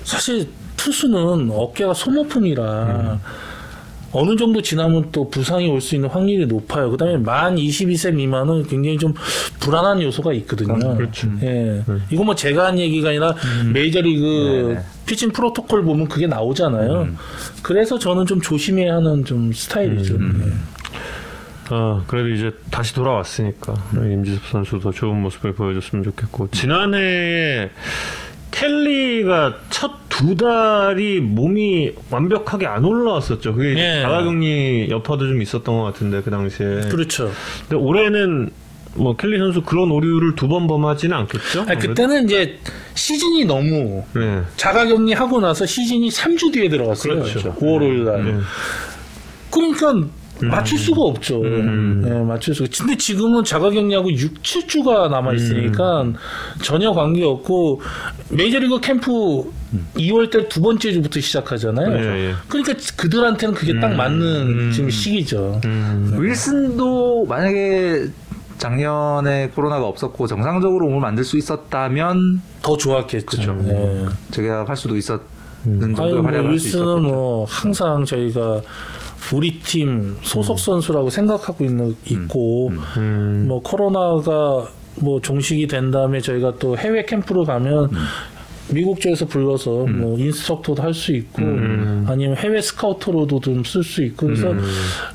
[0.03, 0.47] 사실
[0.85, 3.19] 투수는 어깨가 소모품이라
[4.11, 6.91] 어느 정도 지나면 또 부상이 올 수 있는 확률이 높아요.
[6.91, 9.13] 그다음에 만 22세 미만은 굉장히 좀
[9.59, 10.95] 불안한 요소가 있거든요.
[10.95, 11.27] 그렇죠.
[11.41, 11.83] 예.
[12.11, 13.33] 이거 뭐 제가 한 얘기가 아니라
[13.73, 14.81] 메이저리그 네네.
[15.07, 17.07] 피칭 프로토콜 보면 그게 나오잖아요.
[17.63, 20.13] 그래서 저는 좀 조심해야 하는 좀 스타일이죠.
[20.13, 20.53] 예.
[21.71, 27.71] 아, 그래도 이제 다시 돌아왔으니까 임지섭 선수도 좋은 모습을 보여줬으면 좋겠고 지난해에
[28.51, 33.53] 켈리가 첫 두 달이 몸이 완벽하게 안 올라왔었죠.
[33.55, 34.01] 그게 예.
[34.01, 36.89] 자가격리 여파도 좀 있었던 것 같은데 그 당시에.
[36.89, 37.29] 그렇죠.
[37.67, 38.49] 근데 올해는
[38.95, 41.65] 뭐 켈리 선수 그런 오류를 두 번 범하지는 않겠죠?
[41.67, 42.57] 아니, 그때는 이제
[42.93, 44.41] 시즌이 너무 네.
[44.55, 47.21] 자가격리 하고 나서 시즌이 3주 뒤에 들어갔어요.
[47.23, 47.53] 그렇죠.
[47.55, 48.23] 5월 5일 날.
[48.23, 48.39] 네.
[49.51, 50.07] 그러니까
[50.41, 51.41] 맞출 수가 없죠.
[51.41, 52.01] 음.
[52.03, 52.69] 네, 맞출 수가.
[52.77, 56.15] 근데 지금은 자가격리하고 6, 7주가 남아 있으니까 음.
[56.61, 57.81] 전혀 관계 없고
[58.31, 59.11] 메이저리그 캠프
[59.97, 61.97] 2월 달 두 번째 주부터 시작하잖아요.
[61.97, 62.33] 예, 예.
[62.47, 65.59] 그러니까 그들한테는 그게 딱 맞는 지금 시기죠.
[65.65, 66.15] 음.
[66.19, 68.05] 윌슨도 만약에
[68.57, 73.53] 작년에 코로나가 없었고 정상적으로 몸을 만들 수 있었다면 더 좋았겠죠.
[73.63, 74.05] 네.
[74.31, 75.21] 제가 할 수도 있었는
[75.65, 76.99] 정도의 뭐 활약을 할수 윌슨은 있었죠.
[77.01, 78.61] 뭐 항상 저희가
[79.33, 83.45] 우리 팀 소속 선수라고 생각하고 있는 있고 음.
[83.47, 84.67] 뭐 코로나가
[85.01, 87.89] 뭐 종식이 된 다음에 저희가 또 해외 캠프로 가면
[88.71, 91.41] 미국 쪽에서 불러서 뭐 instructor도 할 수 있고
[92.07, 94.53] 아니면 해외 스카우터로도 좀 쓸 수 있고 그래서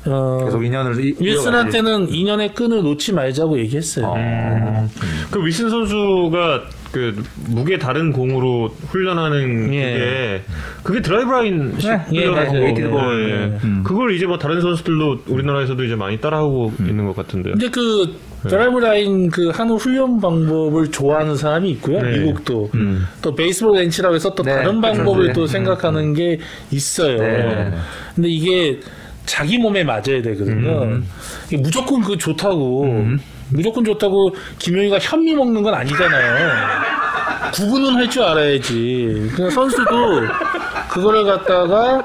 [0.05, 4.05] 어, 계속 인연을 이- 윌슨한테는 인연의 끈을 놓지 말자고 얘기했어요.
[4.07, 4.89] 어.
[5.31, 6.61] 그 윌슨 선수가
[6.91, 9.93] 그 무게 다른 공으로 훈련하는 예.
[9.93, 10.43] 그게
[10.83, 11.77] 그게 드라이브 라인
[12.13, 12.61] 예, 맞아요.
[12.61, 13.65] weighted ball 예.
[13.65, 13.83] 음.
[13.85, 17.53] 그걸 이제 뭐 다른 선수들도 우리나라에서도 이제 많이 따라하고 있는 것 같은데요.
[17.53, 18.15] 근데 그
[18.47, 22.01] 드라이브 라인 그 하는 훈련 방법을 좋아하는 사람이 있고요.
[22.01, 22.19] 네.
[22.19, 23.05] 미국도 음.
[23.21, 24.97] 또 베이스볼 랜치라고 해서 또 네, 다른 그렇죠.
[24.97, 25.33] 방법을 네.
[25.33, 26.39] 또 생각하는 게
[26.71, 27.17] 있어요.
[27.17, 27.71] 네.
[28.15, 28.79] 근데 이게
[29.25, 30.99] 자기 몸에 맞아야 되거든요.
[31.47, 33.05] 이게 무조건 그 좋다고
[33.53, 36.51] 무조건 좋다고 김용희가 현미 먹는 건 아니잖아요.
[37.53, 39.31] 구분은 할 줄 알아야지.
[39.35, 40.21] 그냥 선수도
[40.89, 42.03] 그거를 갖다가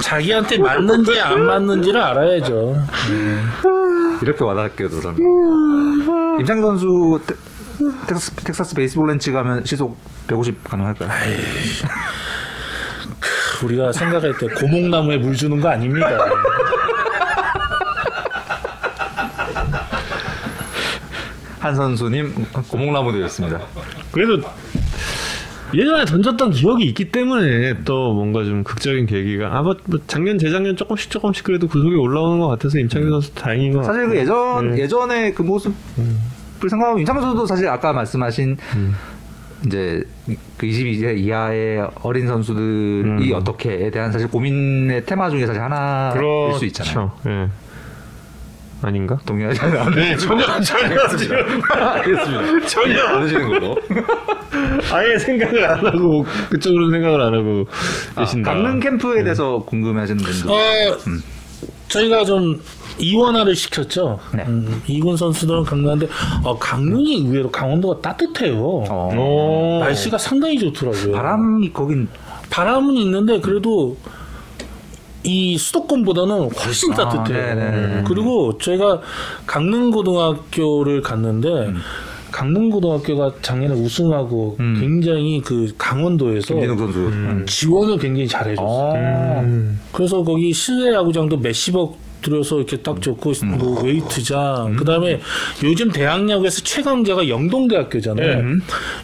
[0.00, 2.76] 자기한테 맞는지 안 맞는지를 알아야죠.
[4.22, 5.20] 이렇게 와닿게도 그러면
[6.40, 7.34] 임창 선수 테-
[8.06, 9.98] 텍사스, 텍사스 베이스볼 렌치 가면 시속
[10.28, 11.10] 150 가능할까요?
[13.64, 16.08] 우리가 생각할 때 고목나무에 물 주는 거 아닙니다.
[21.66, 22.32] 한 선수님
[22.68, 23.60] 고목나무 되었습니다.
[24.12, 24.40] 그래도
[25.74, 31.10] 예전에 던졌던 기억이 있기 때문에 또 뭔가 좀 극적인 계기가 아뭐 뭐 작년 재작년 조금씩
[31.10, 34.14] 조금씩 그래도 구속이 올라오는 것 같아서 임창규 선수 다행인 것 사실 같아요.
[34.14, 34.82] 그 예전 네.
[34.82, 35.74] 예전에 그 모습을
[36.70, 38.56] 생각하면 임창 선수도 사실 아까 말씀하신
[39.66, 40.04] 이제
[40.56, 43.34] 그 22세 이하의 어린 선수들이 음.
[43.34, 46.58] 어떻게에 대한 사실 고민의 테마 중에 사실 하나일 그렇죠.
[46.58, 47.10] 수 있잖아요.
[47.26, 47.48] 예.
[48.82, 49.18] 아닌가?
[49.24, 49.90] 동의하지 않아요?
[49.90, 51.36] 네, 전혀 전혀 지금
[51.70, 52.66] 알겠습니다.
[52.68, 53.76] 전혀 않으시는 걸로.
[54.92, 57.66] 아예 생각을 안 하고 그쪽으로 생각을 안 하고
[58.18, 58.52] 계신다.
[58.52, 60.50] 강릉 캠프에 대해서 궁금해하시는 분들.
[60.50, 60.96] 어,
[61.88, 62.60] 저희가 좀
[62.98, 64.18] 이원화를 시켰죠.
[64.34, 64.44] 네.
[64.46, 66.08] 음, 이군 선수들은 강릉인데
[66.44, 68.56] 어, 강릉이 의외로 강원도가 따뜻해요.
[68.58, 69.10] 어.
[69.16, 69.80] 오.
[69.84, 71.12] 날씨가 상당히 좋더라고요.
[71.12, 72.08] 바람이 거긴
[72.50, 73.96] 바람은 있는데 그래도
[75.26, 77.54] 이 수도권보다는 훨씬 아, 따뜻해요.
[77.54, 78.04] 네네.
[78.06, 79.00] 그리고 저희가
[79.46, 81.76] 강릉고등학교를 갔는데 음.
[82.30, 84.76] 강릉고등학교가 작년에 우승하고 음.
[84.78, 86.54] 굉장히 그 강원도에서.
[86.54, 87.44] 음.
[87.48, 88.66] 지원을 굉장히 잘해줬어요.
[88.66, 89.40] 어.
[89.40, 89.80] 음.
[89.92, 94.76] 그래서 거기 실내 야구장도 몇십억 들여서 이렇게 딱 적고 뭐 웨이트장.
[94.76, 95.20] 그다음에
[95.62, 98.42] 요즘 대학야구에서 최강자가 영동대학교잖아요.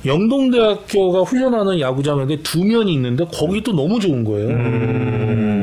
[0.05, 4.51] 영동대학교가 훈련하는 야구장인데 두 면이 있는데 거기 또 너무 좋은 거예요.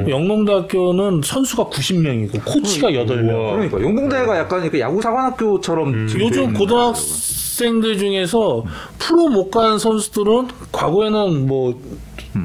[0.10, 3.52] 영동대학교는 선수가 90명이고 코치가 8명.
[3.52, 8.64] 그러니까 용동대가 약간 이렇게 야구 사관학교처럼 지금 돼 요즘 고등학생들 중에서
[8.98, 11.73] 프로 못 간 선수들은 과거에는 뭐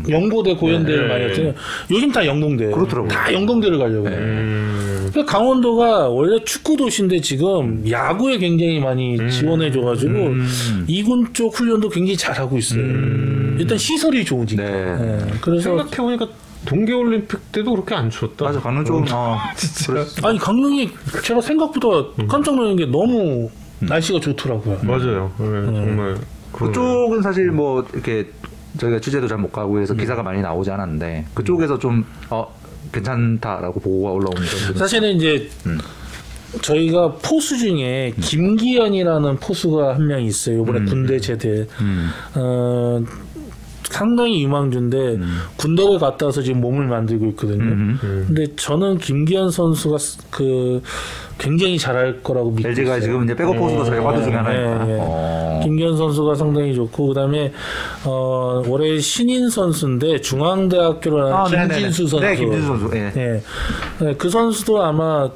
[0.09, 1.15] 영고대 고연대를 네.
[1.15, 1.55] 많이 했잖아요.
[1.91, 2.71] 요즘 다 영동대.
[2.71, 3.09] 그렇더라고요.
[3.09, 4.09] 다 영동대를 가려고.
[4.09, 4.17] 해요.
[4.19, 5.09] 음.
[5.13, 10.35] 그러니까 강원도가 원래 축구 도시인데 지금 야구에 굉장히 많이 지원해줘가지고
[10.87, 12.83] 이군 쪽 훈련도 굉장히 잘하고 있어요.
[13.59, 14.63] 일단 시설이 좋으니까.
[14.63, 14.71] 네.
[15.01, 16.29] 예, 그래서 생각해보니까
[16.67, 18.47] 동계올림픽 때도 그렇게 안 추웠다.
[18.47, 19.39] 맞아 강릉 쪽은 어,
[20.25, 20.91] 아니 강릉이
[21.23, 23.51] 제가 생각보다 깜짝 놀란 게 너무
[23.81, 24.79] 날씨가 좋더라고요.
[24.83, 25.31] 맞아요.
[25.39, 26.17] 네, 정말.
[26.53, 28.27] 그쪽은 사실 뭐 이렇게
[28.79, 32.47] 저희가 취재도 잘 못 가고 해서 기사가 많이 나오지 않았는데 그쪽에서 좀 어,
[32.93, 35.79] 괜찮다라고 보고가 올라오는 점들은 사실은 이제 음.
[36.63, 40.63] 저희가 포수 중에 김기현이라는 포수가 한 명 있어요.
[40.63, 41.67] 이번에 군대 제대.
[41.81, 42.11] 음.
[42.37, 43.01] 어,
[43.91, 45.19] 상당히 유망주인데
[45.57, 47.63] 군대를 갔다 와서 지금 몸을 만들고 있거든요.
[47.63, 48.25] 음.
[48.27, 49.97] 근데 저는 김기현 선수가
[50.31, 50.83] 그
[51.39, 53.01] 굉장히 잘할 거라고 믿고 LG가 있어요.
[53.13, 54.99] 지금 이제 백업 포수도 저희 화두 중에 하나니까 네, 네.
[55.01, 55.61] 어.
[55.65, 57.53] 김기현 선수가 상당히 좋고 그다음에
[58.05, 61.75] 어, 올해 신인 선수인데 중앙대학교로 아, 나온 네네네.
[61.75, 62.25] 김진수 선수.
[62.25, 62.91] 네, 김진수 선수.
[62.95, 63.11] 예.
[63.15, 63.43] 네.
[64.01, 65.29] 네, 그 선수도 아마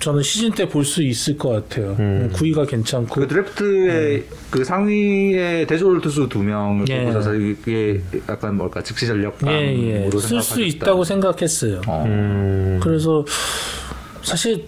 [0.00, 1.96] 저는 시즌 때 볼 수 있을 것 같아요.
[1.98, 2.30] 음.
[2.32, 3.14] 구위가 괜찮고.
[3.20, 7.00] 그 드래프트에 그 상위에 대졸 투수 두 명을 예.
[7.04, 10.10] 뽑으셔서 이게 약간 뭘까 즉시 전력감으로 예, 예.
[10.10, 10.66] 쓸수 생각하겠다.
[10.76, 11.80] 있다고 생각했어요.
[11.88, 12.04] 어.
[12.06, 12.78] 음.
[12.82, 13.24] 그래서
[14.22, 14.64] 사실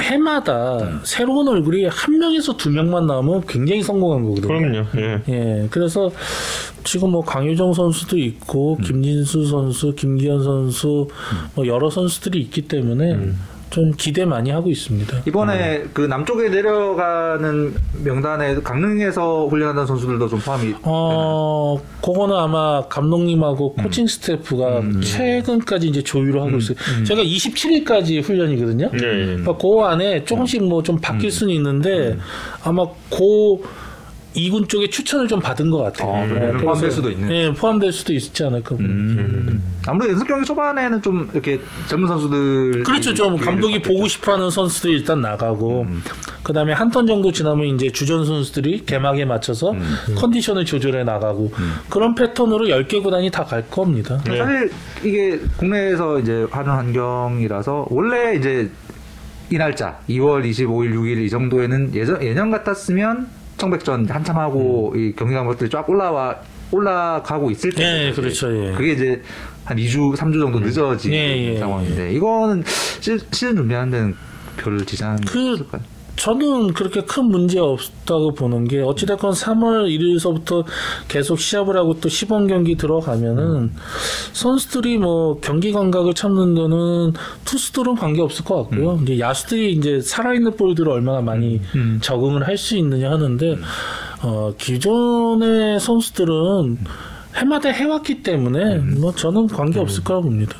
[0.00, 4.48] 해마다 새로운 얼굴이 한 명에서 두 명만 나오면 굉장히 성공한 거거든요.
[4.48, 4.86] 그럼요.
[4.96, 5.22] 예.
[5.28, 6.10] 예, 그래서
[6.82, 11.08] 지금 뭐 강유정 선수도 있고 김진수 선수, 김기현 선수
[11.54, 13.18] 뭐 여러 선수들이 있기 때문에
[13.74, 15.22] 좀 기대 많이 하고 있습니다.
[15.26, 17.74] 이번에 그 남쪽에 내려가는
[18.04, 26.40] 명단에 강릉에서 훈련하는 선수들도 좀 포함이 어, 그거는 아마 감독님하고 코칭 스태프가 최근까지 이제 조율을
[26.40, 26.76] 하고 있어요.
[27.04, 28.90] 제가 27일까지 훈련이거든요.
[28.94, 29.24] 예, 예.
[29.26, 32.16] 그러니까 그 안에 조금씩 뭐 좀 바뀔 수는 있는데
[32.62, 33.56] 아마 그
[34.34, 36.08] 이군 쪽에 추천을 좀 받은 것 같아요.
[36.10, 36.48] 어, 그래요?
[36.52, 37.30] 그래서- 포함될 수도 있는.
[37.30, 38.74] 예, 포함될 수도 있지 않을까.
[38.76, 39.62] 음.
[39.86, 43.14] 아무래도 연습 경기 초반에는 좀 이렇게 젊은 선수들 그렇죠.
[43.14, 45.86] 좀 감독이 보고 싶어하는 선수들이 일단 나가고
[46.42, 49.74] 그 다음에 한 턴 정도 지나면 이제 주전 선수들이 개막에 맞춰서
[50.16, 51.52] 컨디션을 조절해 나가고
[51.90, 54.20] 그런 패턴으로 10개 구단이 다 갈 겁니다.
[54.26, 54.38] 네.
[54.38, 54.70] 사실
[55.04, 58.70] 이게 국내에서 이제 하는 환경이라서 원래 이제
[59.50, 63.28] 이 날짜 2월 25일, 6일 이 정도에는 예전 예년 같았으면
[63.64, 66.36] 청백전 한참 하고 이 경기 감독들이 쫙 올라와
[66.70, 68.52] 올라가고 있을 때 예, 그렇죠.
[68.66, 68.72] 예.
[68.72, 69.22] 그게 이제
[69.64, 72.62] 한 2주, 3주 정도 늦어진 예, 예, 상황인데 이거는
[73.00, 74.14] 시, 시즌 준비하는 데는
[74.56, 75.82] 별 지장 그- 없을까요?
[76.16, 80.64] 저는 그렇게 큰 문제 없다고 보는 게 어찌됐건 3월 1일서부터
[81.08, 83.72] 계속 시합을 하고 또 시범 경기 들어가면은
[84.32, 87.12] 선수들이 뭐 경기 감각을 찾는 데는
[87.44, 89.00] 투수들은 관계 없을 것 같고요.
[89.02, 91.60] 이제 야수들이 이제 살아있는 볼들을 얼마나 많이
[92.00, 93.58] 적응을 할 수 있느냐 하는데
[94.22, 96.78] 어, 기존의 선수들은
[97.34, 100.56] 해마다 해왔기 때문에 뭐 저는 관계 없을 거라고 봅니다.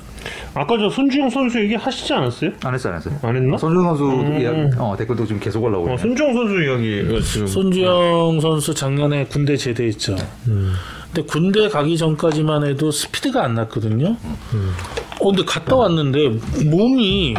[0.54, 2.50] 아까 저 손주영 선수 얘기 하시지 않았어요?
[2.64, 3.18] 안 했어요, 안 했어요.
[3.22, 3.58] 안 했나?
[3.58, 4.40] 손준 선수 음.
[4.40, 5.96] 이야기, 어, 댓글도 지금 계속 올라오고 어.
[5.96, 7.46] 손주영 선수 이야기가 지금.
[7.46, 10.14] 손주영 선수 작년에 군대 제대했죠.
[10.44, 14.16] 근데 군대 가기 전까지만 해도 스피드가 안 났거든요.
[15.20, 16.28] 어, 근데 갔다 왔는데
[16.66, 17.34] 몸이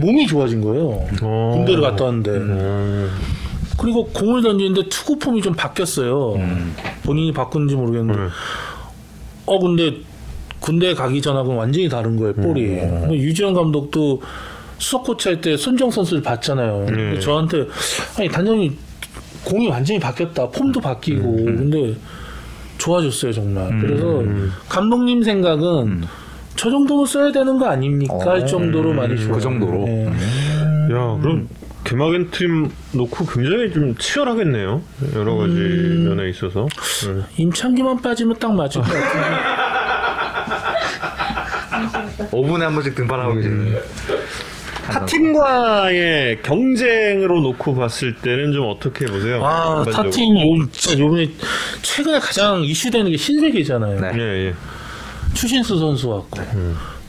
[0.00, 1.06] 몸이 좋아진 거예요.
[1.22, 1.52] 어.
[1.54, 2.30] 군대를 갔다 왔는데.
[2.30, 3.10] 음.
[3.78, 6.34] 그리고 공을 던지는데 투구 폼이 좀 바뀌었어요.
[7.04, 8.20] 본인이 바꾼지 모르겠는데.
[8.20, 8.28] 네.
[9.46, 9.96] 어 근데
[10.62, 12.32] 군대 가기 전하고는 완전히 다른 거예요.
[12.34, 12.66] 볼이.
[12.76, 14.22] 뭐 유지영 감독도
[14.78, 16.86] 수석 코치 할 때 손정 선수를 봤잖아요.
[16.86, 17.66] 근데 저한테
[18.18, 18.76] 아니 단장님
[19.44, 20.48] 공이 완전히 바뀌었다.
[20.48, 21.36] 폼도 바뀌고.
[21.36, 21.94] 근데
[22.78, 23.76] 좋아졌어요 정말.
[23.80, 24.22] 그래서
[24.68, 26.02] 감독님 생각은
[26.54, 28.14] 저 정도면 써야 되는 거 아닙니까?
[28.24, 29.34] 할 정도로 많이 좋아요.
[29.34, 29.84] 그 정도로?
[29.84, 30.06] 네.
[30.06, 31.48] 야, 그럼
[31.84, 34.80] 개막엔 팀 놓고 굉장히 좀 치열하겠네요.
[35.16, 36.68] 여러 가지 면에 있어서.
[37.06, 37.22] 네.
[37.38, 39.26] 임창기만 빠지면 딱 맞을 것 같은데.
[42.30, 43.76] 5분에 한 번씩 등판하고 계시는
[44.84, 49.44] 타 팀과의 경쟁으로 놓고 봤을 때는 좀 어떻게 보세요?
[49.44, 50.10] 아, 전반적으로?
[50.10, 51.28] 타팀 요, 진짜 요번에
[51.82, 54.00] 최근에 가장 이슈되는 게 신세계잖아요.
[54.00, 54.12] 네.
[54.16, 54.54] 예, 예.
[55.34, 56.40] 추신수 선수 왔고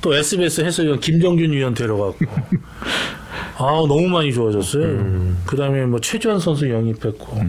[0.02, 2.26] 또 SBS 해설위원 김정균 위원 데려갔고
[3.58, 5.36] 아 너무 많이 좋아졌어요.
[5.46, 7.42] 그다음에 뭐 최주환 선수 영입했고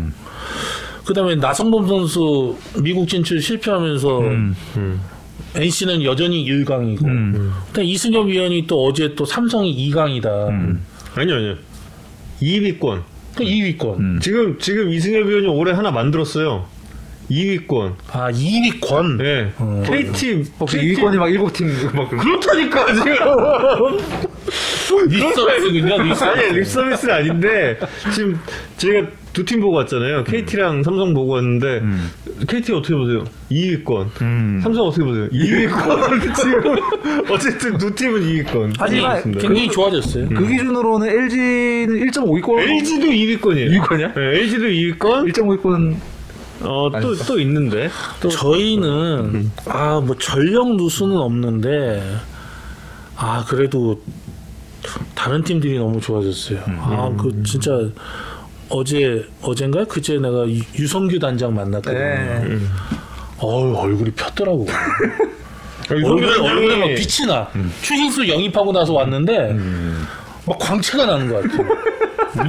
[1.06, 4.20] 그다음에 나성범 선수 미국 진출 실패하면서
[5.54, 7.02] NC는 여전히 1강이고.
[7.72, 10.26] 근데 이승엽 위원이 또 어제 또 삼성이 2강이다.
[11.14, 11.54] 아니요, 아니요.
[12.42, 13.02] 2위권.
[13.36, 13.98] 그 2위권.
[13.98, 14.18] 음.
[14.20, 16.66] 지금, 지금 이승엽 위원이 올해 하나 만들었어요.
[17.30, 17.94] 2위권.
[18.12, 19.16] 아 2위권.
[19.16, 19.52] 네.
[19.86, 20.44] KT.
[20.60, 23.14] 혹시 KT 2위권이 막 7팀 막 그렇다니까, 지금.
[25.08, 25.94] 립서비스군요.
[25.94, 26.52] 아니, 립서비스.
[26.52, 27.78] 립서비스는 아닌데,
[28.14, 28.38] 지금
[28.76, 30.24] 제가 두 팀 보고 왔잖아요.
[30.24, 31.82] KT랑 삼성 보고 왔는데,
[32.48, 33.24] KT 어떻게 보세요?
[33.50, 34.06] 2위권.
[34.22, 34.60] 음.
[34.62, 35.28] 삼성 어떻게 보세요?
[35.28, 36.34] 2위권.
[36.34, 36.76] 지금,
[37.30, 38.74] 어쨌든 두 팀은 2위권.
[38.78, 40.28] 하지만 굉장히 좋아졌어요.
[40.30, 43.80] 그 기준으로는 LG는 1.5위권 LG도 2위권이에요.
[43.82, 44.14] 2위권이야?
[44.14, 45.32] 네, LG도 2위권.
[45.32, 45.96] 1.5위권
[46.62, 47.90] 어, 또, 또 있는데.
[48.22, 52.02] 또, 저희는 아 뭐 전력 누수는 없는데
[53.16, 54.00] 아 그래도
[55.14, 56.60] 다른 팀들이 너무 좋아졌어요.
[56.66, 57.72] 아 그 진짜
[58.78, 61.98] 어제 어젠가 그제 내가 유- 유성규 단장 만났거든요.
[61.98, 62.58] 네.
[63.38, 64.66] 어우 얼굴이 폈더라고.
[65.90, 67.48] 얼굴 얼굴, 얼굴에 막 빛이 나.
[67.82, 69.56] 추신수 영입하고 나서 왔는데
[70.46, 71.62] 막 광채가 나는 것 같아.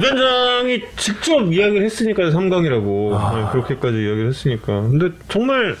[0.00, 3.12] 위원장이 직접 이야기를 했으니까 3강이라고.
[3.14, 3.50] 아.
[3.52, 4.80] 그렇게까지 이야기를 했으니까.
[4.82, 5.76] 근데 정말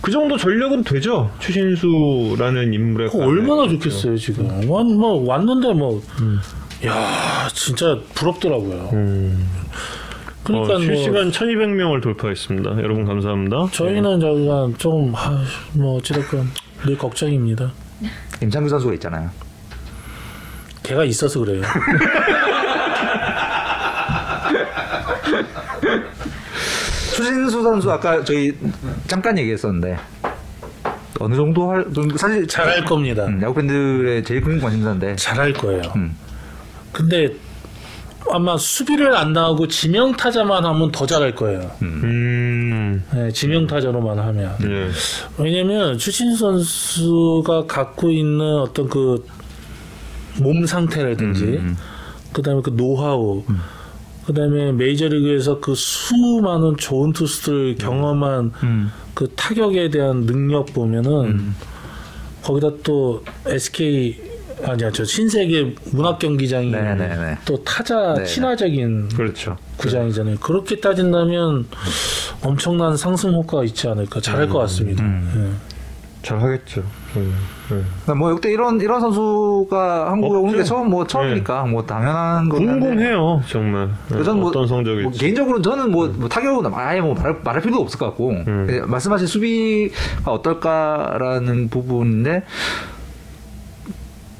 [0.00, 1.30] 그 정도 전력은 되죠.
[1.40, 3.10] 추신수라는 인물의.
[3.14, 4.46] 얼마나 좋겠어요 지금.
[4.70, 6.00] 완, 뭐 왔는데 뭐.
[6.86, 8.90] 야 진짜 부럽더라고요.
[8.92, 9.48] 음.
[10.42, 12.70] 그러니까 어, 뭐 실시간 1200명을 돌파했습니다.
[12.78, 13.68] 여러분 감사합니다.
[13.70, 16.48] 저희는 저희가 좀뭐 어찌됐건
[16.84, 17.72] 늘 걱정입니다.
[18.42, 19.30] 임창규 선수가 있잖아요.
[20.82, 21.62] 걔가 있어서 그래요.
[27.14, 28.52] 추신수 선수 아까 저희
[29.06, 29.96] 잠깐 얘기했었는데
[31.20, 31.84] 어느 정도 할
[32.16, 33.26] 사실 잘할 겁니다.
[33.26, 35.82] 음, 야구 팬들의 제일 큰 관심사인데 잘할 거예요.
[35.94, 36.16] 음.
[36.92, 37.34] 근데
[38.30, 41.70] 아마 수비를 안 나오고 지명 타자만 하면 더 잘할 거예요.
[41.82, 43.02] 음.
[43.12, 44.56] 네, 지명 타자로만 하면.
[44.60, 44.88] 네.
[45.38, 49.24] 왜냐면 추신 선수가 갖고 있는 어떤 그
[50.40, 51.76] 몸 상태라든지 음,
[52.32, 53.42] 그다음에 그 노하우
[54.26, 58.92] 그다음에 메이저리그에서 그 수많은 좋은 투수들 경험한 음.
[59.14, 61.56] 그 타격에 대한 능력 보면은 음.
[62.42, 64.31] 거기다 또 SK
[64.64, 67.38] 아니야 저 신세계 문학 경기장이 네네네.
[67.44, 68.26] 또 타자 네네.
[68.26, 69.56] 친화적인 그렇죠.
[69.76, 70.36] 구장이잖아요.
[70.38, 71.66] 그렇게 따진다면
[72.42, 75.02] 엄청난 상승 효과가 있지 않을까 잘할 것 같습니다.
[75.04, 75.58] 음.
[76.22, 76.84] 잘 하겠죠.
[77.16, 77.34] 음,
[78.06, 78.14] 네.
[78.14, 80.68] 뭐 역대 이런 이런 선수가 한국에 오는 게 없죠.
[80.68, 82.50] 처음 뭐 처음이니까 뭐 당연한 네.
[82.50, 83.88] 건 한데 궁금해요, 정말.
[84.08, 85.02] 네, 그전 뭐, 어떤 성적일지.
[85.02, 88.66] 뭐 개인적으로 저는 뭐, 뭐 타격은 아예 뭐 말할, 말할 필요도 없을 것 같고 음.
[88.68, 92.44] 그냥 말씀하신 수비가 어떨까라는 부분인데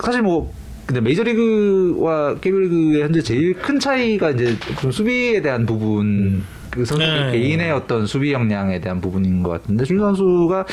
[0.03, 0.53] 사실 뭐
[0.85, 7.31] 근데 메이저리그와 KB리그의 현재 제일 큰 차이가 이제 그 수비에 대한 부분 그 선수 네.
[7.33, 10.67] 개인의 어떤 수비 역량에 대한 부분인 것 같은데 준 선수가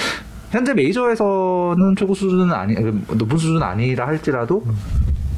[0.49, 4.63] 현재 메이저에서는 최고 수준은 아니 높은 수준은 아니라 할지라도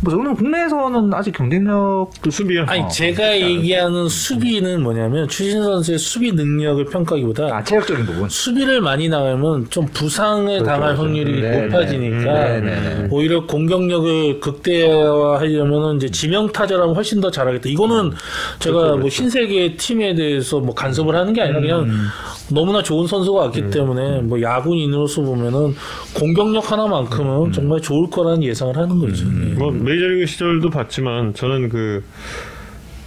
[0.04, 2.66] 뭐 저는 국내에서는 아직 경쟁력 그 수비야.
[2.68, 8.82] 아니 어, 제가 얘기하는 수비는 뭐냐면 추신 선수의 수비 능력을 평가기보다 아 체력적인 부분 수비를
[8.82, 11.04] 많이 나가면 좀 부상을 그렇죠, 당할 그렇죠.
[11.04, 13.08] 확률이 네, 높아지니까 네, 네, 네.
[13.12, 17.70] 오히려 공격력을 극대화하려면 이제 지명 타자라면 훨씬 더 잘하겠다.
[17.70, 18.12] 이거는
[18.60, 22.08] 제가 그렇죠, 뭐 신세계 팀에 대해서 뭐 간섭을 하는 게 아니라 그냥 음.
[22.50, 25.76] 너무나 좋은 선수가 왔기 때문에 뭐 야구인으로서 보면은
[26.16, 27.52] 공격력 하나만큼은 음.
[27.52, 29.26] 정말 좋을 거라는 예상을 하는 거죠.
[29.26, 29.54] 네.
[29.56, 32.04] 뭐 메이저리그 시절도 봤지만 저는 그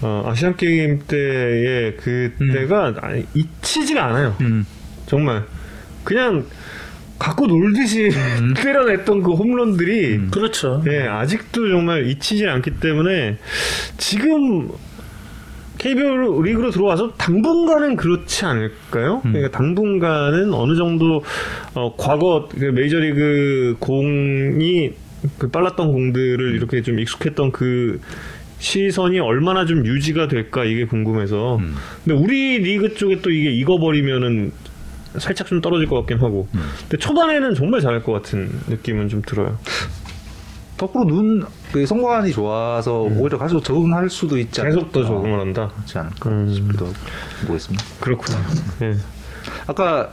[0.02, 4.36] 어, 아시안 게임 때의 그때가 아니, 잊히지가 않아요.
[4.43, 4.66] 음.
[5.06, 5.44] 정말
[6.02, 6.44] 그냥
[7.19, 8.11] 갖고 놀듯이
[8.56, 10.82] 때려냈던 그 홈런들이 그렇죠.
[10.89, 13.39] 예, 아직도 정말 잊히지 않기 때문에
[13.97, 14.69] 지금
[15.78, 19.20] KBO 리그로 들어와서 당분간은 그렇지 않을까요?
[19.23, 21.24] 그러니까 당분간은 어느 정도
[21.74, 25.03] 어, 과거 그 메이저리그 공이
[25.38, 28.01] 그 빨랐던 공들을 이렇게 좀 익숙했던 그
[28.59, 31.60] 시선이 얼마나 좀 유지가 될까 이게 궁금해서.
[32.05, 34.52] 근데 우리 리그 쪽에 또 이게 익어버리면은
[35.18, 36.48] 살짝 좀 떨어질 것 같긴 하고.
[36.80, 39.59] 근데 초반에는 정말 잘할 것 같은 느낌은 좀 들어요.
[40.76, 41.44] 거꾸로 눈
[41.74, 45.72] 그 성과관이 좋아서 오히려 가서 적응할 수도 있지 않을까 계속 더 적응을 한다.
[45.74, 46.55] 그렇지 않을까 음.
[46.55, 46.94] 싶기도 하고
[47.48, 47.84] 보겠습니다.
[47.98, 48.38] 그렇구나.
[48.82, 48.94] 예.
[49.66, 50.12] 아까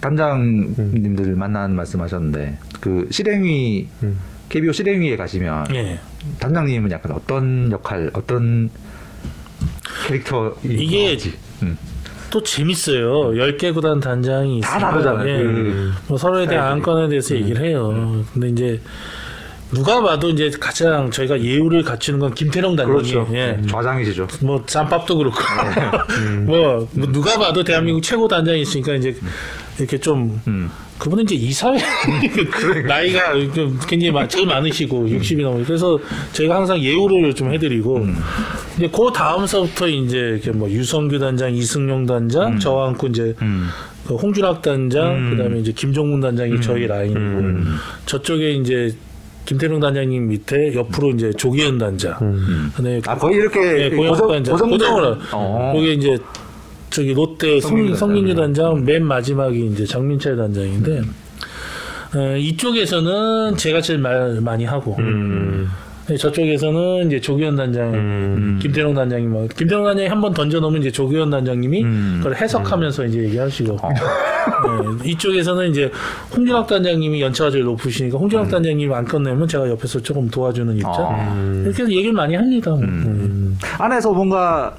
[0.00, 4.18] 단장님들 만나는 말씀하셨는데 그 실행위 음.
[4.48, 5.98] KBO 실행위에 가시면 예.
[6.40, 8.70] 단장님은 약간 어떤 역할 어떤
[10.06, 11.16] 캐릭터 이게
[11.62, 11.76] 음.
[12.30, 13.30] 또 재밌어요.
[13.32, 15.28] 10개 구단 단장이 다 다르잖아요.
[15.28, 15.42] 예.
[15.42, 16.90] 그 뭐 서로에 대한 스타일들이.
[16.90, 18.24] 안건에 대해서 얘기를 해요.
[18.32, 18.80] 근데 이제
[19.74, 23.28] 누가 봐도 이제 가장 저희가 예우를 갖추는 건 김태령 단장이 그렇죠.
[23.34, 23.60] 예.
[23.68, 24.26] 좌장이시죠.
[24.42, 25.36] 뭐 짬밥도 그렇고
[26.46, 29.14] 뭐, 뭐 누가 봐도 대한민국 최고 단장이 있으니까 이제
[29.78, 30.70] 이렇게 좀 음.
[30.98, 31.78] 그분은 이제 이사회
[32.86, 35.62] 나이가 좀 굉장히 많- 제일 많으시고 60이 넘어.
[35.64, 35.98] 그래서
[36.32, 38.06] 제가 항상 예우를 좀 해드리고
[38.76, 43.68] 이제 그 다음서부터 이제 이렇게 뭐 유성규 단장, 이승용 단장 저와 함께 이제 음.
[44.06, 47.60] 그 홍준학 단장 그다음에 이제 김종문 단장이 저희 라인이고
[48.06, 48.94] 저쪽에 이제
[49.44, 52.14] 김태룡 단장님 밑에 옆으로 이제 조기현 단장.
[52.76, 54.52] 그다음에 아 거의 이렇게 네, 고정 고정 단장.
[54.54, 55.16] 고정 고정으로.
[55.32, 55.72] 어.
[55.74, 56.18] 거기 이제
[56.90, 61.02] 저기 롯데 성민규 성, 성민규 단장 맨 마지막이 이제 장민철 단장인데
[62.14, 64.96] 어, 이쪽에서는 제가 제일 말 많이 하고
[66.08, 70.90] 네, 저쪽에서는 이제 조기현 단장, 김태룡 단장이 뭐 김태룡 단장이 한 번 던져 놓으면 이제
[70.90, 71.84] 조기현 단장님이
[72.16, 73.76] 그걸 해석하면서 이제 얘기하시고
[75.02, 75.90] 네, 이쪽에서는 이제
[76.34, 80.94] 홍준학 단장님이 연차가 제일 높으시니까 홍준학 단장님이 안 끝내면 제가 옆에서 조금 도와주는 입장?
[80.96, 81.60] 아.
[81.62, 82.70] 이렇게 해서 얘기를 많이 합니다.
[82.70, 82.80] 뭐.
[82.80, 83.58] 음.
[83.78, 84.74] 안에서 뭔가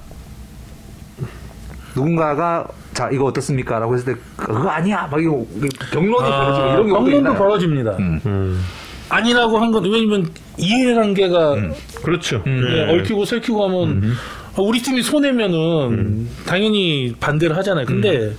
[1.96, 5.46] 누군가가 자 이거 어떻습니까라고 했을 때 그거 아니야 막 이거
[5.92, 7.36] 경론이 벌어지고 이런 경우도 방문도 있나요?
[7.36, 7.92] 벌어집니다.
[8.00, 8.62] 음.
[9.10, 11.56] 아니라고 한 건 왜냐면 이해관계가
[12.04, 12.44] 그렇죠.
[12.46, 14.12] 예, 얽히고 설키고 하면
[14.56, 17.86] 아, 우리 팀이 손해면은 당연히 반대를 하잖아요.
[17.86, 18.34] 근데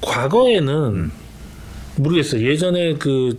[0.00, 1.10] 과거에는
[1.96, 2.46] 모르겠어요.
[2.46, 3.38] 예전에 그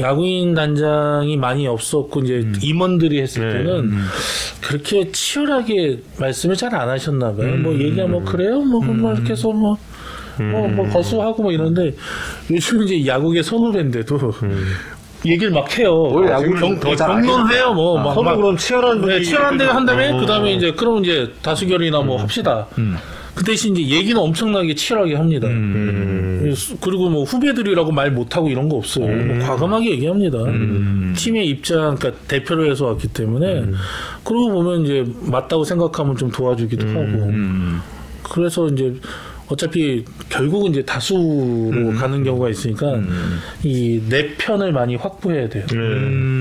[0.00, 3.58] 야구인 단장이 많이 없었고 이제 임원들이 했을 네.
[3.58, 3.92] 때는
[4.62, 7.54] 그렇게 치열하게 말씀을 잘 안 하셨나 봐요.
[7.56, 8.60] 뭐 얘기하면 뭐 그래요?
[8.60, 9.76] 뭐, 뭐 이렇게 해서 뭐,
[10.38, 11.94] 뭐, 뭐 거수하고 뭐 이런데
[12.50, 14.32] 요즘 이제 야구계 선후배인데도
[15.26, 15.94] 얘기를 막 해요.
[15.94, 17.74] 오히려 야구를 경, 더잘 경론해요.
[17.74, 20.18] 뭐, 막, 서로 막 그럼 치열한 네, 치열한 대한 다음에 어.
[20.18, 22.66] 그 다음에 이제 그럼 이제 다수결이나 뭐 합시다.
[23.34, 25.48] 그 대신 이제 얘기는 엄청나게 치열하게 합니다.
[25.48, 26.54] 음.
[26.80, 29.06] 그리고 뭐 후배들이라고 말 못하고 이런 거 없어요.
[29.06, 30.38] 뭐 과감하게 얘기합니다.
[31.16, 33.64] 팀의 입장, 그러니까 대표를 해서 왔기 때문에
[34.24, 37.80] 그러고 보면 이제 맞다고 생각하면 좀 도와주기도 하고 음.
[38.22, 38.94] 그래서 이제
[39.48, 43.00] 어차피 결국은 이제 다수로 가는 경우가 있으니까
[43.62, 45.66] 이내 편을 많이 확보해야 돼요.
[45.68, 45.78] 네.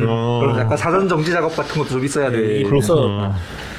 [0.07, 0.39] 어.
[0.41, 2.59] 그럼 약간 사전 정지 작업 같은 것도 좀 있어야 돼.
[2.59, 3.33] 예, 그래서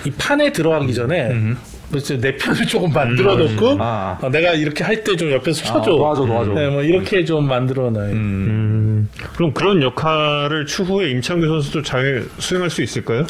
[0.07, 1.55] 이 판에 들어가기 전에
[1.93, 4.19] 그래서 내 편을 조금 만들어 놓고 아.
[4.21, 5.79] 어, 내가 이렇게 할 때 좀 옆에서 쳐줘.
[5.79, 6.53] 아, 도와줘, 도와줘.
[6.55, 8.13] 네, 뭐 이렇게 좀 만들어 놔요.
[8.13, 9.09] 음.
[9.37, 13.27] 그럼 그런 역할을 추후에 임창규 선수도 잘 수행할 수 있을까요?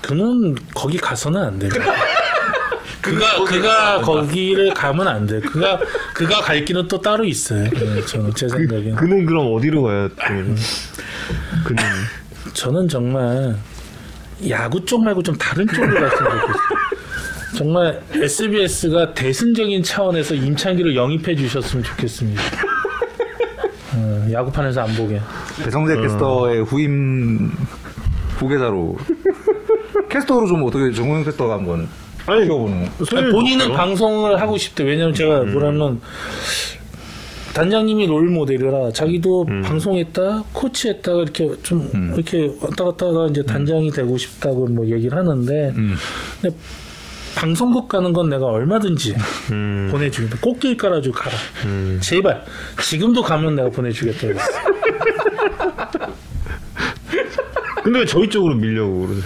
[0.00, 1.70] 그는 거기 가서는 안 돼요.
[3.02, 5.40] 그가 그가 거기를 가면 안 돼.
[5.40, 5.78] 그가
[6.14, 7.64] 그가 갈 길은 또 따로 있어요.
[7.70, 8.90] 네, 저는 제 생각에.
[8.92, 10.56] 그는 그럼 어디로 가야 되는?
[11.64, 11.82] 그는
[12.54, 13.54] 저는 정말
[14.48, 16.10] 야구 쪽 말고 좀 다른 쪽으로 갔으면
[16.40, 16.77] 좋겠어요.
[17.56, 22.42] 정말 SBS가 대승적인 차원에서 임창기를 영입해 주셨으면 좋겠습니다.
[23.96, 25.20] 어, 야구판에서 안 보게.
[25.64, 27.50] 배성재 캐스터의 후임
[28.36, 28.96] 후계자로.
[30.10, 31.88] 캐스터로 좀 어떻게 정우영 캐스터가 한번
[32.26, 32.88] 아니 키워보는.
[33.04, 34.84] 소위 본인은 뭐- 방송을 하고 싶대.
[34.84, 36.00] 왜냐면 제가 뭐라면
[37.54, 44.16] 단장님이 롤 모델이라 자기도 방송했다, 코치했다가 이렇게 좀 이렇게 왔다 갔다 하다가 이제 단장이 되고
[44.16, 46.56] 싶다고 뭐 얘기를 하는데 근데
[47.42, 49.14] 방송국 가는 건 내가 얼마든지
[49.52, 49.88] 음.
[49.92, 50.38] 보내주겠다.
[50.40, 51.36] 꽃길 깔아주고 가라.
[52.00, 52.42] 제발
[52.82, 54.26] 지금도 가면 내가 보내주겠다.
[57.84, 59.24] 근데 왜 저희 쪽으로 밀려고 그러세요?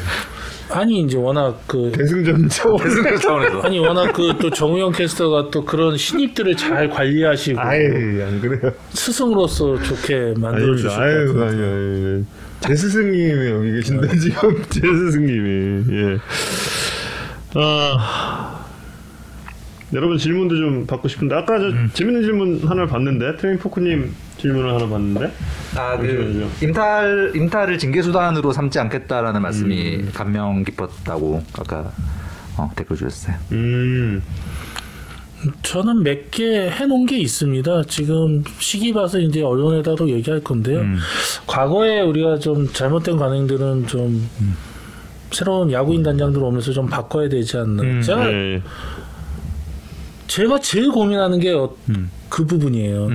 [0.70, 2.76] 아니 이제 워낙 그 대승전 차원.
[2.82, 8.40] 대승 차원에서 아니 워낙 그 또 정우영 캐스터가 또 그런 신입들을 잘 관리하시고 아유 안
[8.40, 8.72] 그래요.
[8.90, 11.44] 스승으로서 좋게 만들어 주실 것 아유 같아요.
[11.44, 12.24] 아유 아유.
[12.60, 16.18] 제 스승님이 여기 계신데 지금 제 스승님이 예.
[17.54, 18.64] 아
[19.92, 24.88] 여러분 질문도 좀 받고 싶은데 아까 저 재밌는 질문 하나를 봤는데 트레인 포크님 질문을 하나
[24.88, 25.30] 봤는데
[25.76, 26.50] 아그.
[26.62, 31.92] 임탈 임탈을 징계 수단으로 삼지 않겠다라는 말씀이 감명 깊었다고 아까
[32.56, 33.36] 어, 댓글 주셨어요.
[33.52, 34.22] 음
[35.62, 37.82] 저는 몇 개 해놓은 게 있습니다.
[37.88, 40.80] 지금 시기 봐서 이제 언론에다도 얘기할 건데요.
[41.46, 44.26] 과거에 우리가 좀 잘못된 관행들은 좀
[45.32, 48.00] 새로운 야구인 단장들 오면서 좀 바꿔야 되지 않나.
[48.02, 48.62] 제가 네.
[50.26, 53.08] 제가 제일 고민하는 게그 부분이에요.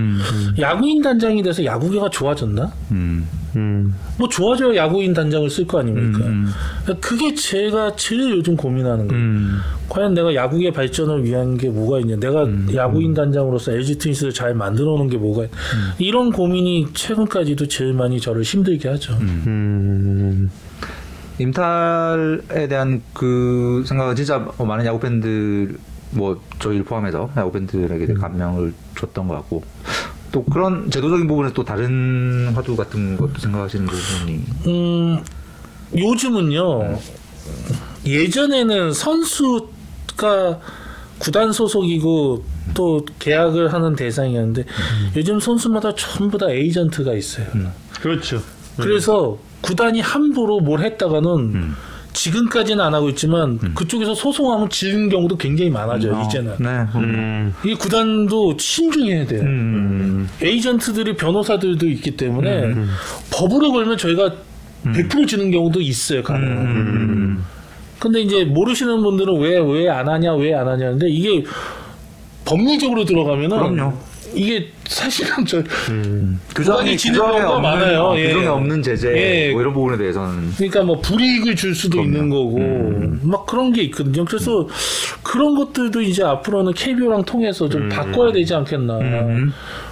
[0.60, 2.72] 야구인 단장이 돼서 야구계가 좋아졌나?
[2.92, 3.28] 음.
[3.56, 3.96] 음.
[4.20, 6.20] 뭐 좋아져야 야구인 단장을 쓸 거 아닙니까?
[7.02, 9.24] 그게 제가 제일 요즘 고민하는 거예요.
[9.90, 12.18] 과연 내가 야구의 발전을 위한 게 뭐가 있냐?
[12.18, 12.46] 내가
[12.76, 15.50] 야구인 단장으로서 LG 트윈스를 잘 만들어 놓은 게 뭐가 있...
[15.98, 19.18] 이런 고민이 최근까지도 제일 많이 저를 힘들게 하죠.
[21.40, 21.42] 음.
[21.42, 25.78] 임탈에 대한 그 생각은 진짜 뭐 많은 야구 팬들
[26.12, 29.64] 뭐 저희를 포함해서 야구 팬들에게 감명을 줬던 것 같고
[30.32, 35.24] 또 그런 제도적인 부분에 또 다른 화두 같은 것도 생각하시는 부분이 음,
[35.96, 37.00] 요즘은요,
[38.06, 40.60] 예전에는 선수가
[41.20, 42.44] 구단 소속이고
[42.74, 44.66] 또 계약을 하는 대상이었는데
[45.16, 47.48] 요즘 선수마다 전부 다 에이전트가 있어요.
[48.02, 48.42] 그렇죠.
[48.78, 51.74] 그래서 구단이 함부로 뭘 했다가는
[52.14, 56.24] 지금까지는 안 하고 있지만 그쪽에서 소송하면 지는 경우도 굉장히 많아져요.
[56.26, 56.86] 이제는 네.
[56.96, 57.54] 음.
[57.64, 59.42] 이 구단도 신중해야 돼요.
[59.44, 60.28] 음.
[60.42, 62.74] 에이전트들이 변호사들도 있기 때문에
[63.32, 64.32] 법으로 걸면 저희가
[64.86, 66.24] 100% 지는 경우도 있어요.
[66.24, 66.48] 가능.
[66.48, 67.44] 음.
[68.00, 71.44] 근데 이제 모르시는 분들은 왜 왜 안 하냐 왜 안 하냐는데 이게
[72.46, 73.94] 법률적으로 들어가면은 그럼요.
[74.34, 75.62] 이게 사실은 저
[76.56, 78.02] 규정이 지는 규정에 경우가 없는 많아요.
[78.02, 78.28] 어, 예.
[78.28, 79.52] 규정에 없는 제재 예.
[79.52, 83.20] 뭐 이런 부분에 대해서는 그러니까 뭐 불이익을 줄 수도 있는 거고 음.
[83.24, 84.26] 막 그런 게 있거든요.
[84.26, 84.68] 그래서
[85.24, 87.70] 그런 것들도 이제 앞으로는 KBO랑 통해서 음.
[87.70, 89.00] 좀 바꿔야 되지 않겠나.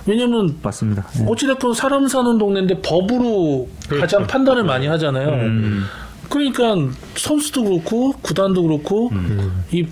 [0.06, 1.07] 왜냐면 맞습니다.
[1.20, 1.26] 예.
[1.28, 4.02] 어찌됐건 사람 사는 동네인데 법으로 그렇죠.
[4.02, 5.30] 가장 판단을 많이 하잖아요.
[5.30, 5.86] 음.
[6.30, 6.76] 그러니까
[7.16, 9.64] 선수도 그렇고 구단도 그렇고 음.
[9.72, 9.86] 이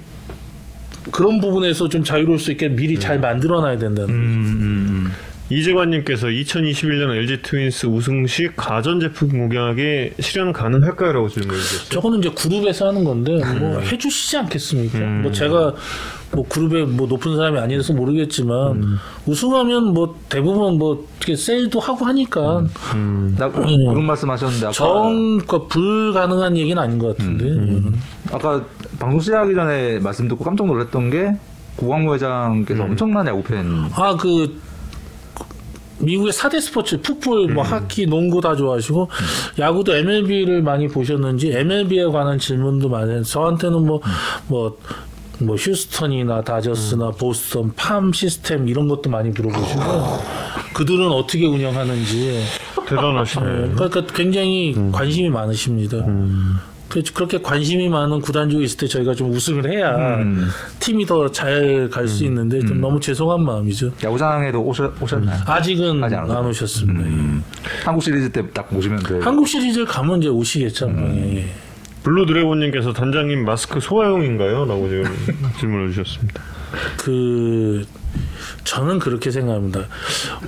[1.12, 4.14] 그런 부분에서 좀 자유로울 수 있게 미리 잘 만들어놔야 된다는.
[4.14, 5.12] 음.
[5.50, 11.90] 이재관님께서 2021년 LG 트윈스 우승 시 가전제품 공약이 실현 가능할까요 라고 질문해 주셨어요.
[11.90, 13.84] 저거는 이제 그룹에서 하는 건데 뭐 음.
[13.84, 15.00] 해주시지 않겠습니까?
[15.00, 15.76] 뭐 제가
[16.36, 18.98] 뭐 그룹에 뭐 높은 사람이 아니라서 모르겠지만 음.
[19.26, 22.66] 우승하면 뭐 대부분 뭐 어떻게 세일도 하고 하니까
[23.38, 27.46] 나 그런 말씀하셨는데 아까 전그 불가능한 얘기는 아닌 것 같은데.
[27.46, 28.00] 음.
[28.32, 28.64] 아까
[29.00, 31.34] 방송 시작하기 전에 말씀 듣고 깜짝 놀랐던 게
[31.76, 34.62] 고광무 회장께서 엄청난 야구 팬 아, 그,
[36.00, 39.10] 미국의 4대 스포츠, 풋볼, 뭐, 하키, 농구 다 좋아하시고,
[39.58, 43.24] 야구도 MLB를 많이 보셨는지, MLB에 관한 질문도 많이 해요.
[43.24, 44.02] 저한테는 뭐,
[44.48, 44.78] 뭐,
[45.40, 49.82] 뭐, 휴스턴이나 다저스나 보스턴, 팜 시스템 이런 것도 많이 물어보시고,
[50.74, 52.44] 그들은 어떻게 운영하는지,
[52.88, 53.46] 대단하시네.
[53.46, 55.98] 예, 그러니까 굉장히 관심이 많으십니다.
[56.90, 60.48] 그래서 그렇게 관심이 많은 구단주가 있을 때 저희가 좀 우승을 해야 음.
[60.80, 63.92] 팀이 더 잘 갈 수 있는데 좀 너무 죄송한 마음이죠.
[64.04, 65.40] 야구장에도 오셨, 오셨나요?
[65.48, 67.00] 아직은 아직 안 안, 오셨습니다.
[67.02, 67.44] 음.
[67.84, 69.18] 한국 시리즈 때딱 보시면 돼요.
[69.20, 69.24] 예.
[69.24, 70.94] 한국 시리즈 가면 이제 오시겠죠.
[70.96, 71.46] 예, 예.
[72.04, 74.66] 블루 드래곤님께서 단장님 마스크 소아용인가요?
[74.66, 75.06] 라고 지금
[75.60, 76.42] 질문을 주셨습니다.
[76.98, 77.86] 그
[78.64, 79.82] 저는 그렇게 생각합니다.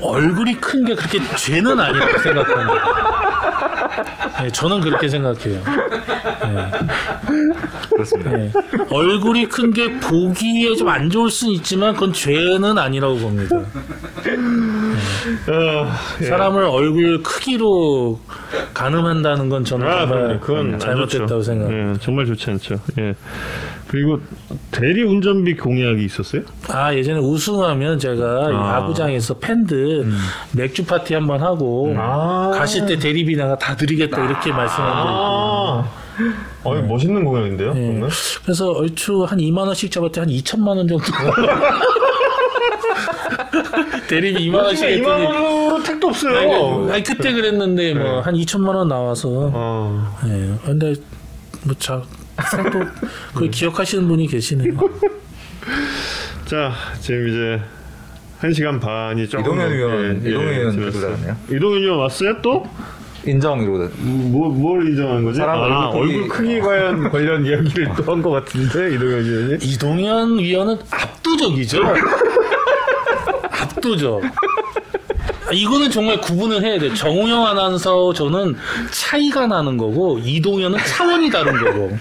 [0.01, 2.85] 얼굴이 큰 게 그렇게 죄는 아니라고 생각합니다.
[4.43, 5.61] 예, 저는 그렇게 생각해요.
[7.89, 8.39] 그렇습니다.
[8.39, 8.51] 예.
[8.89, 13.55] 얼굴이 큰 게 보기에 좀 안 좋을 수는 있지만 그건 죄는 아니라고 봅니다.
[15.51, 15.91] 어,
[16.21, 16.25] 예.
[16.25, 18.19] 사람을 얼굴 크기로
[18.73, 20.39] 가늠한다는 건 저는 아, 정말.
[20.39, 21.41] 그건 안 잘못됐다고.
[21.41, 21.93] 생각합니다.
[21.93, 22.75] 예, 정말 좋지 않죠.
[22.99, 23.15] 예.
[23.87, 24.19] 그리고
[24.71, 26.41] 대리 운전비 공약이 있었어요?
[26.69, 28.75] 아 예전에 우승하면 제가 아.
[28.77, 30.07] 야구장에서 팬들
[30.53, 32.51] 맥주 파티 한번 하고 아.
[32.53, 35.09] 가실 때 대리비 내가 다 드리겠다 이렇게 말씀한 거.
[35.09, 35.89] 아,
[36.63, 37.69] 어, 멋있는 공약인데요?
[37.75, 37.79] 예.
[37.79, 38.09] 그러면?
[38.43, 41.03] 그래서 얼추 한 2만 원씩 잡았더니 한 2천만 원 정도.
[44.07, 46.89] 대리비 2만 원씩 2만 했더니 원으로 택도 없어요.
[46.91, 50.53] 아니 그때 그랬는데 뭐한 2천만 원 나와서 어, 예.
[50.65, 50.93] 근데
[51.63, 52.01] 뭐자
[52.71, 52.79] 또
[53.33, 54.73] 그걸 기억하시는 분이 계시네요.
[56.45, 57.61] 자, 지금 이제
[58.39, 60.75] 한 시간 반이 조금 이동현 의원, 예, 이동현 의원.
[60.75, 61.35] 들고 다녔네요.
[61.51, 62.67] 이동현 의원 왔어요 또?
[63.25, 65.39] 인정 이러고 뭐, 뭘 인정한 거지?
[65.39, 66.13] 사람 아, 얼굴 크기.
[66.13, 69.57] 얼굴 크기 관련, 관련 이야기를 또 한 것 같은데, 이동현 의원이?
[69.65, 71.79] 이동현 위원은 압도적이죠.
[75.47, 76.93] 아, 이거는 정말 구분을 해야 돼.
[76.93, 78.55] 정우영 아나운서 저는
[78.91, 81.97] 차이가 나는 거고 이동현은 차원이 다른 거고.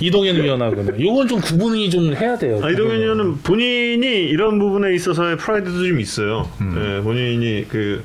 [0.00, 2.60] 이동현 위원하고는 요건 좀 구분이 좀 해야 돼요.
[2.62, 6.48] 아, 이동현 위원은 본인이 이런 부분에 있어서의 프라이드도 좀 있어요.
[6.60, 8.04] 예, 본인이 그,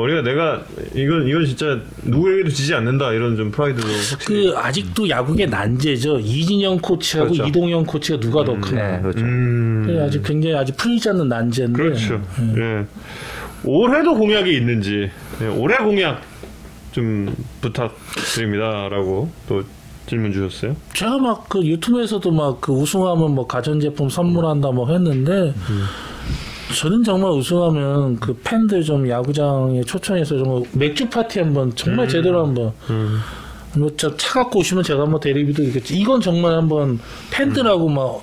[0.00, 0.62] 머리가 내가,
[0.94, 4.50] 이건, 이건 진짜 누구에게도 지지 않는다, 이런 좀 프라이드도 확실히.
[4.50, 6.20] 그 아직도 야구의 난제죠.
[6.20, 7.48] 이진영 코치하고 그렇죠.
[7.48, 8.96] 이동현 코치가 누가 더 크나.
[8.96, 9.20] 네, 그렇죠.
[9.20, 11.82] 음, 그게 아직 굉장히 아직 풀리지 않는 난제인데.
[11.82, 12.22] 그렇죠.
[12.56, 12.86] 예.
[13.64, 15.10] 올해도 공약이 있는지,
[15.42, 16.22] 예, 올해 공약
[16.92, 19.62] 좀 부탁드립니다라고 또
[20.06, 20.74] 질문 주셨어요.
[20.94, 25.54] 제가 막 그 유튜브에서도 막 그 우승하면 뭐 가전제품 선물한다 뭐 했는데
[26.74, 32.72] 저는 정말 우승하면 그 팬들 좀 야구장에 초청해서 정말 맥주 파티 한번 정말 제대로 한번.
[33.76, 36.98] 뭐저 차 갖고 오시면 제가 뭐 대리비도 있겠지 이건 정말 한번
[37.30, 38.22] 팬들하고 막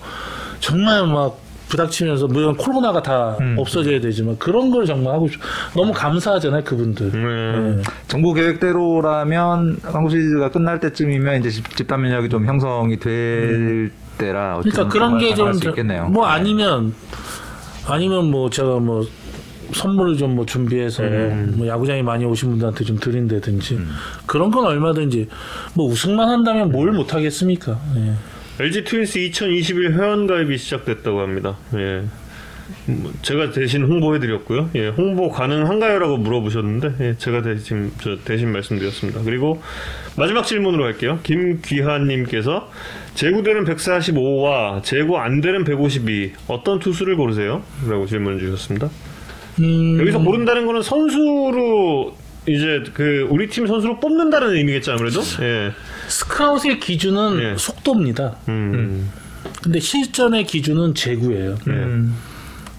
[0.60, 5.40] 정말 막 부닥치면서 물론 코로나가 다 없어져야 되지만 그런 걸 정말 하고 싶
[5.76, 7.11] 너무 감사하잖아요 그분들.
[7.11, 7.76] 네.
[7.76, 7.82] 네.
[8.07, 14.88] 정부 계획대로라면 한국 시리즈가 끝날 때쯤이면 이제 집, 집단 면역이 좀 형성이 될 때라 그러니까
[14.88, 16.07] 그런 게 가능할 좀수 있겠네요.
[16.07, 16.94] 뭐 아니면
[17.88, 19.05] 아니면 뭐 제가 뭐
[19.73, 21.03] 선물을 좀 뭐 준비해서
[21.55, 23.80] 뭐 야구장에 많이 오신 분들한테 좀 드린다든지
[24.26, 25.27] 그런 건 얼마든지
[25.73, 27.80] 뭐 우승만 한다면 뭘 못 하겠습니까?
[27.97, 28.14] 예.
[28.64, 31.57] LG 트윈스 2021 회원가입이 시작됐다고 합니다.
[31.76, 32.03] 예.
[32.85, 34.69] 뭐, 제가 대신 홍보해드렸고요.
[34.76, 39.22] 예, 홍보 가능한가요라고 물어보셨는데 예, 제가 대신 저 대신 말씀드렸습니다.
[39.23, 39.61] 그리고
[40.18, 41.19] 마지막 질문으로 할게요.
[41.23, 42.69] 김귀하님께서
[43.14, 47.64] 제구되는 145와 제구 안 되는 152 어떤 투수를 고르세요?
[47.88, 48.89] 라고 질문을 주셨습니다.
[49.60, 52.15] 음, 여기서 고른다는 거는 선수로
[52.48, 55.22] 이제 그 우리 팀 선수로 뽑는다는 의미겠죠 아무래도.
[55.41, 55.72] 예.
[56.07, 57.56] 스카웃의 기준은 예.
[57.57, 58.38] 속도입니다.
[58.48, 59.11] 음.
[59.61, 61.57] 근데 실전의 기준은 제구예요.
[61.69, 61.73] 예.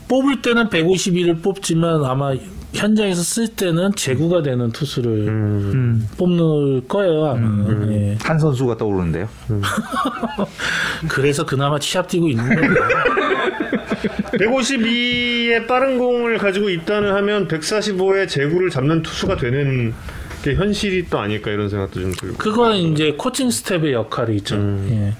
[0.09, 2.33] 뽑을 때는 151을 뽑지만 아마
[2.75, 6.09] 현장에서 쓸 때는 제구가 되는 투수를 음.
[6.19, 7.67] 뽑는 거예요 아마.
[7.93, 8.17] 예.
[8.21, 9.29] 한 선수가 떠오르는데요.
[11.09, 12.75] 그래서 그나마 치합 뛰고 있는 거예요.
[14.39, 19.95] 152의 빠른 공을 가지고 있다는 하면 145의 제구를 잡는 투수가 되는
[20.43, 22.37] 게 현실이 또 아닐까 이런 생각도 좀 들고.
[22.37, 24.57] 그건 이제 코칭 스텝의 역할이 있죠.
[24.57, 24.87] 음.
[24.91, 25.15] 예.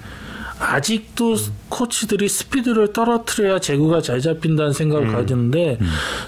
[0.59, 1.35] 아직도
[1.69, 5.13] 코치들이 스피드를 떨어뜨려야 제구가 잘 잡힌다는 생각을 음.
[5.13, 5.79] 가지는데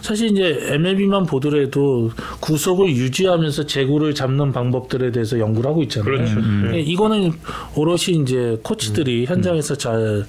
[0.02, 6.16] 사실 이제 MLB만 보더라도 구속을 유지하면서 제구를 잡는 방법들에 대해서 연구를 하고 있잖아요.
[6.16, 6.40] 그렇죠.
[6.74, 7.34] 예, 이거는
[7.76, 10.26] 오롯이 이제 코치들이 현장에서 잘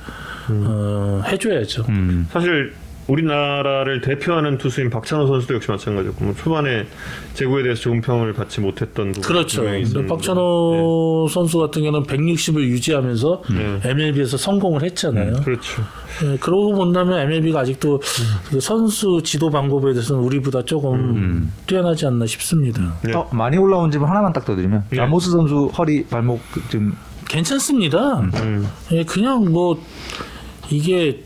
[0.48, 1.84] 어, 해줘야죠.
[1.88, 2.26] 음.
[2.32, 2.74] 사실
[3.08, 6.86] 우리나라를 대표하는 투수인 박찬호 선수도 역시 마찬가지였고 뭐 초반에
[7.34, 9.62] 제구에 대해서 좋은 평을 받지 못했던 부분이 그렇죠.
[10.06, 13.90] 박찬호 선수 같은 경우는 160을 유지하면서 네.
[13.90, 15.34] MLB에서 성공을 했잖아요.
[15.44, 15.82] 그렇죠.
[16.24, 18.00] 예, 그러고 본다면 MLB가 아직도
[18.50, 22.94] 그 선수 지도 방법에 대해서는 우리보다 조금 뛰어나지 않나 싶습니다.
[23.02, 23.12] 네.
[23.14, 24.98] 어, 많이 올라온 질문 하나만 딱더 드리면 네.
[24.98, 26.94] 라모스 선수 허리 발목 좀
[27.28, 28.20] 괜찮습니다.
[28.20, 28.68] 음.
[28.92, 29.82] 예, 그냥 뭐
[30.70, 31.22] 이게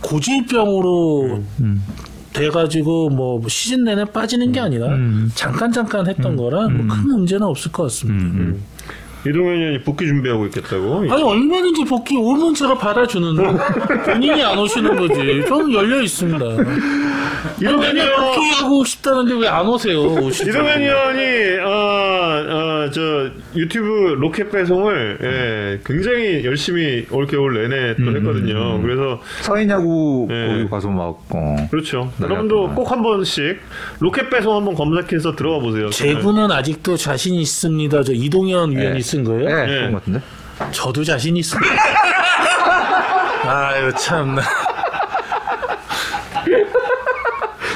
[0.00, 1.82] 고질병으로 음.
[2.32, 5.30] 돼가지고 뭐 시즌 내내 빠지는 게 아니라 음.
[5.34, 8.24] 잠깐 잠깐 했던 거라 뭐 큰 문제는 없을 것 같습니다.
[8.24, 8.62] 음.
[9.26, 10.96] 이동현 의원이 복귀 준비하고 있겠다고.
[11.10, 13.42] 아니 얼마든지 복귀 오면 제가 받아주는데
[14.04, 15.44] 본인이 안 오시는 거지.
[15.48, 16.44] 저는 열려 있습니다.
[17.60, 20.00] 이동현 의원 복귀하고 싶다는데 왜 안 오세요?
[20.30, 21.68] 이동현 의원이 어,
[22.48, 28.80] 어, 저 유튜브 로켓 배송을 예, 굉장히 열심히 올 겨울 내내 또 했거든요.
[28.82, 30.48] 그래서 서인야구 네.
[30.48, 31.56] 거기 가서 막 어.
[31.70, 32.10] 그렇죠.
[32.18, 32.74] 네, 여러분도 네.
[32.74, 33.60] 꼭한 번씩
[34.00, 35.88] 로켓 배송 한번 검색해서 들어가 보세요.
[35.90, 38.02] 제구는 아직도 자신 있습니다.
[38.02, 39.48] 저 이동현 위원이 쓴 거예요?
[39.48, 39.66] 네, 네.
[39.66, 40.20] 그런 것 같은데.
[40.72, 41.72] 저도 자신 있습니다.
[43.46, 44.36] 아유 참.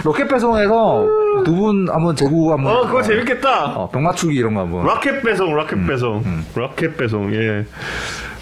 [0.08, 1.06] 로켓 배송에서
[1.44, 3.76] 두 분 한번 제구 한번 어, 그거 재밌겠다.
[3.76, 6.22] 어, 병 맞추기 이런 거 한번 로켓 배송, 로켓 음, 배송,
[6.54, 7.66] 로켓 배송, 예.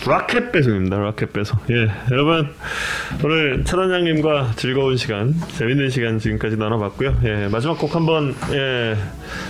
[0.07, 0.97] 로켓 배송입니다.
[0.99, 1.59] 로켓 배송.
[1.71, 2.49] 예, 여러분
[3.25, 7.15] 오늘 차 단장님과 즐거운 시간, 재밌는 시간 지금까지 나눠봤고요.
[7.25, 8.95] 예, 마지막 곡 한번 예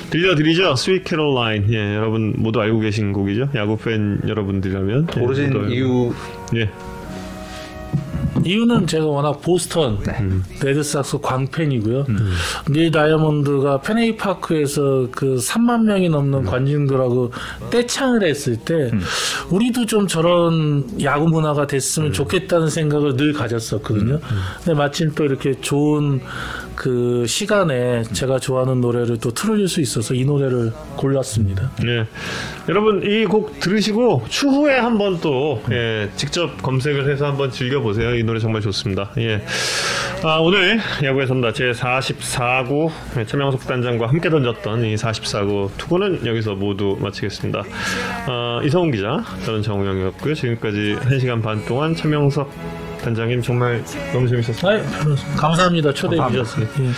[0.09, 0.75] 들려드리죠.
[0.77, 1.67] Sweet Caroline.
[1.71, 3.51] 예, 여러분 모두 알고 계신 곡이죠.
[3.55, 6.15] 야구 팬 여러분들이라면 예, 고르신 모두 이유
[6.55, 6.71] 예,
[8.45, 9.99] 이유는 제가 워낙 보스턴
[10.63, 12.07] 레드삭스 광팬이고요.
[12.71, 17.33] 닐 다이아몬드가 펜웨이 파크에서 그 3만 명이 넘는 관중들하고
[17.71, 18.91] 떼창을 했을 때
[19.51, 24.21] 우리도 좀 저런 야구 문화가 됐으면 좋겠다는 생각을 늘 가졌었거든요.
[24.59, 26.21] 근데 마침 또 이렇게 좋은
[26.77, 31.71] 그 시간에 제가 좋아하는 노래를 또 틀어줄 수 있어서 이 노래를 골랐습니다.
[31.87, 32.07] 예.
[32.69, 38.15] 여러분 이 곡 들으시고 추후에 한번 또 예, 직접 검색을 해서 한번 즐겨보세요.
[38.15, 39.11] 이 노래 정말 좋습니다.
[39.19, 39.43] 예.
[40.23, 42.91] 아, 오늘 야구의 선다 제 44구
[43.27, 47.63] 최명석 단장과 함께 던졌던 이 44구 투구는 여기서 모두 마치겠습니다.
[48.27, 50.35] 아, 이성훈 기자, 저는 정우영이었고요.
[50.35, 52.51] 지금까지 1시간 반 동안 최명석
[53.07, 53.81] 단장님 정말
[54.13, 54.69] 너무 재밌었습니다.
[54.69, 54.83] 아이,
[55.37, 55.93] 감사합니다.
[55.93, 56.73] 초대해 주셨습니다.
[56.83, 56.91] 예.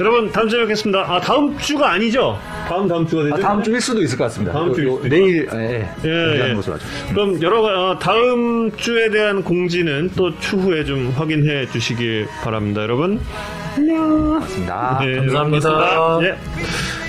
[0.00, 1.00] 여러분 다음 주에 뵙겠습니다.
[1.08, 2.38] 아 다음 주가 아니죠?
[2.68, 3.34] 다음 다음 주가 되죠?
[3.34, 4.52] 아, 다음 주일 수도 있을 것 같습니다.
[4.52, 5.58] 다음 수도 내일 예,
[6.04, 6.56] 예, 예, 예.
[7.12, 13.18] 그럼 여러 가- 어, 다음 주에 대한 공지는 또 추후에 좀 확인해 주시길 바랍니다, 여러분.
[13.76, 14.98] 맞습니다.
[15.02, 15.68] 네, 감사합니다.
[15.68, 16.20] 고맙습니다.
[16.28, 16.99] 예.